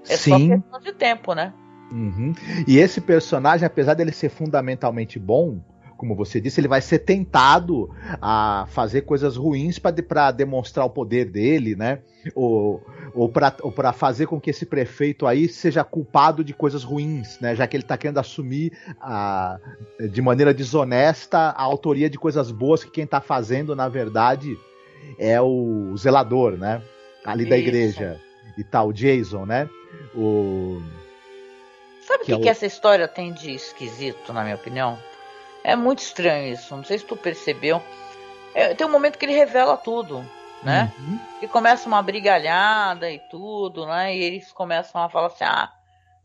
[0.09, 0.31] É Sim.
[0.31, 1.53] só questão de tempo, né?
[1.91, 2.33] Uhum.
[2.67, 5.59] E esse personagem, apesar dele ser fundamentalmente bom,
[6.03, 7.89] como você disse, ele vai ser tentado
[8.21, 11.99] a fazer coisas ruins para demonstrar o poder dele, né?
[12.35, 17.55] Ou, ou para fazer com que esse prefeito aí seja culpado de coisas ruins, né?
[17.55, 19.57] Já que ele está querendo assumir a,
[20.11, 24.57] de maneira desonesta a autoria de coisas boas que quem está fazendo, na verdade,
[25.17, 26.81] é o zelador, né?
[27.23, 27.49] Ali Isso.
[27.49, 28.19] da igreja
[28.57, 29.69] e tal, o Jason, né?
[30.15, 30.81] O
[32.05, 34.99] Sabe o que, que, é que essa história tem de esquisito, na minha opinião?
[35.63, 36.75] É muito estranho isso.
[36.75, 37.81] Não sei se tu percebeu.
[38.53, 40.23] É, tem um momento que ele revela tudo,
[40.61, 40.91] né?
[40.99, 41.19] Uhum.
[41.41, 44.15] E começa uma brigalhada e tudo, né?
[44.15, 45.71] E eles começam a falar assim, ah,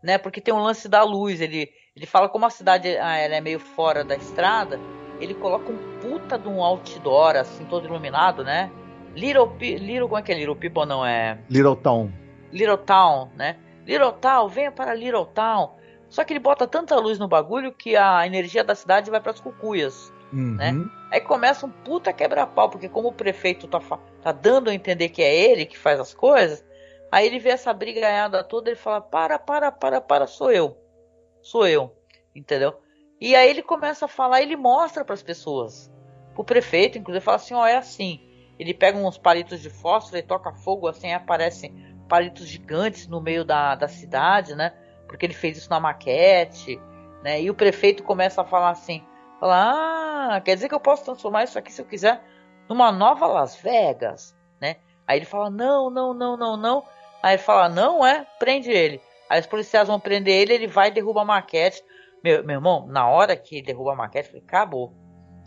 [0.02, 0.18] né?
[0.18, 1.40] Porque tem um lance da luz.
[1.40, 4.80] Ele, ele fala como a cidade ah, ela é meio fora da estrada.
[5.20, 8.70] Ele coloca um puta de um outdoor, assim, todo iluminado, né?
[9.14, 11.38] Little, Little, como é que é Little People não é?
[11.48, 12.10] Little Town.
[12.52, 13.56] Little Town, né?
[13.86, 15.76] Little Town, venha para Little Town.
[16.08, 19.32] Só que ele bota tanta luz no bagulho que a energia da cidade vai para
[19.32, 20.12] as cucuias.
[20.32, 20.56] Uhum.
[20.56, 20.72] Né?
[21.10, 23.80] Aí começa um puta quebra-pau, porque como o prefeito tá,
[24.22, 26.64] tá dando a entender que é ele que faz as coisas,
[27.10, 30.76] aí ele vê essa brigaiada toda, ele fala: para, para, para, para, sou eu.
[31.40, 31.94] Sou eu.
[32.34, 32.78] Entendeu?
[33.20, 35.90] E aí ele começa a falar, ele mostra para as pessoas.
[36.36, 38.20] O prefeito, inclusive, fala assim: ó, oh, é assim.
[38.58, 41.72] Ele pega uns palitos de fósforo e toca fogo, assim, aparecem
[42.08, 44.72] palitos gigantes no meio da, da cidade, né?
[45.08, 46.80] porque ele fez isso na maquete,
[47.24, 47.40] né?
[47.40, 49.02] E o prefeito começa a falar assim,
[49.40, 52.22] fala, ah, quer dizer que eu posso transformar isso aqui se eu quiser
[52.68, 54.76] numa nova Las Vegas, né?
[55.06, 56.84] Aí ele fala, não, não, não, não, não.
[57.22, 59.00] Aí ele fala, não é, prende ele.
[59.28, 61.82] Aí os policiais vão prender ele, ele vai e derruba a maquete.
[62.22, 64.92] Meu, meu irmão, na hora que ele derruba a maquete, falei, acabou.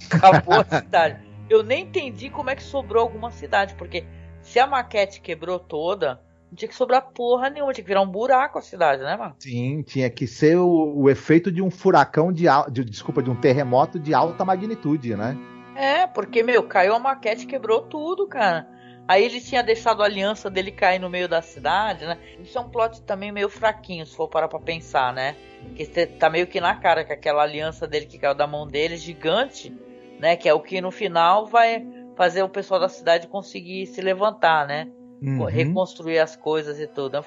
[0.11, 1.21] Acabou a cidade.
[1.47, 4.03] Eu nem entendi como é que sobrou alguma cidade, porque
[4.41, 6.19] se a maquete quebrou toda,
[6.51, 9.35] não tinha que sobrar porra nenhuma, tinha que virar um buraco a cidade, né, mano?
[9.39, 13.35] Sim, tinha que ser o, o efeito de um furacão de, de, desculpa, de um
[13.35, 15.37] terremoto de alta magnitude, né?
[15.75, 18.67] É, porque, meu, caiu a maquete quebrou tudo, cara.
[19.07, 22.17] Aí ele tinha deixado a aliança dele cair no meio da cidade, né?
[22.39, 25.37] Isso é um plot também meio fraquinho, se for parar pra pensar, né?
[25.75, 28.97] Que tá meio que na cara que aquela aliança dele que caiu da mão dele,
[28.97, 29.73] gigante,
[30.19, 30.35] né?
[30.35, 34.67] Que é o que no final vai fazer o pessoal da cidade conseguir se levantar,
[34.67, 34.89] né?
[35.21, 35.45] Uhum.
[35.45, 37.17] reconstruir as coisas e tudo.
[37.17, 37.23] É um,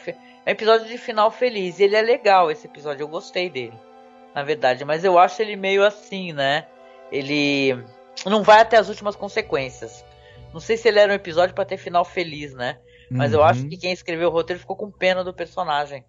[0.46, 1.78] é um episódio de final feliz.
[1.78, 3.78] Ele é legal, esse episódio, eu gostei dele,
[4.34, 4.84] na verdade.
[4.84, 6.66] Mas eu acho ele meio assim, né?
[7.12, 7.78] Ele
[8.26, 10.04] não vai até as últimas consequências.
[10.52, 12.78] Não sei se ele era um episódio para ter final feliz, né?
[13.10, 13.40] Mas uhum.
[13.40, 13.68] eu acho uhum.
[13.68, 16.04] que quem escreveu o roteiro ficou com pena do personagem.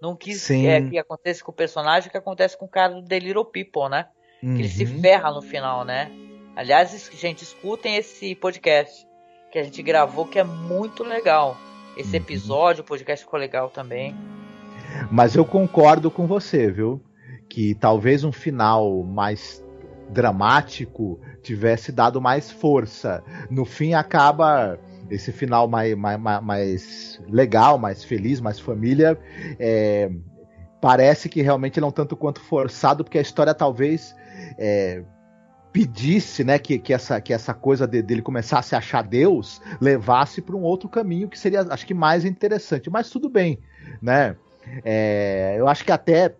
[0.00, 3.04] Não quis é, que acontecesse com o personagem o que acontece com o cara do
[3.04, 4.06] The Little People, né?
[4.42, 4.54] Uhum.
[4.54, 5.00] Que ele se uhum.
[5.00, 6.10] ferra no final, né?
[6.54, 9.06] Aliás, gente, escutem esse podcast
[9.54, 11.56] que a gente gravou, que é muito legal.
[11.96, 12.16] Esse uhum.
[12.16, 14.12] episódio, o podcast ficou legal também.
[15.12, 17.00] Mas eu concordo com você, viu?
[17.48, 19.64] Que talvez um final mais
[20.10, 23.22] dramático tivesse dado mais força.
[23.48, 24.76] No fim, acaba
[25.08, 29.16] esse final mais, mais, mais legal, mais feliz, mais família.
[29.60, 30.10] É,
[30.80, 34.16] parece que realmente não tanto quanto forçado, porque a história talvez
[34.58, 35.04] é,
[35.74, 40.40] pedisse, né, que, que, essa, que essa coisa de, dele começar a achar Deus levasse
[40.40, 42.88] para um outro caminho que seria, acho que mais interessante.
[42.88, 43.58] Mas tudo bem,
[44.00, 44.36] né?
[44.84, 46.32] É, eu acho que até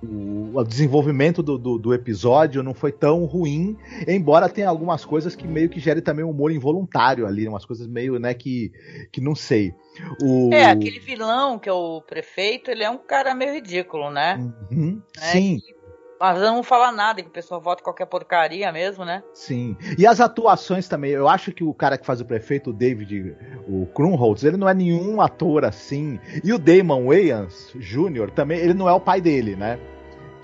[0.00, 3.76] o, o desenvolvimento do, do, do, episódio não foi tão ruim,
[4.06, 7.88] embora tenha algumas coisas que meio que gerem também um humor involuntário ali, umas coisas
[7.88, 8.70] meio, né, que,
[9.10, 9.74] que não sei.
[10.22, 10.54] O...
[10.54, 14.36] É, aquele vilão que é o prefeito, ele é um cara meio ridículo, né?
[14.70, 15.32] Uhum, né?
[15.32, 15.58] Sim.
[15.58, 15.79] Que
[16.20, 19.22] mas não falar nada, que o pessoal vota qualquer porcaria mesmo, né?
[19.32, 19.74] Sim.
[19.96, 21.12] E as atuações também.
[21.12, 23.34] Eu acho que o cara que faz o prefeito, o David,
[23.66, 26.20] o Krumholtz, ele não é nenhum ator assim.
[26.44, 28.30] E o Damon Wayans Jr.
[28.34, 29.78] também, ele não é o pai dele, né?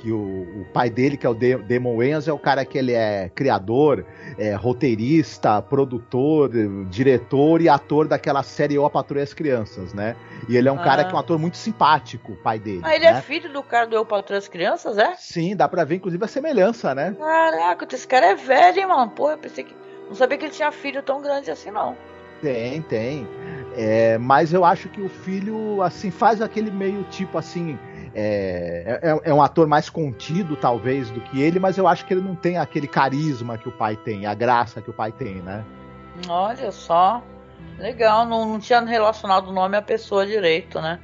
[0.06, 2.92] Que o, o, pai dele, que é o Damon Wayans, é o cara que ele
[2.92, 4.06] é criador,
[4.38, 6.48] é, roteirista, produtor,
[6.88, 10.14] diretor e ator daquela série Eu, a Patrulha as Crianças, né?
[10.48, 10.84] E ele é um ah.
[10.84, 12.82] cara que é um ator muito simpático, o pai dele.
[12.84, 13.18] Ah, ele é né?
[13.18, 15.16] é filho do cara do Eu, Patrulha as Crianças, é?
[15.16, 17.16] Sim, dá pra ver inclusive a semelhança, né?
[17.18, 19.10] Caraca, esse cara é velho, hein, mano?
[19.10, 19.74] Porra, eu pensei que...
[20.06, 21.96] Não sabia que ele tinha filho tão grande assim, não.
[22.40, 23.26] Tem, tem.
[23.76, 27.76] É, mas eu acho que o filho, assim, faz aquele meio tipo assim
[28.18, 32.14] é, é, é, um ator mais contido, talvez, do que ele, mas eu acho que
[32.14, 35.34] ele não tem aquele carisma que o pai tem, a graça que o pai tem,
[35.42, 35.62] né?
[36.26, 37.22] Olha só.
[37.78, 40.98] Legal, não, não tinha relacionado o nome à pessoa direito, né?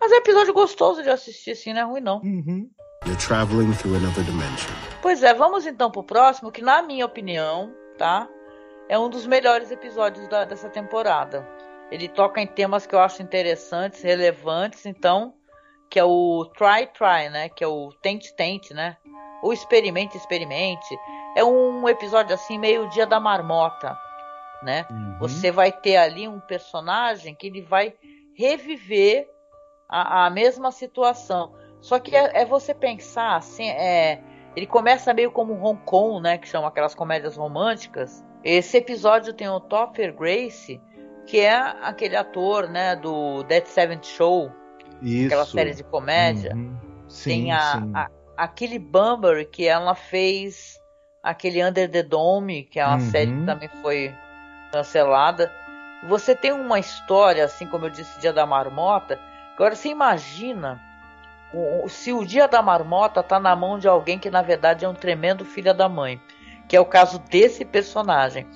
[0.00, 2.18] Mas é um episódio gostoso de assistir, assim, não é ruim, não.
[2.18, 2.70] Uhum.
[3.04, 4.70] You're traveling through another dimension.
[5.00, 8.28] Pois é, vamos então pro próximo, que na minha opinião, tá?
[8.88, 11.44] É um dos melhores episódios da, dessa temporada.
[11.90, 15.34] Ele toca em temas que eu acho interessantes, relevantes, então
[15.92, 17.50] que é o try try, né?
[17.50, 18.96] Que é o tente tente, né?
[19.42, 20.88] O experimente experimente.
[21.36, 23.94] É um episódio assim meio dia da marmota,
[24.62, 24.86] né?
[24.90, 25.18] Uhum.
[25.20, 27.92] Você vai ter ali um personagem que ele vai
[28.34, 29.28] reviver
[29.86, 31.52] a, a mesma situação.
[31.78, 34.22] Só que é, é, você pensar assim, é,
[34.56, 36.38] ele começa meio como Hong Kong, né?
[36.38, 38.24] Que são aquelas comédias românticas.
[38.42, 40.80] Esse episódio tem o Topher Grace,
[41.26, 42.96] que é aquele ator, né?
[42.96, 44.61] Do Dead Seventh Show
[45.02, 45.26] isso.
[45.26, 46.54] Aquela série de comédia.
[46.54, 46.76] Uhum.
[47.08, 47.92] Sim, Tem a, sim.
[47.94, 50.80] a, aquele Bunbury que ela fez
[51.22, 53.10] aquele Under the Dome, que é uma uhum.
[53.10, 54.14] série que também foi
[54.72, 55.52] cancelada.
[56.08, 59.20] Você tem uma história, assim como eu disse, Dia da Marmota.
[59.54, 60.80] Agora você imagina
[61.88, 64.94] se o Dia da Marmota tá na mão de alguém que na verdade é um
[64.94, 66.20] tremendo filho da mãe,
[66.68, 68.46] que é o caso desse personagem.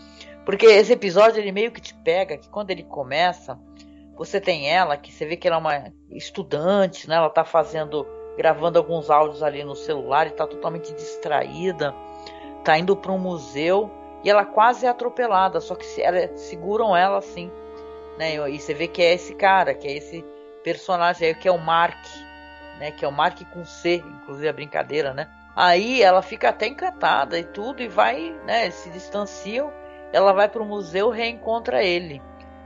[0.45, 3.59] Porque esse episódio ele meio que te pega, que quando ele começa,
[4.17, 7.17] você tem ela, que você vê que ela é uma estudante, né?
[7.17, 8.07] Ela tá fazendo,
[8.37, 11.95] gravando alguns áudios ali no celular e tá totalmente distraída.
[12.65, 13.91] Tá indo para um museu
[14.25, 17.51] e ela quase é atropelada, só que ela, seguram ela assim,
[18.19, 18.35] né?
[18.49, 20.25] E você vê que é esse cara, que é esse
[20.65, 22.05] personagem aí, que é o Mark,
[22.81, 22.91] né?
[22.91, 25.29] Que é o Mark com C, inclusive a brincadeira, né?
[25.55, 28.71] Aí ela fica até encantada e tudo e vai, né?
[28.71, 29.73] Se distanciam.
[30.13, 32.23] Ela vai para o museu, reencontra ele,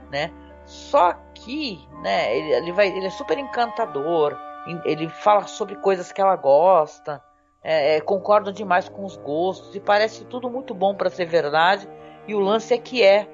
[0.09, 0.31] né?
[0.71, 4.37] Só que, né, ele, ele, vai, ele é super encantador,
[4.85, 7.21] ele fala sobre coisas que ela gosta,
[7.61, 11.89] é, é, concorda demais com os gostos e parece tudo muito bom para ser verdade.
[12.25, 13.27] E o lance é que é.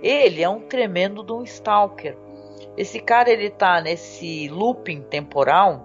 [0.00, 2.16] Ele é um tremendo de um stalker.
[2.76, 5.84] Esse cara ele tá nesse looping temporal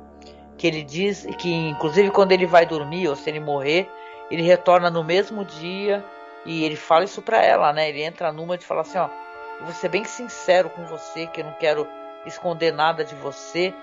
[0.55, 3.89] que ele diz que inclusive quando ele vai dormir ou se ele morrer,
[4.29, 6.05] ele retorna no mesmo dia
[6.45, 7.89] e ele fala isso para ela, né?
[7.89, 9.09] Ele entra numa de falar assim, ó,
[9.61, 11.87] vou ser bem sincero com você, que eu não quero
[12.25, 13.73] esconder nada de você,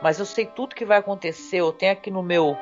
[0.00, 1.58] mas eu sei tudo que vai acontecer.
[1.58, 2.56] Eu tenho aqui no meu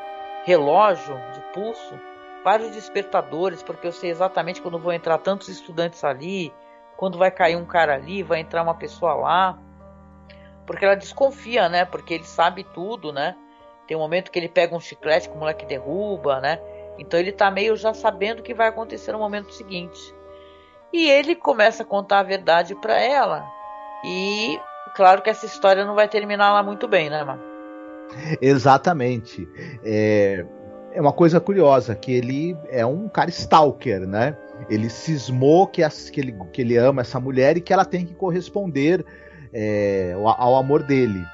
[0.45, 1.99] relógio de pulso
[2.45, 6.53] vários despertadores, porque eu sei exatamente quando vão entrar tantos estudantes ali,
[6.97, 9.59] quando vai cair um cara ali, vai entrar uma pessoa lá.
[10.67, 11.85] Porque ela desconfia, né?
[11.85, 13.37] Porque ele sabe tudo, né?
[13.87, 16.61] Tem um momento que ele pega um chiclete que o moleque derruba, né?
[16.99, 20.15] Então ele tá meio já sabendo o que vai acontecer no momento seguinte.
[20.93, 23.45] E ele começa a contar a verdade para ela.
[24.05, 24.59] E
[24.95, 27.43] claro que essa história não vai terminar lá muito bem, né, mano?
[28.41, 29.49] Exatamente.
[29.85, 30.45] É,
[30.93, 34.37] é uma coisa curiosa que ele é um cara stalker, né?
[34.69, 38.05] Ele cismou que, as, que, ele, que ele ama essa mulher e que ela tem
[38.05, 39.05] que corresponder
[39.53, 41.25] é, ao, ao amor dele.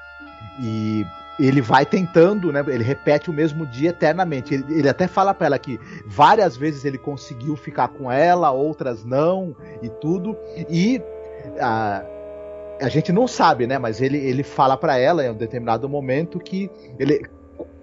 [0.63, 1.05] E
[1.39, 2.65] ele vai tentando, né?
[2.67, 4.55] Ele repete o mesmo dia eternamente.
[4.55, 9.05] Ele, ele até fala para ela que várias vezes ele conseguiu ficar com ela, outras
[9.05, 10.37] não e tudo.
[10.69, 11.01] E
[11.61, 12.03] a,
[12.81, 13.79] a gente não sabe, né?
[13.79, 17.27] Mas ele, ele fala para ela em um determinado momento que ele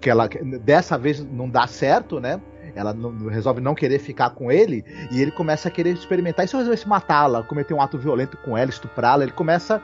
[0.00, 0.28] que ela
[0.62, 2.40] dessa vez não dá certo, né?
[2.74, 6.44] Ela não, resolve não querer ficar com ele e ele começa a querer experimentar.
[6.44, 9.80] E se eu resolvesse matá-la, cometer um ato violento com ela, estuprá-la, ele começa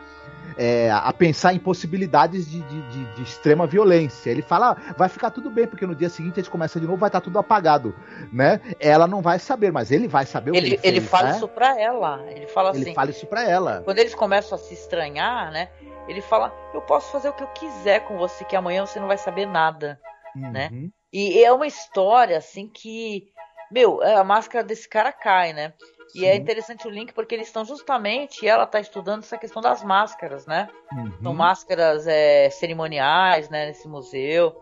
[0.57, 4.31] é, a pensar em possibilidades de, de, de, de, extrema violência.
[4.31, 6.87] Ele fala, ah, vai ficar tudo bem, porque no dia seguinte a gente começa de
[6.87, 7.95] novo, vai estar tudo apagado,
[8.33, 8.61] né?
[8.79, 11.37] Ela não vai saber, mas ele vai saber o ele, que ele, ele fala né?
[11.37, 12.25] isso pra ela.
[12.29, 12.83] Ele fala assim.
[12.83, 13.83] Ele fala isso pra ela.
[13.85, 15.69] Quando eles começam a se estranhar, né?
[16.09, 19.07] Ele fala, eu posso fazer o que eu quiser com você, que amanhã você não
[19.07, 20.01] vai saber nada,
[20.35, 20.69] né?
[20.73, 20.83] uhum.
[20.83, 20.91] né?
[21.13, 23.33] E é uma história assim que,
[23.71, 25.73] meu, a máscara desse cara cai, né?
[26.15, 29.83] E é interessante o link porque eles estão justamente, ela está estudando essa questão das
[29.83, 30.69] máscaras, né?
[30.93, 31.13] Uhum.
[31.23, 34.57] São máscaras é, cerimoniais, né, nesse museu,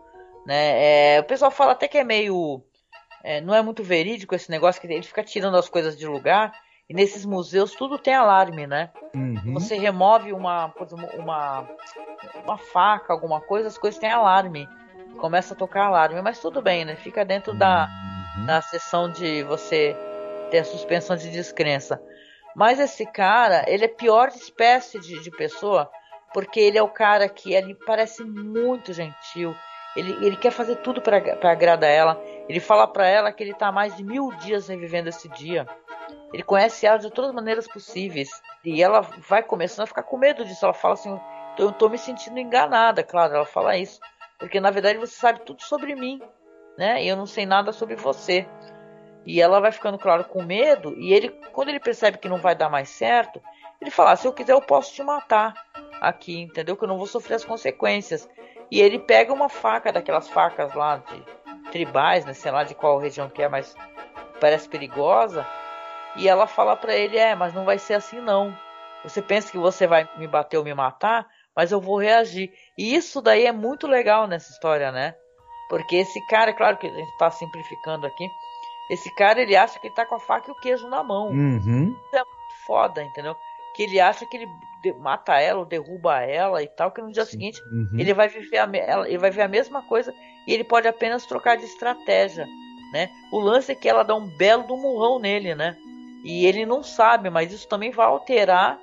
[0.45, 1.15] né?
[1.15, 2.61] É, o pessoal fala até que é meio,
[3.23, 6.53] é, não é muito verídico esse negócio que ele fica tirando as coisas de lugar.
[6.87, 8.89] E nesses museus tudo tem alarme, né?
[9.13, 9.53] Uhum.
[9.53, 10.73] Você remove uma,
[11.13, 11.69] uma,
[12.43, 14.67] uma faca, alguma coisa, as coisas têm alarme.
[15.19, 16.95] Começa a tocar alarme, mas tudo bem, né?
[16.95, 17.87] Fica dentro da,
[18.37, 18.45] uhum.
[18.45, 19.95] da sessão de você
[20.49, 22.01] ter a suspensão de descrença.
[22.55, 25.89] Mas esse cara, ele é pior espécie de, de pessoa,
[26.33, 29.55] porque ele é o cara que ele parece muito gentil.
[29.95, 31.17] Ele, ele quer fazer tudo para
[31.51, 32.21] agradar ela.
[32.47, 35.67] Ele fala para ela que ele está há mais de mil dias revivendo esse dia.
[36.31, 38.29] Ele conhece ela de todas as maneiras possíveis.
[38.63, 40.63] E ela vai começando a ficar com medo disso.
[40.63, 41.19] Ela fala assim:
[41.57, 43.99] eu estou me sentindo enganada, claro, ela fala isso.
[44.37, 46.21] Porque na verdade você sabe tudo sobre mim,
[46.77, 47.03] né?
[47.03, 48.47] E eu não sei nada sobre você.
[49.25, 50.95] E ela vai ficando, claro, com medo.
[50.97, 53.41] E ele, quando ele percebe que não vai dar mais certo,
[53.81, 55.53] ele fala: ah, se eu quiser, eu posso te matar
[56.01, 56.75] aqui, entendeu?
[56.75, 58.29] Que eu não vou sofrer as consequências.
[58.71, 61.23] E ele pega uma faca, daquelas facas lá de
[61.71, 62.33] tribais, né?
[62.33, 63.75] Sei lá de qual região que é, mas
[64.39, 65.45] parece perigosa.
[66.15, 68.55] E ela fala para ele: é, mas não vai ser assim não.
[69.03, 72.51] Você pensa que você vai me bater ou me matar, mas eu vou reagir.
[72.77, 75.15] E isso daí é muito legal nessa história, né?
[75.69, 78.27] Porque esse cara, é claro que a gente está simplificando aqui,
[78.89, 81.29] esse cara ele acha que ele tá com a faca e o queijo na mão.
[81.29, 81.95] Uhum.
[82.05, 83.35] Isso é muito foda, entendeu?
[83.75, 84.47] Que ele acha que ele
[84.99, 87.31] mata ela ou derruba ela e tal, que no dia Sim.
[87.31, 87.99] seguinte uhum.
[87.99, 88.69] ele vai viver a,
[89.07, 90.13] ele vai ver a mesma coisa
[90.47, 92.47] e ele pode apenas trocar de estratégia,
[92.91, 93.09] né?
[93.31, 95.77] O lance é que ela dá um belo do murrão nele, né?
[96.23, 98.79] E ele não sabe, mas isso também vai alterar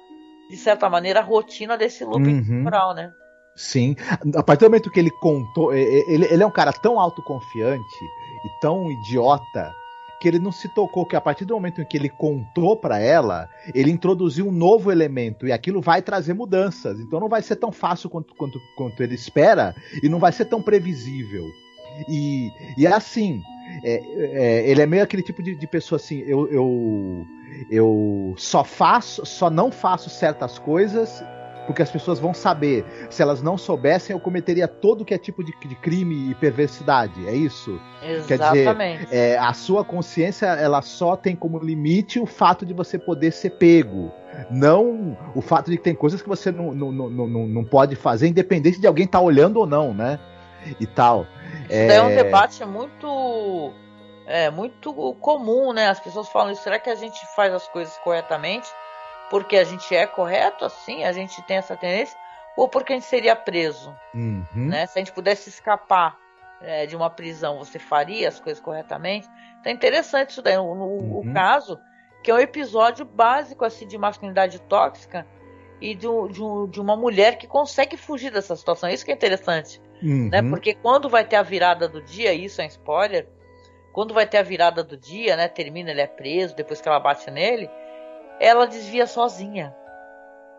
[0.48, 2.44] de certa maneira a rotina desse loop uhum.
[2.44, 3.12] temporal, né?
[3.56, 3.96] Sim.
[4.36, 8.04] A partir do momento que ele contou, ele, ele é um cara tão autoconfiante
[8.44, 9.74] e tão idiota
[10.20, 12.98] que ele não se tocou que a partir do momento em que ele contou para
[12.98, 16.98] ela, ele introduziu um novo elemento e aquilo vai trazer mudanças.
[17.00, 20.46] Então não vai ser tão fácil quanto, quanto, quanto ele espera e não vai ser
[20.46, 21.46] tão previsível.
[22.08, 23.42] E, e é assim,
[23.82, 27.26] é, é, ele é meio aquele tipo de, de pessoa assim, eu, eu,
[27.70, 31.22] eu só faço, só não faço certas coisas
[31.66, 32.84] porque as pessoas vão saber.
[33.10, 37.26] Se elas não soubessem, eu cometeria todo que é tipo de, de crime e perversidade.
[37.26, 37.80] É isso?
[38.02, 38.26] Exatamente.
[38.26, 42.98] Quer dizer, é, a sua consciência ela só tem como limite o fato de você
[42.98, 44.12] poder ser pego.
[44.50, 47.96] Não o fato de que tem coisas que você não, não, não, não, não pode
[47.96, 50.18] fazer, independente de alguém estar tá olhando ou não, né?
[50.80, 51.26] E tal.
[51.64, 51.96] Isso é...
[51.96, 53.72] é um debate muito.
[54.26, 55.88] É muito comum, né?
[55.88, 58.68] As pessoas falam, será que a gente faz as coisas corretamente?
[59.30, 62.16] Porque a gente é correto assim, a gente tem essa tendência,
[62.56, 63.94] ou porque a gente seria preso.
[64.14, 64.46] Uhum.
[64.54, 64.86] Né?
[64.86, 66.16] Se a gente pudesse escapar
[66.60, 69.28] é, de uma prisão, você faria as coisas corretamente?
[69.60, 70.56] Então é interessante isso daí.
[70.56, 71.18] No, uhum.
[71.20, 71.78] o caso,
[72.22, 75.26] que é um episódio básico assim de masculinidade tóxica
[75.80, 78.88] e de, de, de, uma mulher que consegue fugir dessa situação.
[78.88, 79.82] Isso que é interessante.
[80.02, 80.30] Uhum.
[80.30, 80.42] Né?
[80.42, 83.28] Porque quando vai ter a virada do dia, isso é um spoiler,
[83.92, 85.48] quando vai ter a virada do dia, né?
[85.48, 87.68] Termina, ele é preso, depois que ela bate nele
[88.40, 89.74] ela desvia sozinha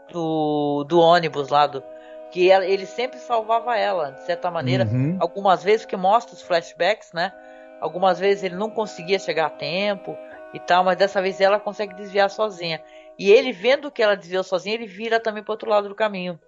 [0.09, 1.83] do, do ônibus lá do
[2.31, 4.85] que ela, ele sempre salvava ela de certa maneira.
[4.85, 5.17] Uhum.
[5.19, 7.31] algumas vezes que mostra os flashbacks né?
[7.79, 10.17] Algumas vezes ele não conseguia chegar a tempo
[10.53, 12.81] e tal mas dessa vez ela consegue desviar sozinha.
[13.17, 16.39] E ele vendo que ela desviou sozinha ele vira também para outro lado do caminho.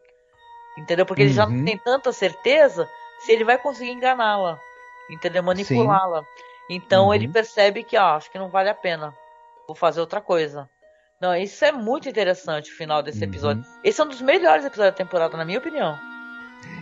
[0.78, 1.06] Entendeu?
[1.06, 1.28] Porque uhum.
[1.28, 1.66] ele já não uhum.
[1.66, 2.88] tem tanta certeza
[3.20, 4.60] se ele vai conseguir enganá-la
[5.10, 5.42] entendeu?
[5.42, 6.24] Manipulá-la.
[6.70, 7.14] Então uhum.
[7.14, 9.16] ele percebe que ó, acho que não vale a pena.
[9.68, 10.70] Vou fazer outra coisa
[11.22, 13.30] não, isso é muito interessante o final desse uhum.
[13.30, 13.66] episódio.
[13.84, 15.98] Esse é um dos melhores episódios da temporada, na minha opinião.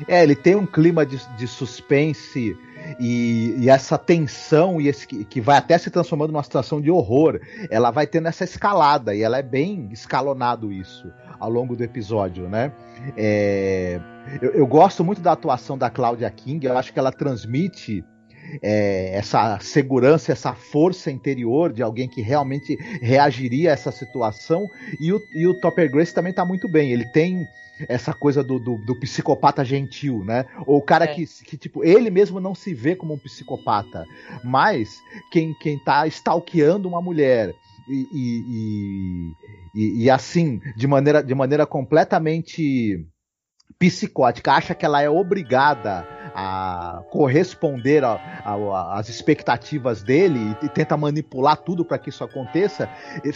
[0.08, 2.58] É, ele tem um clima de, de suspense
[3.00, 7.40] e, e, essa tensão e esse, que vai até se transformando numa situação de horror.
[7.70, 12.48] Ela vai tendo essa escalada e ela é bem escalonado isso ao longo do episódio,
[12.48, 12.72] né?
[13.16, 14.00] É,
[14.42, 16.66] eu, eu gosto muito da atuação da Claudia King.
[16.66, 18.04] Eu acho que ela transmite
[18.62, 24.70] é, essa segurança, essa força interior de alguém que realmente reagiria a essa situação.
[25.00, 26.92] E o, e o Topper Grace também está muito bem.
[26.92, 27.48] Ele tem
[27.88, 30.46] essa coisa do, do, do, psicopata gentil, né?
[30.66, 31.08] Ou o cara é.
[31.14, 34.06] que, que, tipo, ele mesmo não se vê como um psicopata,
[34.44, 35.00] mas
[35.32, 37.54] quem, quem tá stalkeando uma mulher
[37.88, 39.34] e, e,
[39.76, 43.06] e, e assim, de maneira, de maneira completamente
[43.80, 51.58] psicótica, acha que ela é obrigada a corresponder às expectativas dele e, e, tenta manipular
[51.58, 52.90] tudo para que isso aconteça,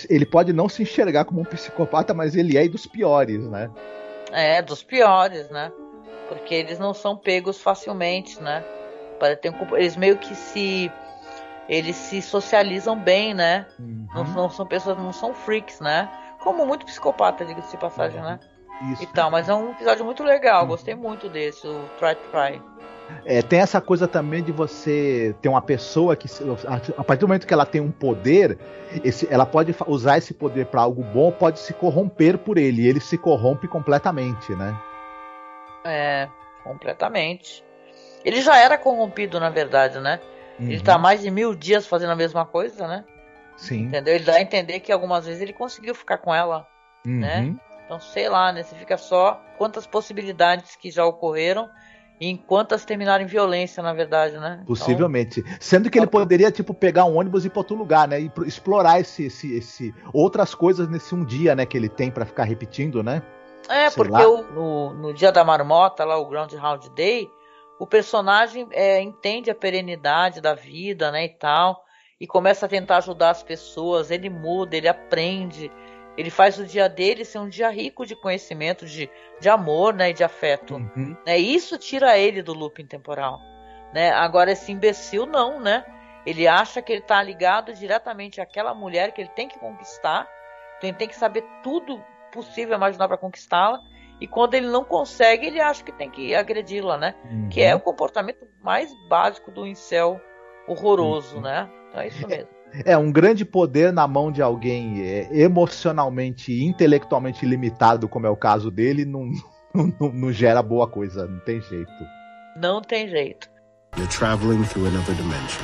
[0.09, 3.69] ele pode não se enxergar como um psicopata, mas ele é dos piores, né?
[4.31, 5.71] É, dos piores, né?
[6.27, 8.63] Porque eles não são pegos facilmente, né?
[9.75, 10.91] Eles meio que se
[11.67, 13.65] eles se socializam bem, né?
[13.79, 14.07] Uhum.
[14.13, 16.09] Não, não, são pessoas, não são freaks, né?
[16.39, 18.25] Como muito psicopata, diga-se de passagem, uhum.
[18.25, 18.39] né?
[18.93, 19.03] Isso.
[19.03, 22.61] E tal, mas é um episódio muito legal, gostei muito desse, o Try to Try.
[23.25, 26.27] É, tem essa coisa também de você ter uma pessoa que,
[26.97, 28.57] a partir do momento que ela tem um poder,
[29.03, 32.83] esse, ela pode usar esse poder para algo bom, pode se corromper por ele.
[32.83, 34.75] E ele se corrompe completamente, né?
[35.83, 36.27] É,
[36.63, 37.63] completamente.
[38.23, 40.19] Ele já era corrompido, na verdade, né?
[40.59, 40.69] Uhum.
[40.69, 43.03] Ele tá mais de mil dias fazendo a mesma coisa, né?
[43.57, 43.85] Sim.
[43.85, 44.15] Entendeu?
[44.15, 46.67] Ele dá a entender que algumas vezes ele conseguiu ficar com ela,
[47.05, 47.39] né?
[47.41, 47.51] uhum.
[47.51, 47.55] né?
[47.91, 48.63] Então, sei lá, né?
[48.63, 51.69] Você fica só quantas possibilidades que já ocorreram
[52.21, 54.59] e em quantas terminaram em violência, na verdade, né?
[54.63, 55.41] Então, Possivelmente.
[55.41, 58.21] Então, Sendo que ele poderia, tipo, pegar um ônibus e ir pra outro lugar, né?
[58.21, 61.65] E explorar esse, esse, esse outras coisas nesse um dia, né?
[61.65, 63.21] Que ele tem para ficar repetindo, né?
[63.67, 67.29] É, Sei porque o, no, no dia da marmota, lá, o Groundhog Day,
[67.77, 71.83] o personagem é, entende a perenidade da vida, né, e tal,
[72.21, 74.11] e começa a tentar ajudar as pessoas.
[74.11, 75.69] Ele muda, ele aprende,
[76.21, 80.11] ele faz o dia dele ser um dia rico de conhecimento, de, de amor, né,
[80.11, 80.75] e de afeto.
[80.75, 81.17] Uhum.
[81.25, 81.37] Né?
[81.37, 83.41] Isso tira ele do looping temporal.
[83.91, 84.11] Né?
[84.11, 85.83] Agora esse imbecil não, né?
[86.25, 90.29] Ele acha que ele está ligado diretamente àquela mulher que ele tem que conquistar.
[90.77, 93.81] Então ele tem que saber tudo possível imaginar para conquistá-la.
[94.19, 97.15] E quando ele não consegue, ele acha que tem que agredi-la, né?
[97.25, 97.49] Uhum.
[97.49, 100.21] Que é o comportamento mais básico do incel
[100.67, 101.41] horroroso, uhum.
[101.41, 101.67] né?
[101.89, 102.60] Então é isso mesmo.
[102.85, 108.29] É, um grande poder na mão de alguém é, emocionalmente e intelectualmente limitado, como é
[108.29, 109.29] o caso dele, não,
[109.73, 111.91] não, não, gera boa coisa, não tem jeito.
[112.57, 113.49] Não tem jeito.
[113.97, 115.61] You're traveling through another dimension.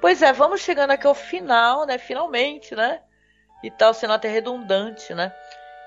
[0.00, 1.98] Pois é, vamos chegando aqui ao final, né?
[1.98, 3.00] Finalmente, né?
[3.62, 5.32] E tal, sendo até redundante, né?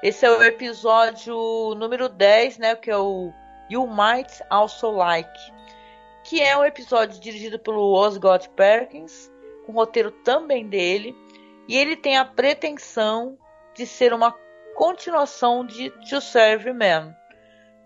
[0.03, 2.75] Esse é o episódio número 10, né?
[2.75, 3.31] Que é o
[3.69, 5.39] You Might Also Like.
[6.23, 9.31] Que é um episódio dirigido pelo Osgood Perkins,
[9.67, 11.13] com roteiro também dele.
[11.67, 13.37] E ele tem a pretensão
[13.75, 14.33] de ser uma
[14.73, 17.13] continuação de To Serve Man.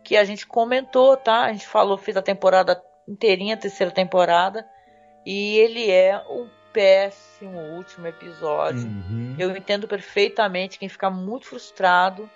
[0.04, 1.42] Que a gente comentou, tá?
[1.46, 4.66] A gente falou, fez a temporada inteirinha, a terceira temporada.
[5.26, 8.88] E ele é um péssimo último episódio.
[8.88, 9.36] Uhum.
[9.38, 12.30] Eu entendo perfeitamente quem fica muito frustrado,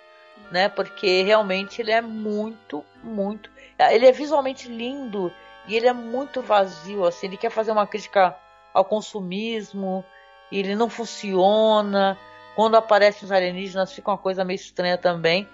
[0.50, 0.68] né?
[0.68, 3.50] Porque realmente ele é muito, muito.
[3.78, 5.32] Ele é visualmente lindo
[5.68, 7.26] e ele é muito vazio, assim.
[7.26, 8.36] Ele quer fazer uma crítica
[8.76, 10.04] ao consumismo
[10.52, 12.18] e ele não funciona.
[12.54, 15.48] Quando aparecem os alienígenas fica uma coisa meio estranha também.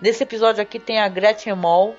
[0.00, 1.96] Nesse episódio aqui tem a Gretchen Moll,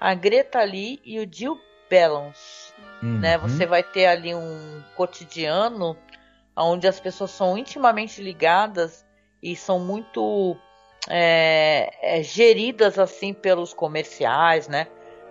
[0.00, 1.58] a Greta Lee e o Jill
[1.90, 2.72] Balance.
[3.02, 3.18] Uhum.
[3.20, 3.38] Né?
[3.38, 5.96] Você vai ter ali um cotidiano
[6.56, 9.04] onde as pessoas são intimamente ligadas
[9.42, 10.56] e são muito
[11.08, 14.86] é, é, geridas assim pelos comerciais, né?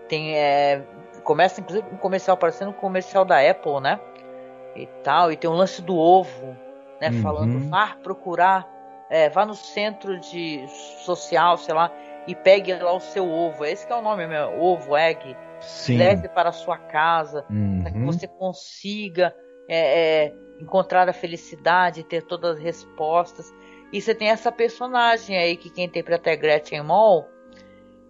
[0.07, 0.85] Tem é,
[1.23, 3.99] começa inclusive um comercial parecendo um comercial da Apple, né?
[4.75, 6.55] E tal e tem um lance do ovo,
[7.01, 7.09] né?
[7.09, 7.21] Uhum.
[7.21, 8.67] Falando vá procurar,
[9.09, 10.65] é, vá no centro de
[11.05, 11.91] social, sei lá,
[12.27, 13.63] e pegue lá o seu ovo.
[13.65, 15.35] Esse é o nome, meu, ovo, egg.
[15.61, 15.97] Sim.
[15.97, 17.81] leve para a sua casa, uhum.
[17.81, 19.33] para que você consiga
[19.67, 23.53] é, é, encontrar a felicidade, ter todas as respostas.
[23.91, 27.25] E você tem essa personagem aí que quem interpreta é Gretchen Moll,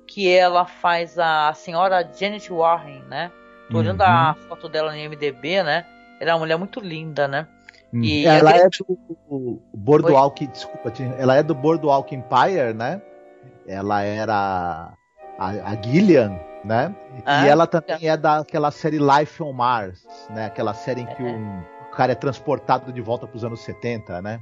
[0.07, 3.31] que ela faz a, senhora Janet Warren, né?
[3.69, 4.07] Tô olhando uhum.
[4.07, 5.85] a foto dela no MDB, né?
[6.19, 7.47] Ela é uma mulher muito linda, né?
[7.93, 8.03] Hum.
[8.03, 13.01] E ela é do Boardwalk, desculpa, ela é do Boardwalk Empire, né?
[13.67, 14.93] Ela era
[15.37, 16.93] a, a Gillian né?
[17.25, 20.47] Ah, e ela também é daquela série Life on Mars, né?
[20.47, 21.25] Aquela série em que é.
[21.25, 24.39] um, o cara é transportado de volta para os anos 70, né?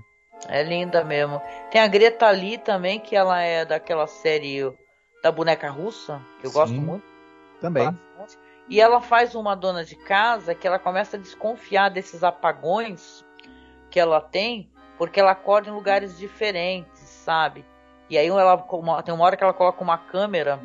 [0.48, 1.42] É linda mesmo.
[1.70, 4.74] Tem a Greta Lee também, que ela é daquela série
[5.22, 7.06] da boneca russa, que eu Sim, gosto muito.
[7.60, 7.88] Também.
[8.70, 13.26] E ela faz uma dona de casa que ela começa a desconfiar desses apagões
[13.90, 17.66] que ela tem, porque ela acorda em lugares diferentes, sabe?
[18.10, 18.58] E aí ela
[19.04, 20.60] tem uma hora que ela coloca uma câmera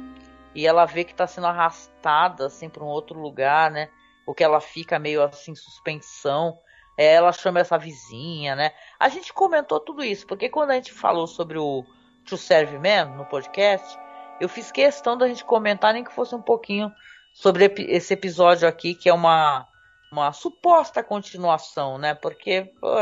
[0.54, 3.88] e ela vê que está sendo arrastada assim para um outro lugar, né?
[4.26, 6.58] Ou que ela fica meio assim suspensão.
[6.96, 8.72] É, ela chama essa vizinha, né?
[8.98, 11.84] A gente comentou tudo isso porque quando a gente falou sobre o
[12.26, 13.98] To Serve Man no podcast,
[14.40, 16.92] eu fiz questão da gente comentar nem que fosse um pouquinho
[17.38, 19.66] sobre esse episódio aqui que é uma
[20.10, 22.14] uma suposta continuação, né?
[22.14, 22.98] Porque pô,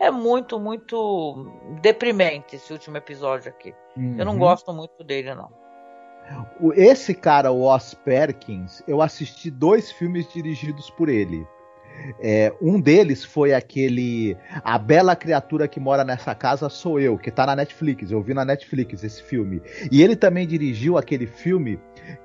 [0.00, 1.52] é muito muito
[1.82, 3.74] deprimente esse último episódio aqui.
[3.96, 4.16] Uhum.
[4.18, 4.38] Eu não uhum.
[4.38, 5.52] gosto muito dele não.
[6.74, 11.46] Esse cara, o Os Perkins, eu assisti dois filmes dirigidos por ele.
[12.20, 17.30] É, um deles foi aquele A Bela Criatura que Mora Nessa Casa Sou Eu, que
[17.30, 18.10] tá na Netflix.
[18.10, 19.62] Eu vi na Netflix esse filme.
[19.90, 21.80] E ele também dirigiu aquele filme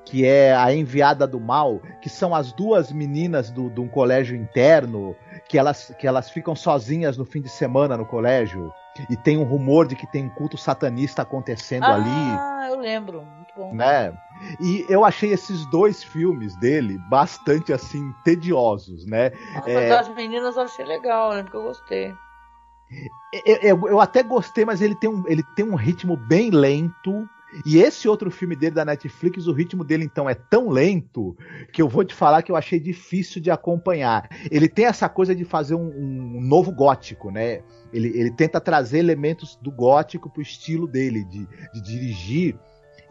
[0.06, 4.36] que é A Enviada do Mal, que são as duas meninas do, de um colégio
[4.36, 5.16] interno,
[5.48, 8.72] que elas, que elas ficam sozinhas no fim de semana no colégio.
[9.10, 12.10] E tem um rumor de que tem um culto satanista acontecendo ah, ali.
[12.10, 13.74] Ah, eu lembro bom.
[13.74, 14.14] Né?
[14.60, 19.32] E eu achei esses dois filmes dele bastante assim tediosos, né?
[19.56, 19.92] Ah, é...
[19.92, 21.44] as meninas eu achei legal, né?
[21.44, 22.14] Porque eu gostei.
[23.46, 27.28] Eu, eu, eu, até gostei, mas ele tem, um, ele tem um ritmo bem lento.
[27.66, 31.36] E esse outro filme dele da Netflix, o ritmo dele então é tão lento
[31.74, 34.30] que eu vou te falar que eu achei difícil de acompanhar.
[34.52, 37.62] Ele tem essa coisa de fazer um, um novo gótico, né?
[37.92, 42.56] Ele, ele tenta trazer elementos do gótico pro estilo dele, de, de dirigir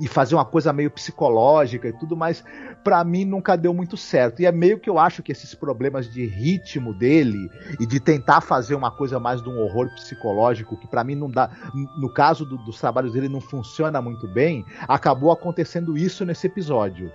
[0.01, 2.45] e fazer uma coisa meio psicológica e tudo, mas
[2.85, 4.41] para mim nunca deu muito certo.
[4.41, 7.51] E é meio que eu acho que esses problemas de ritmo dele
[7.81, 11.31] e de tentar fazer uma coisa mais de um horror psicológico, que para mim não
[11.31, 11.51] dá,
[11.99, 17.13] no caso do, dos trabalhos dele não funciona muito bem, acabou acontecendo isso nesse episódio.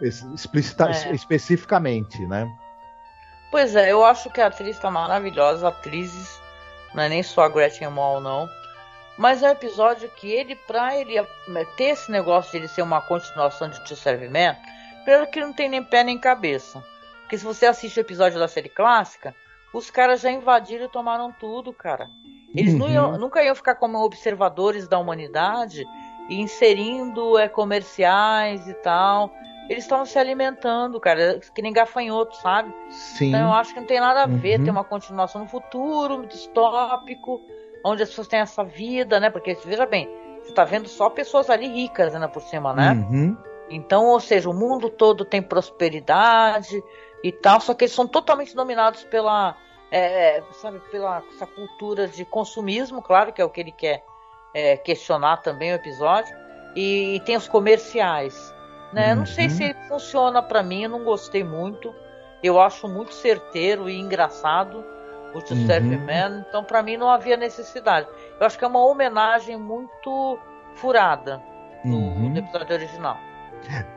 [0.00, 1.14] explicita, é.
[1.14, 2.50] especificamente, né?
[3.50, 6.40] Pois é, eu acho que a atriz tá maravilhosa, atrizes,
[6.94, 8.48] não é nem só a Gretchen Mol, não.
[9.16, 11.22] Mas é um episódio que ele, pra ele
[11.76, 14.60] ter esse negócio de ele ser uma continuação de Tio Servimento,
[15.04, 16.82] primeiro que não tem nem pé nem cabeça.
[17.22, 19.34] Porque se você assiste o episódio da série clássica,
[19.72, 22.10] os caras já invadiram e tomaram tudo, cara.
[22.54, 22.90] Eles uhum.
[22.90, 25.86] iam, nunca iam ficar como observadores da humanidade
[26.28, 29.32] e inserindo é, comerciais e tal.
[29.68, 32.74] Eles estavam se alimentando, cara, que nem gafanhoto, sabe?
[32.90, 33.28] Sim.
[33.28, 34.64] Então eu acho que não tem nada a ver uhum.
[34.64, 37.40] ter uma continuação no futuro, distópico,
[37.84, 39.30] onde as pessoas têm essa vida, né?
[39.30, 40.08] Porque, veja bem,
[40.42, 42.92] você tá vendo só pessoas ali ricas, né, por cima, né?
[42.92, 43.36] Uhum.
[43.70, 46.82] Então, ou seja, o mundo todo tem prosperidade,
[47.22, 49.56] e tal, só que eles são totalmente dominados pela,
[49.90, 54.04] é, é, sabe, pela essa cultura de consumismo, claro que é o que ele quer
[54.52, 56.36] é, questionar também o episódio,
[56.74, 58.52] e, e tem os comerciais,
[58.92, 59.12] né?
[59.12, 59.20] Uhum.
[59.20, 61.94] Não sei se funciona para mim, eu não gostei muito,
[62.42, 64.84] eu acho muito certeiro e engraçado
[65.34, 65.66] o To uhum.
[65.66, 68.06] Serve Man, então para mim não havia necessidade.
[68.38, 70.38] Eu acho que é uma homenagem muito
[70.74, 71.42] furada
[71.84, 72.30] no, uhum.
[72.30, 73.16] no episódio original.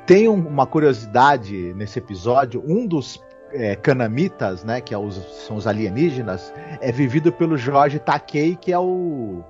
[0.05, 5.65] Tem uma curiosidade nesse episódio, um dos é, canamitas, né, que é os, são os
[5.65, 9.43] alienígenas, é vivido pelo Jorge Takei, que é o,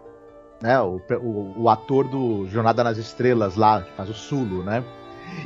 [0.61, 4.83] né, o, o, o, ator do Jornada nas Estrelas lá, que faz o Sulo, né?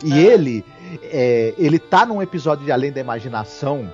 [0.04, 0.34] E é.
[0.34, 0.66] ele,
[1.04, 3.92] é, ele tá num episódio de Além da Imaginação,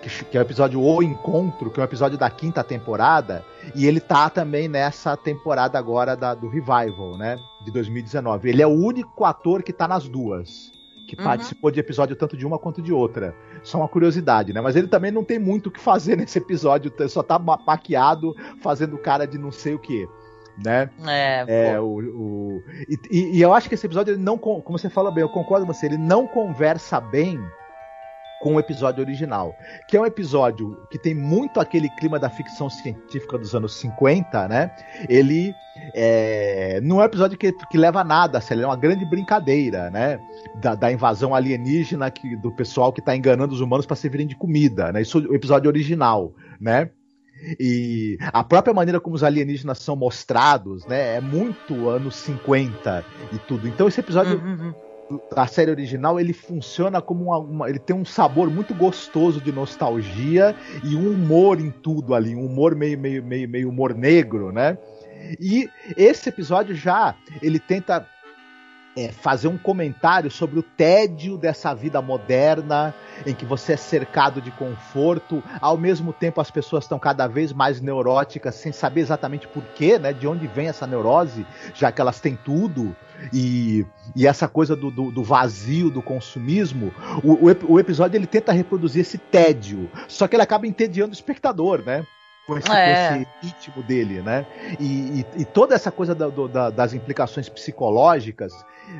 [0.00, 3.44] que, que, é o episódio O Encontro, que é um episódio da quinta temporada,
[3.74, 7.38] e ele tá também nessa temporada agora da, do Revival, né?
[7.64, 8.48] De 2019.
[8.48, 10.72] Ele é o único ator que tá nas duas.
[11.06, 11.24] Que uhum.
[11.24, 13.34] participou de episódio tanto de uma quanto de outra.
[13.62, 14.60] Só uma curiosidade, né?
[14.60, 18.96] Mas ele também não tem muito o que fazer nesse episódio, só tá maquiado fazendo
[18.96, 20.08] cara de não sei o que
[20.62, 20.90] né?
[21.06, 22.62] É, é o, o
[23.10, 25.66] e, e, eu acho que esse episódio ele não, como você fala bem, eu concordo
[25.66, 27.40] com você, ele não conversa bem
[28.40, 29.54] com o episódio original,
[29.86, 34.48] que é um episódio que tem muito aquele clima da ficção científica dos anos 50,
[34.48, 34.74] né?
[35.08, 35.54] Ele
[35.94, 39.90] é, não é um episódio que, que leva a nada, ele é uma grande brincadeira,
[39.90, 40.18] né?
[40.56, 44.34] Da, da invasão alienígena que, do pessoal que está enganando os humanos para servirem de
[44.34, 45.02] comida, né?
[45.02, 46.90] Isso é o episódio original, né?
[47.58, 53.38] E a própria maneira como os alienígenas são mostrados, né, é muito anos 50 e
[53.38, 53.66] tudo.
[53.66, 54.74] Então esse episódio uhum.
[55.34, 59.50] Da série original, ele funciona como uma, uma, Ele tem um sabor muito gostoso de
[59.50, 60.54] nostalgia
[60.84, 64.78] e um humor em tudo ali, um humor meio, meio, meio, meio humor negro, né?
[65.38, 68.06] E esse episódio já ele tenta
[68.96, 72.94] é, fazer um comentário sobre o tédio dessa vida moderna,
[73.26, 77.52] em que você é cercado de conforto, ao mesmo tempo as pessoas estão cada vez
[77.52, 80.12] mais neuróticas, sem saber exatamente porquê, né?
[80.12, 82.94] De onde vem essa neurose, já que elas têm tudo.
[83.32, 83.86] E,
[84.16, 86.92] e essa coisa do, do, do vazio, do consumismo,
[87.22, 91.14] o, o, o episódio ele tenta reproduzir esse tédio, só que ele acaba entediando o
[91.14, 92.04] espectador, né?
[92.46, 93.08] Com esse, é.
[93.08, 94.46] com esse ritmo dele, né?
[94.78, 98.52] E, e, e toda essa coisa da, da, das implicações psicológicas,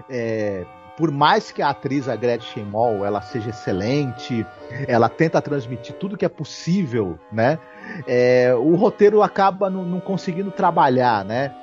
[0.08, 0.64] é,
[0.96, 4.46] por mais que a atriz a Gretchen Mol ela seja excelente,
[4.86, 7.58] ela tenta transmitir tudo que é possível, né?
[8.06, 11.54] É, o roteiro acaba não, não conseguindo trabalhar, né?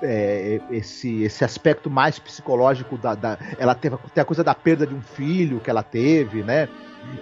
[0.00, 4.86] É, esse, esse aspecto mais psicológico da, da ela teve tem a coisa da perda
[4.86, 6.68] de um filho que ela teve, né?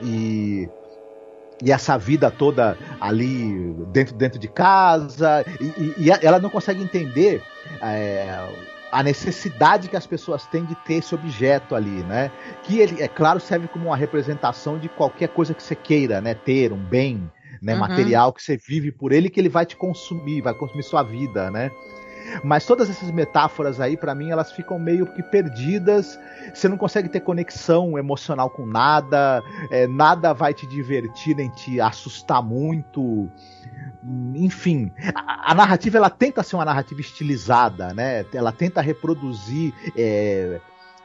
[0.03, 0.69] E
[1.63, 7.43] e essa vida toda ali dentro, dentro de casa, e, e ela não consegue entender
[7.81, 8.49] é,
[8.91, 12.31] a necessidade que as pessoas têm de ter esse objeto ali, né?
[12.65, 16.35] Que ele, é claro, serve como uma representação de qualquer coisa que você queira, né?
[16.35, 17.31] Ter um bem,
[17.63, 17.75] né?
[17.75, 17.81] Uhum.
[17.81, 21.51] Material que você vive por ele, que ele vai te consumir, vai consumir sua vida,
[21.51, 21.71] né?
[22.43, 26.19] Mas todas essas metáforas aí, para mim, elas ficam meio que perdidas.
[26.53, 31.81] Você não consegue ter conexão emocional com nada, é, nada vai te divertir nem te
[31.81, 33.29] assustar muito.
[34.35, 38.25] Enfim, a, a, narrativa ela tenta ser uma narrativa estilizada, né?
[38.33, 39.73] Ela tenta reproduzir.
[39.97, 40.61] É,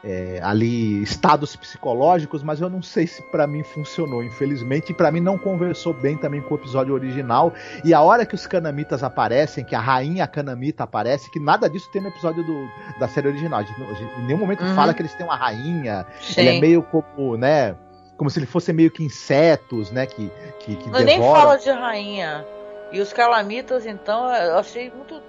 [0.07, 5.11] é, ali estados psicológicos, mas eu não sei se para mim funcionou, infelizmente, e para
[5.11, 7.53] mim não conversou bem também com o episódio original.
[7.83, 11.89] E a hora que os Kanamitas aparecem, que a rainha Kanamita aparece, que nada disso
[11.91, 13.59] tem no episódio do, da série original.
[13.59, 14.75] A gente, em nenhum momento uhum.
[14.75, 16.05] fala que eles têm uma rainha.
[16.21, 16.39] Sim.
[16.39, 17.75] Ele é meio como, né?
[18.15, 20.05] Como se ele fosse meio que insetos, né?
[20.05, 20.31] Que,
[20.61, 22.45] que, que eu nem fala de rainha.
[22.93, 25.21] E os Calamitas, então, eu achei muito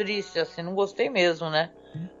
[0.00, 1.70] triste, assim, não gostei mesmo, né?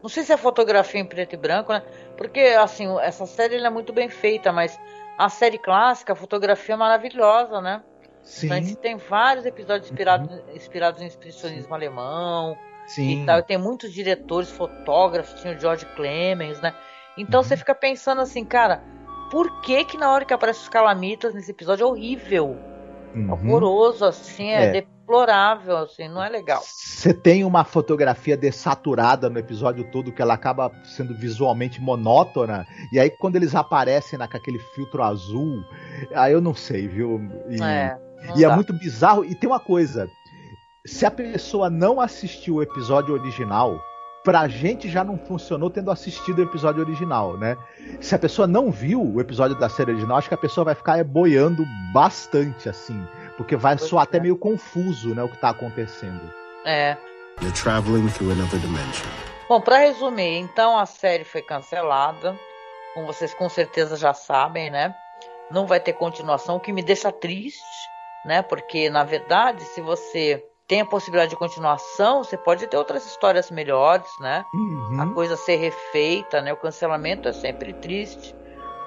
[0.02, 1.82] Não sei se é fotografia em preto e branco, né?
[2.16, 4.78] Porque, assim, essa série é muito bem feita, mas
[5.16, 7.82] a série clássica, a fotografia é maravilhosa, né?
[8.22, 8.46] Sim.
[8.46, 10.54] Então, a gente tem vários episódios inspirados, uhum.
[10.54, 12.56] inspirados em expressionismo alemão.
[12.86, 13.22] Sim.
[13.22, 13.42] E tal.
[13.42, 16.74] Tem muitos diretores, fotógrafos, tinha o George Clemens, né?
[17.16, 17.44] Então uhum.
[17.44, 18.82] você fica pensando assim, cara,
[19.30, 22.56] por que que na hora que aparece os calamitas nesse episódio é horrível.
[23.14, 23.32] Uhum.
[23.32, 26.62] Horroroso, assim, é, é, deplorável, assim, não é legal.
[26.62, 33.00] Você tem uma fotografia dessaturada no episódio todo que ela acaba sendo visualmente monótona, e
[33.00, 35.64] aí quando eles aparecem na, com aquele filtro azul,
[36.14, 37.20] aí eu não sei, viu?
[37.48, 37.98] E é,
[38.36, 39.24] e é muito bizarro.
[39.24, 40.08] E tem uma coisa:
[40.86, 43.80] se a pessoa não assistiu o episódio original,
[44.22, 47.56] pra gente já não funcionou tendo assistido o episódio original, né?
[48.00, 50.74] Se a pessoa não viu o episódio da série original, acho que a pessoa vai
[50.74, 53.02] ficar boiando bastante, assim.
[53.40, 54.04] Porque vai pois soar é.
[54.04, 56.30] até meio confuso, né, o que tá acontecendo.
[56.62, 56.94] É.
[57.40, 59.06] You're traveling through another dimension.
[59.48, 62.38] Bom, para resumir, então a série foi cancelada,
[62.92, 64.94] como vocês com certeza já sabem, né?
[65.50, 67.64] Não vai ter continuação, o que me deixa triste,
[68.26, 68.42] né?
[68.42, 73.50] Porque na verdade, se você tem a possibilidade de continuação, você pode ter outras histórias
[73.50, 74.44] melhores, né?
[74.52, 75.00] Uhum.
[75.00, 76.52] A coisa ser refeita, né?
[76.52, 78.36] O cancelamento é sempre triste,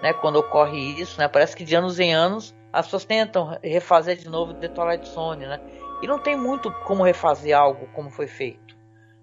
[0.03, 0.13] né?
[0.13, 1.27] Quando ocorre isso, né?
[1.27, 5.45] Parece que de anos em anos as pessoas tentam refazer de novo The Twilight Zone,
[5.45, 5.61] né?
[6.01, 8.75] E não tem muito como refazer algo como foi feito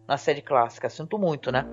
[0.07, 0.89] na série clássica.
[0.89, 1.67] Sinto muito, né?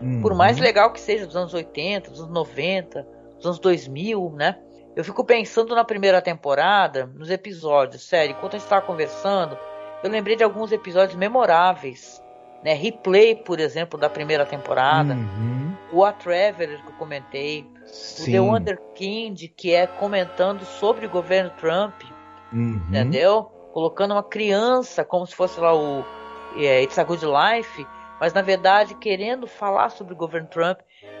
[0.00, 0.22] Uhum.
[0.22, 3.06] Por mais legal que seja dos anos 80, dos anos 90,
[3.36, 4.58] dos anos 2000, né?
[4.96, 9.58] Eu fico pensando na primeira temporada, nos episódios, sério, enquanto a gente estava conversando,
[10.04, 12.22] eu lembrei de alguns episódios memoráveis.
[12.64, 12.72] Né?
[12.72, 15.14] Replay, por exemplo, da primeira temporada.
[15.14, 15.74] Uhum.
[15.92, 17.70] O A Traveler, que eu comentei.
[17.84, 18.22] Sim.
[18.22, 22.02] O The Wonder Kind, que é comentando sobre o governo Trump.
[22.50, 22.82] Uhum.
[22.88, 23.44] Entendeu?
[23.72, 26.04] Colocando uma criança como se fosse lá o
[26.56, 27.86] é, It's a Good Life.
[28.18, 30.78] Mas na verdade querendo falar sobre o governo Trump.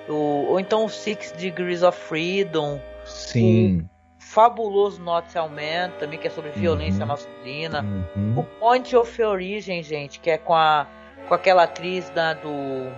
[0.08, 2.80] O, ou então o Six Degrees of Freedom.
[3.04, 3.86] Sim
[4.18, 7.08] fabuloso Notting Man, também que é sobre violência uhum.
[7.08, 7.82] masculina.
[8.16, 8.38] Uhum.
[8.38, 10.88] O Point of Origin, gente, que é com a
[11.28, 12.92] com aquela atriz da do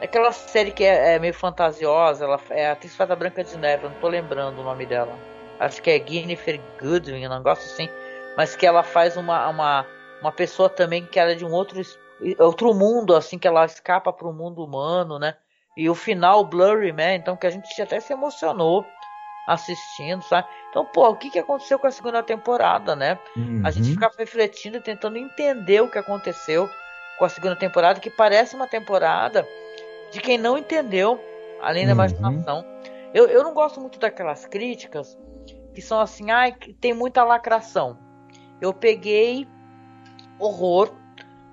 [0.00, 3.56] aquela série que é, é meio fantasiosa, ela é a atriz faz a Branca de
[3.56, 5.16] Neve, eu não tô lembrando o nome dela.
[5.58, 7.88] Acho que é Jennifer Goodwin, um negócio assim,
[8.36, 9.86] mas que ela faz uma uma
[10.20, 11.80] uma pessoa também que era de um outro
[12.38, 15.36] outro mundo, assim que ela escapa para o mundo humano, né?
[15.76, 18.84] E o final Blurry Man, então que a gente até se emocionou
[19.46, 20.48] assistindo, sabe?
[20.70, 23.18] Então, pô, o que, que aconteceu com a segunda temporada, né?
[23.36, 23.62] Uhum.
[23.64, 23.94] A gente uhum.
[23.94, 26.68] ficava refletindo, tentando entender o que aconteceu
[27.18, 29.46] com a segunda temporada, que parece uma temporada
[30.10, 31.20] de quem não entendeu,
[31.60, 31.96] além da uhum.
[31.96, 32.64] imaginação.
[33.12, 35.18] Eu, eu não gosto muito daquelas críticas
[35.74, 37.98] que são assim, ai, ah, tem muita lacração.
[38.60, 39.46] Eu peguei
[40.38, 40.90] horror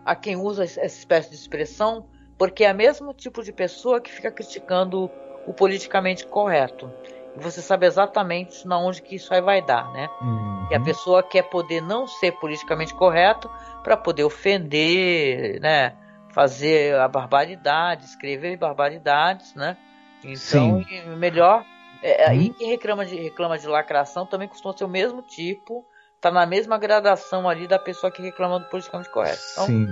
[0.05, 2.07] a quem usa essa espécie de expressão,
[2.37, 5.11] porque é o mesmo tipo de pessoa que fica criticando
[5.45, 6.89] o politicamente correto
[7.37, 10.09] você sabe exatamente na onde que isso aí vai dar, né?
[10.21, 10.65] Uhum.
[10.67, 13.49] Que a pessoa quer poder não ser politicamente correto
[13.83, 15.95] para poder ofender, né?
[16.33, 19.77] Fazer a barbaridade, escrever barbaridades, né?
[20.23, 20.83] Então,
[21.17, 21.65] melhor.
[22.01, 22.41] É, uhum.
[22.41, 25.85] E quem reclama de, reclama de lacração também costuma ser o mesmo tipo,
[26.19, 29.41] tá na mesma gradação ali da pessoa que reclama do politicamente correto.
[29.53, 29.87] Então, Sim.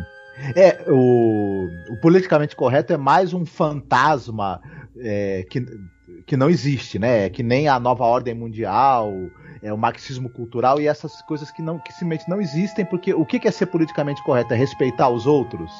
[0.55, 4.61] É, o, o politicamente correto é mais um fantasma
[4.97, 5.65] é, que
[6.25, 7.25] que não existe, né?
[7.25, 9.11] É que nem a nova ordem mundial,
[9.61, 13.25] é o marxismo cultural e essas coisas que não que simplesmente não existem, porque o
[13.25, 14.53] que é ser politicamente correto?
[14.53, 15.71] É respeitar os outros?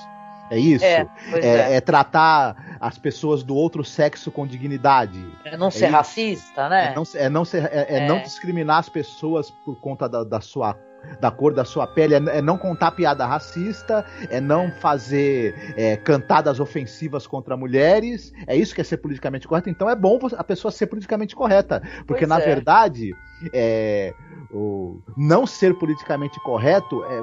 [0.52, 0.84] É isso?
[0.84, 1.76] É, é, é.
[1.76, 5.26] é, tratar as pessoas do outro sexo com dignidade.
[5.46, 6.92] É não ser racista, né?
[6.92, 10.78] É não, é não, ser, é, não discriminar as pessoas por conta da, da sua
[11.20, 15.98] da cor da sua pele, é, é não contar piada racista, é não fazer é,
[15.98, 18.34] cantadas ofensivas contra mulheres.
[18.48, 19.70] É isso que é ser politicamente correto.
[19.70, 21.82] Então é bom a pessoa ser politicamente correta.
[22.08, 22.46] Porque, pois na é.
[22.46, 23.16] verdade,
[23.54, 24.14] é,
[24.52, 27.20] o não ser politicamente correto é,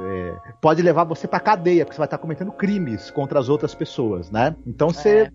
[0.00, 3.74] é, pode levar você para cadeia, porque você vai estar cometendo crimes contra as outras
[3.74, 4.56] pessoas, né?
[4.66, 5.30] Então você.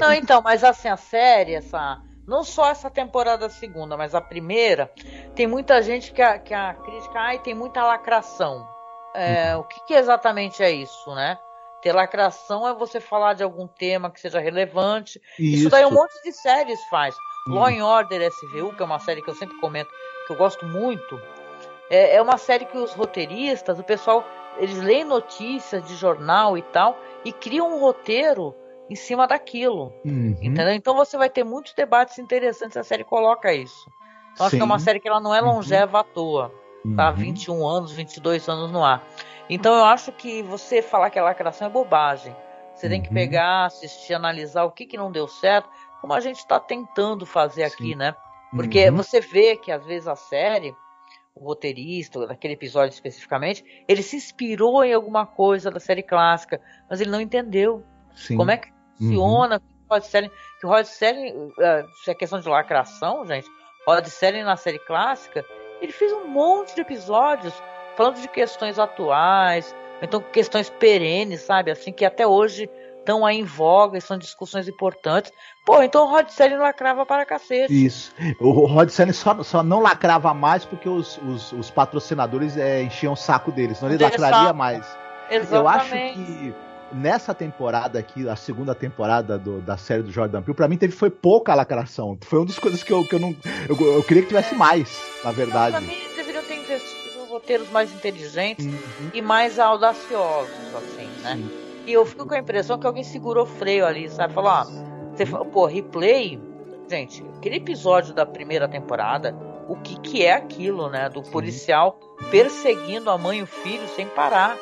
[0.00, 2.00] Não, então, mas assim, a série, essa
[2.30, 4.88] não só essa temporada segunda, mas a primeira,
[5.34, 8.64] tem muita gente que a, que a crítica, ai, tem muita lacração.
[9.12, 9.62] É, uhum.
[9.62, 11.36] O que, que, exatamente é isso, né?
[11.82, 15.20] Ter lacração é você falar de algum tema que seja relevante.
[15.36, 17.16] Isso, isso daí um monte de séries faz.
[17.48, 17.54] Uhum.
[17.54, 19.90] Law and Order SVU, que é uma série que eu sempre comento,
[20.24, 21.20] que eu gosto muito,
[21.90, 24.24] é, é uma série que os roteiristas, o pessoal,
[24.56, 28.54] eles leem notícias de jornal e tal, e criam um roteiro
[28.90, 29.92] em cima daquilo.
[30.04, 30.36] Uhum.
[30.42, 30.74] Entendeu?
[30.74, 33.88] Então você vai ter muitos debates interessantes, a série coloca isso.
[34.32, 35.54] Então acho que é uma série que ela não é uhum.
[35.54, 36.00] longeva uhum.
[36.00, 36.52] à toa.
[36.96, 37.10] Tá?
[37.10, 37.68] 21 uhum.
[37.68, 39.06] anos, 22 anos no ar.
[39.48, 42.34] Então eu acho que você falar que a lacração é bobagem.
[42.74, 43.14] Você tem que uhum.
[43.14, 45.68] pegar, assistir, analisar o que, que não deu certo,
[46.00, 47.74] como a gente está tentando fazer Sim.
[47.74, 48.14] aqui, né?
[48.50, 48.96] Porque uhum.
[48.96, 50.74] você vê que às vezes a série,
[51.34, 57.00] o roteirista, daquele episódio especificamente, ele se inspirou em alguma coisa da série clássica, mas
[57.00, 57.84] ele não entendeu.
[58.14, 58.36] Sim.
[58.36, 59.60] Como é que funciona, uhum.
[59.90, 63.48] Rod Serling, que o Rod Serling, uh, se é questão de lacração, gente,
[63.86, 65.44] Rod Serling na série clássica,
[65.80, 67.54] ele fez um monte de episódios
[67.96, 72.68] falando de questões atuais, então questões perenes, sabe, assim, que até hoje
[72.98, 75.32] estão aí em voga e são discussões importantes.
[75.66, 77.72] Pô, então o Rod Serling lacrava para cacete.
[77.72, 78.14] Isso.
[78.38, 83.14] O Rod Serling só, só não lacrava mais porque os, os, os patrocinadores é, enchiam
[83.14, 84.86] o saco dele, senão ele lacraria mais.
[85.30, 85.54] Exatamente.
[85.54, 86.54] Eu acho que
[86.92, 90.92] nessa temporada aqui, a segunda temporada do, da série do Jordan Peele, pra mim teve,
[90.92, 92.18] foi pouca lacração.
[92.22, 93.34] Foi uma das coisas que eu, que eu não.
[93.68, 95.76] Eu, eu queria que tivesse mais, na verdade.
[95.76, 99.10] Não, pra mim, deveriam ter investido roteiros mais inteligentes uhum.
[99.14, 101.36] e mais audaciosos, assim, né?
[101.36, 101.50] Sim.
[101.86, 104.34] E eu fico com a impressão que alguém segurou o freio ali, sabe?
[104.34, 104.64] Falou, ó,
[105.14, 106.40] você falou, pô, replay.
[106.88, 109.34] Gente, aquele episódio da primeira temporada,
[109.68, 111.08] o que, que é aquilo, né?
[111.08, 111.30] Do Sim.
[111.30, 111.98] policial
[112.30, 114.56] perseguindo a mãe e o filho sem parar.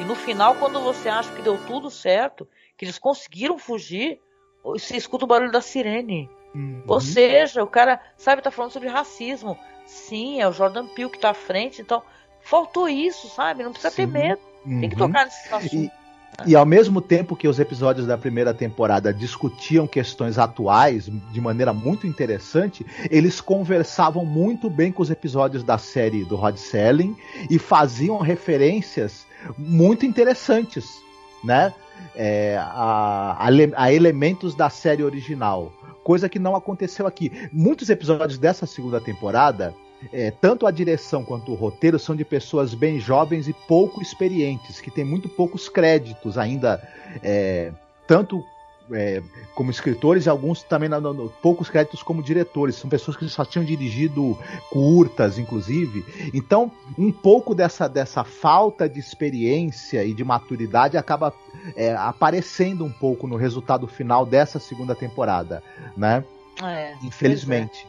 [0.00, 4.18] E no final, quando você acha que deu tudo certo, que eles conseguiram fugir,
[4.64, 6.28] você escuta o barulho da sirene.
[6.54, 6.82] Uhum.
[6.86, 9.58] Ou seja, o cara, sabe, tá falando sobre racismo.
[9.86, 12.02] Sim, é o Jordan Peele que tá à frente, então
[12.40, 13.62] faltou isso, sabe?
[13.62, 13.96] Não precisa Sim.
[13.96, 14.40] ter medo.
[14.64, 14.80] Uhum.
[14.80, 15.06] Tem que uhum.
[15.06, 15.74] tocar nesse assunto.
[15.74, 16.00] E...
[16.46, 21.72] E ao mesmo tempo que os episódios da primeira temporada discutiam questões atuais de maneira
[21.72, 27.14] muito interessante, eles conversavam muito bem com os episódios da série do Rod Selling
[27.50, 29.26] e faziam referências
[29.56, 30.86] muito interessantes,
[31.42, 31.72] né?
[32.16, 35.72] É, a, a, a, elementos da série original,
[36.02, 37.30] coisa que não aconteceu aqui.
[37.52, 39.74] Muitos episódios dessa segunda temporada,
[40.12, 44.80] é, tanto a direção quanto o roteiro são de pessoas bem jovens e pouco experientes,
[44.80, 46.82] que têm muito poucos créditos ainda,
[47.22, 47.70] é,
[48.06, 48.42] tanto
[48.92, 49.22] é,
[49.54, 52.76] como escritores e alguns também no, no, poucos créditos como diretores.
[52.76, 54.38] São pessoas que só tinham dirigido
[54.70, 56.04] curtas, inclusive.
[56.34, 61.32] Então, um pouco dessa, dessa falta de experiência e de maturidade acaba
[61.76, 65.62] é, aparecendo um pouco no resultado final dessa segunda temporada,
[65.96, 66.24] né?
[66.62, 67.86] É, Infelizmente.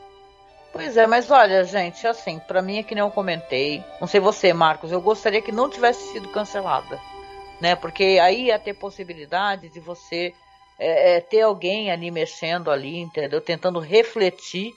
[0.71, 3.83] Pois é, mas olha, gente, assim, para mim é que nem eu comentei.
[3.99, 6.97] Não sei você, Marcos, eu gostaria que não tivesse sido cancelada,
[7.59, 7.75] né?
[7.75, 10.33] Porque aí ia ter possibilidade de você
[10.83, 13.39] é, é, ter alguém ali mexendo ali, entendeu?
[13.39, 14.73] Tentando refletir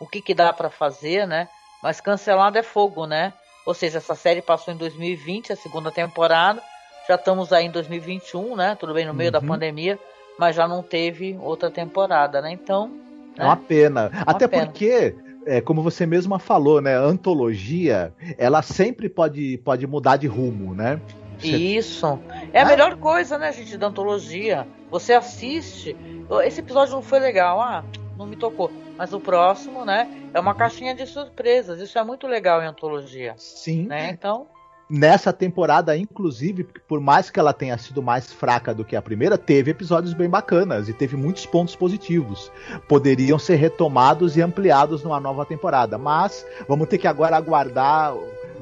[0.00, 1.46] o que, que dá para fazer, né?
[1.82, 3.34] Mas cancelado é fogo, né?
[3.66, 6.62] Ou seja, essa série passou em 2020, a segunda temporada.
[7.06, 8.74] Já estamos aí em 2021, né?
[8.80, 9.32] Tudo bem no meio uhum.
[9.32, 9.98] da pandemia,
[10.38, 12.50] mas já não teve outra temporada, né?
[12.50, 12.90] Então.
[13.36, 14.10] É uma pena.
[14.10, 14.64] É uma Até pena.
[14.64, 15.14] porque
[15.44, 16.96] é, como você mesma falou, né?
[16.96, 20.98] antologia, ela sempre pode, pode mudar de rumo, né?
[21.42, 22.18] Isso.
[22.54, 24.66] É a melhor coisa, né, gente, da antologia.
[24.92, 25.96] Você assiste.
[26.44, 27.82] Esse episódio não foi legal, ah,
[28.16, 28.70] não me tocou.
[28.96, 31.80] Mas o próximo, né, é uma caixinha de surpresas.
[31.80, 33.32] Isso é muito legal em antologia.
[33.38, 33.86] Sim.
[33.86, 34.10] Né?
[34.10, 34.46] Então.
[34.90, 39.38] Nessa temporada, inclusive, por mais que ela tenha sido mais fraca do que a primeira,
[39.38, 42.52] teve episódios bem bacanas e teve muitos pontos positivos.
[42.86, 45.96] Poderiam ser retomados e ampliados numa nova temporada.
[45.96, 48.14] Mas vamos ter que agora aguardar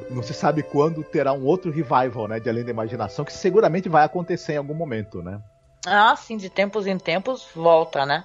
[0.09, 3.89] não se sabe quando terá um outro revival, né, de Além da Imaginação, que seguramente
[3.89, 5.40] vai acontecer em algum momento, né?
[5.86, 8.24] Ah, sim, de tempos em tempos volta, né?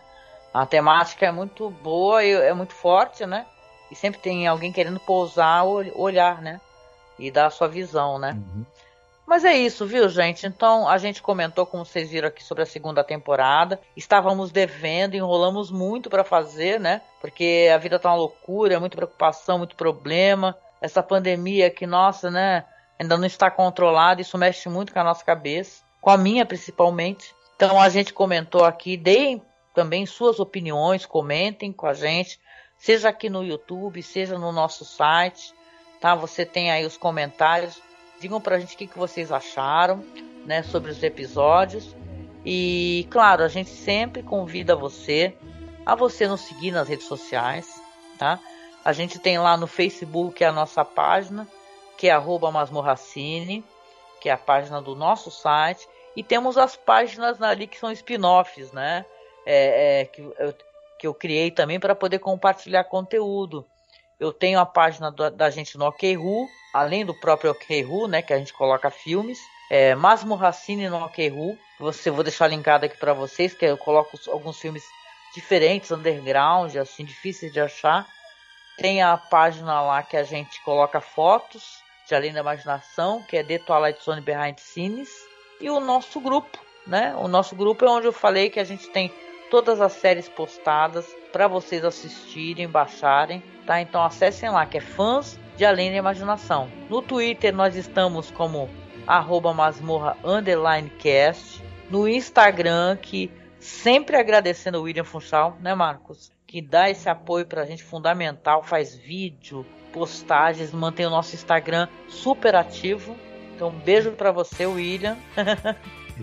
[0.54, 3.46] A temática é muito boa e é muito forte, né?
[3.92, 6.60] E sempre tem alguém querendo pousar, olhar, né?
[7.20, 8.32] E dar a sua visão, né?
[8.32, 8.66] Uhum.
[9.26, 10.46] Mas é isso, viu, gente?
[10.46, 13.80] Então, a gente comentou, como vocês viram aqui, sobre a segunda temporada.
[13.96, 17.02] Estávamos devendo, enrolamos muito para fazer, né?
[17.20, 20.56] Porque a vida tá uma loucura, muita preocupação, muito problema
[20.86, 22.64] essa pandemia que, nossa, né,
[23.00, 27.35] ainda não está controlada, isso mexe muito com a nossa cabeça, com a minha principalmente.
[27.56, 29.42] Então a gente comentou aqui, deem
[29.74, 32.40] também suas opiniões, comentem com a gente,
[32.78, 35.54] seja aqui no YouTube, seja no nosso site,
[36.00, 36.16] tá?
[36.16, 37.82] Você tem aí os comentários,
[38.20, 40.04] digam pra gente o que, que vocês acharam,
[40.46, 41.96] né, sobre os episódios.
[42.46, 45.36] E claro, a gente sempre convida você
[45.86, 47.82] a você nos seguir nas redes sociais,
[48.18, 48.40] tá?
[48.84, 51.48] A gente tem lá no Facebook a nossa página,
[51.98, 53.64] que é arroba masmorracine,
[54.22, 55.88] que é a página do nosso site.
[56.16, 59.06] E temos as páginas ali que são spin-offs, né?
[59.46, 60.56] É, é, que, eu,
[61.00, 63.66] que eu criei também para poder compartilhar conteúdo.
[64.20, 68.22] Eu tenho a página do, da gente no OKRU, além do próprio OKRU, né?
[68.22, 69.38] Que a gente coloca filmes.
[69.70, 71.58] É, Masmo Racine no OKRU.
[71.80, 74.84] Você vou deixar linkado aqui para vocês, que eu coloco alguns filmes
[75.34, 78.08] diferentes, underground, assim, difíceis de achar.
[78.78, 83.44] Tem a página lá que a gente coloca fotos de Além da Imaginação, que é
[83.44, 85.10] The Twilight Zone Behind Scenes.
[85.66, 87.16] E o nosso grupo, né?
[87.18, 89.12] O nosso grupo é onde eu falei que a gente tem
[89.50, 93.82] todas as séries postadas para vocês assistirem, baixarem, tá?
[93.82, 96.70] Então acessem lá, que é fãs de Além da Imaginação.
[96.88, 98.70] No Twitter nós estamos como
[99.08, 101.64] arroba masmorra underline cast.
[101.90, 103.32] No Instagram, que
[103.66, 106.32] Sempre agradecendo o William Funchal, né, Marcos?
[106.46, 112.56] Que dá esse apoio pra gente fundamental, faz vídeo, postagens, mantém o nosso Instagram super
[112.56, 113.18] ativo.
[113.56, 115.18] Então, um beijo para você, William.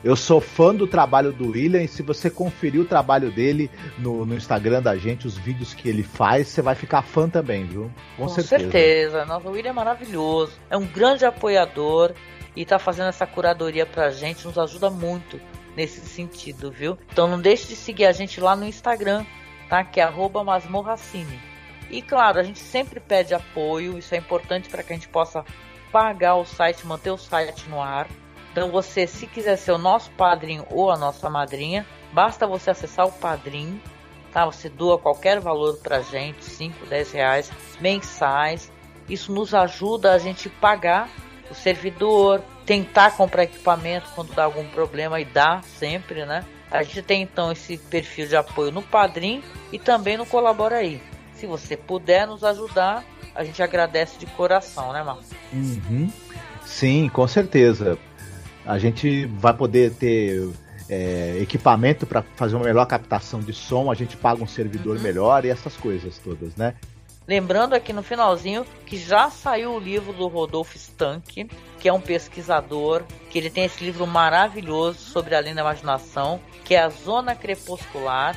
[0.05, 4.25] Eu sou fã do trabalho do William e se você conferir o trabalho dele no,
[4.25, 7.91] no Instagram da gente, os vídeos que ele faz, você vai ficar fã também, viu?
[8.17, 8.63] Com, Com certeza.
[8.63, 9.25] certeza.
[9.27, 10.53] Nossa, o William é maravilhoso.
[10.71, 12.13] É um grande apoiador
[12.57, 15.39] e tá fazendo essa curadoria pra gente, nos ajuda muito
[15.77, 16.99] nesse sentido, viu?
[17.11, 19.25] Então não deixe de seguir a gente lá no Instagram,
[19.69, 19.85] tá?
[19.85, 20.11] Que é
[20.45, 21.39] masmorracine.
[21.91, 25.45] E claro, a gente sempre pede apoio, isso é importante para que a gente possa
[25.93, 28.09] pagar o site, manter o site no ar.
[28.51, 33.07] Então você, se quiser ser o nosso padrinho ou a nossa madrinha, basta você acessar
[33.07, 33.81] o padrinho,
[34.33, 34.45] tá?
[34.47, 38.73] Você doa qualquer valor pra gente, 5, 10 reais mensais.
[39.09, 41.09] Isso nos ajuda a gente pagar
[41.51, 46.45] o servidor, tentar comprar equipamento quando dá algum problema e dá sempre, né?
[46.71, 51.03] A gente tem então esse perfil de apoio no Padrim e também no Colabora aí.
[51.43, 53.05] Se você puder nos ajudar,
[53.35, 55.27] a gente agradece de coração, né, Marcos?
[55.53, 56.09] Uhum.
[56.65, 57.99] Sim, com certeza
[58.65, 60.49] a gente vai poder ter
[60.89, 65.45] é, equipamento para fazer uma melhor captação de som, a gente paga um servidor melhor
[65.45, 66.77] e essas coisas todas, né?
[67.27, 71.51] Lembrando aqui no finalzinho que já saiu o livro do Rodolfo Stank,
[71.81, 76.77] que é um pesquisador, que ele tem esse livro maravilhoso sobre além da imaginação, que
[76.77, 78.37] é a Zona Crepuscular,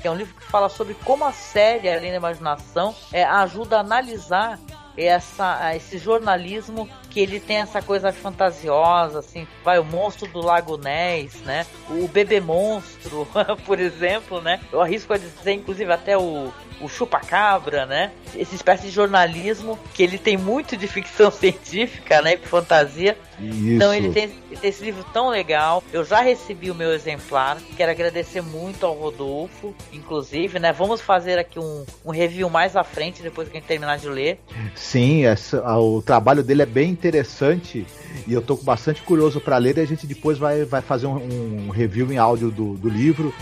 [0.00, 3.76] que é um livro que fala sobre como a série Além da Imaginação é, ajuda
[3.76, 4.58] a analisar
[4.96, 10.76] essa, esse jornalismo que ele tem essa coisa fantasiosa, assim, vai o monstro do Lago
[10.76, 11.66] Ness, né?
[11.88, 13.26] O bebê monstro,
[13.66, 14.60] por exemplo, né?
[14.72, 18.12] Eu arrisco a dizer, inclusive, até o, o chupacabra, né?
[18.36, 22.34] Essa espécie de jornalismo que ele tem muito de ficção científica, né?
[22.34, 23.16] E fantasia.
[23.40, 23.70] Isso.
[23.72, 25.82] Então ele tem, ele tem, esse livro tão legal.
[25.92, 27.58] Eu já recebi o meu exemplar.
[27.76, 30.72] Quero agradecer muito ao Rodolfo, inclusive, né?
[30.72, 34.08] Vamos fazer aqui um, um review mais à frente, depois que a gente terminar de
[34.08, 34.38] ler.
[34.74, 37.86] Sim, essa, o trabalho dele é bem interessante
[38.26, 39.78] e eu tô bastante curioso para ler.
[39.78, 43.34] E a gente depois vai, vai fazer um, um review em áudio do, do livro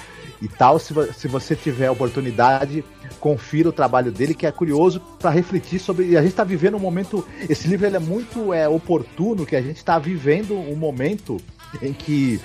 [0.43, 0.79] e tal.
[0.79, 2.85] Se, se você tiver oportunidade,
[3.21, 6.09] confira o trabalho dele, que é curioso para refletir sobre.
[6.09, 7.25] E a gente está vivendo um momento.
[7.49, 11.39] Esse livro é muito é, oportuno, que a gente está vivendo um momento
[11.81, 12.41] em que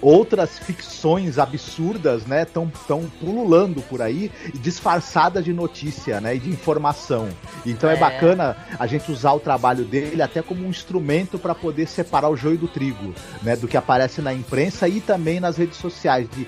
[0.00, 6.50] outras ficções absurdas, né, estão tão pululando por aí, disfarçadas de notícia, né, e de
[6.50, 7.28] informação.
[7.64, 7.94] Então é.
[7.94, 12.28] é bacana a gente usar o trabalho dele até como um instrumento para poder separar
[12.28, 16.28] o joio do trigo, né, do que aparece na imprensa e também nas redes sociais,
[16.30, 16.46] de,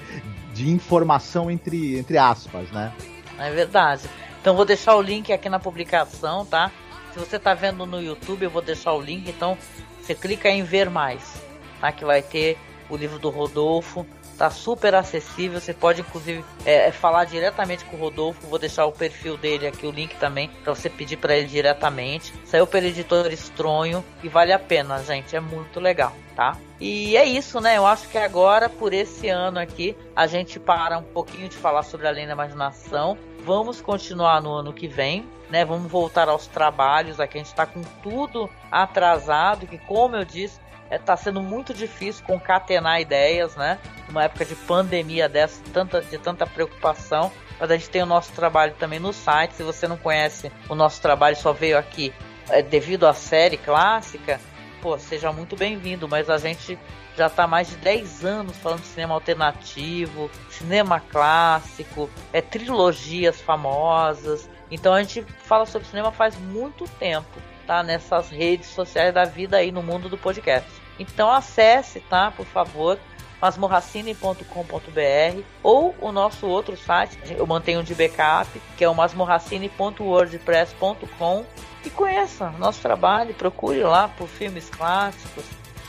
[0.58, 2.92] de informação entre, entre aspas, né?
[3.38, 4.02] É verdade.
[4.40, 6.72] Então vou deixar o link aqui na publicação, tá?
[7.12, 9.28] Se você está vendo no YouTube, eu vou deixar o link.
[9.28, 9.56] Então
[10.00, 11.40] você clica em ver mais,
[11.80, 11.92] tá?
[11.92, 12.58] Que vai ter
[12.90, 14.04] o livro do Rodolfo.
[14.38, 15.60] Tá super acessível.
[15.60, 18.46] Você pode inclusive é, é falar diretamente com o Rodolfo.
[18.46, 22.32] Vou deixar o perfil dele aqui, o link também, para você pedir para ele diretamente.
[22.44, 25.34] Saiu pelo editor Estronho e vale a pena, gente.
[25.34, 26.56] É muito legal, tá?
[26.80, 27.76] E é isso, né?
[27.76, 31.82] Eu acho que agora, por esse ano aqui, a gente para um pouquinho de falar
[31.82, 33.18] sobre Além da Imaginação.
[33.44, 35.64] Vamos continuar no ano que vem, né?
[35.64, 37.18] Vamos voltar aos trabalhos.
[37.18, 40.60] Aqui a gente está com tudo atrasado, que como eu disse,
[40.90, 43.78] está é, sendo muito difícil concatenar ideias, né?
[44.06, 47.30] Numa época de pandemia dessa, tanta, de tanta preocupação.
[47.60, 49.54] Mas a gente tem o nosso trabalho também no site.
[49.54, 52.12] Se você não conhece o nosso trabalho, só veio aqui
[52.48, 54.40] é, devido à série clássica,
[54.80, 56.08] pô, seja muito bem-vindo.
[56.08, 56.78] Mas a gente
[57.16, 64.48] já está mais de 10 anos falando de cinema alternativo, cinema clássico, é trilogias famosas.
[64.70, 67.82] Então a gente fala sobre cinema faz muito tempo tá?
[67.82, 70.70] Nessas redes sociais da vida aí no mundo do podcast.
[70.98, 72.30] Então acesse, tá?
[72.30, 72.98] Por favor,
[73.40, 81.44] masmorracine.com.br ou o nosso outro site, eu mantenho de backup, que é o masmorracine.wordpress.com
[81.84, 85.44] e conheça nosso trabalho, procure lá por filmes clássicos,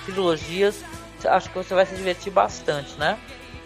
[0.06, 0.84] trilogias.
[1.26, 3.18] Acho que você vai se divertir bastante, né?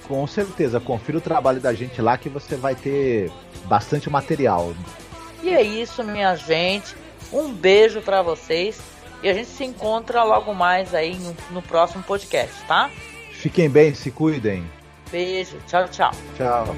[0.08, 3.30] Com certeza, confira o trabalho da gente lá que você vai ter
[3.66, 4.74] bastante material.
[5.42, 7.03] E é isso, minha gente.
[7.32, 8.80] Um beijo para vocês
[9.22, 12.90] e a gente se encontra logo mais aí no, no próximo podcast, tá?
[13.32, 14.64] Fiquem bem, se cuidem.
[15.12, 16.12] Beijo, tchau, tchau.
[16.36, 16.76] Tchau.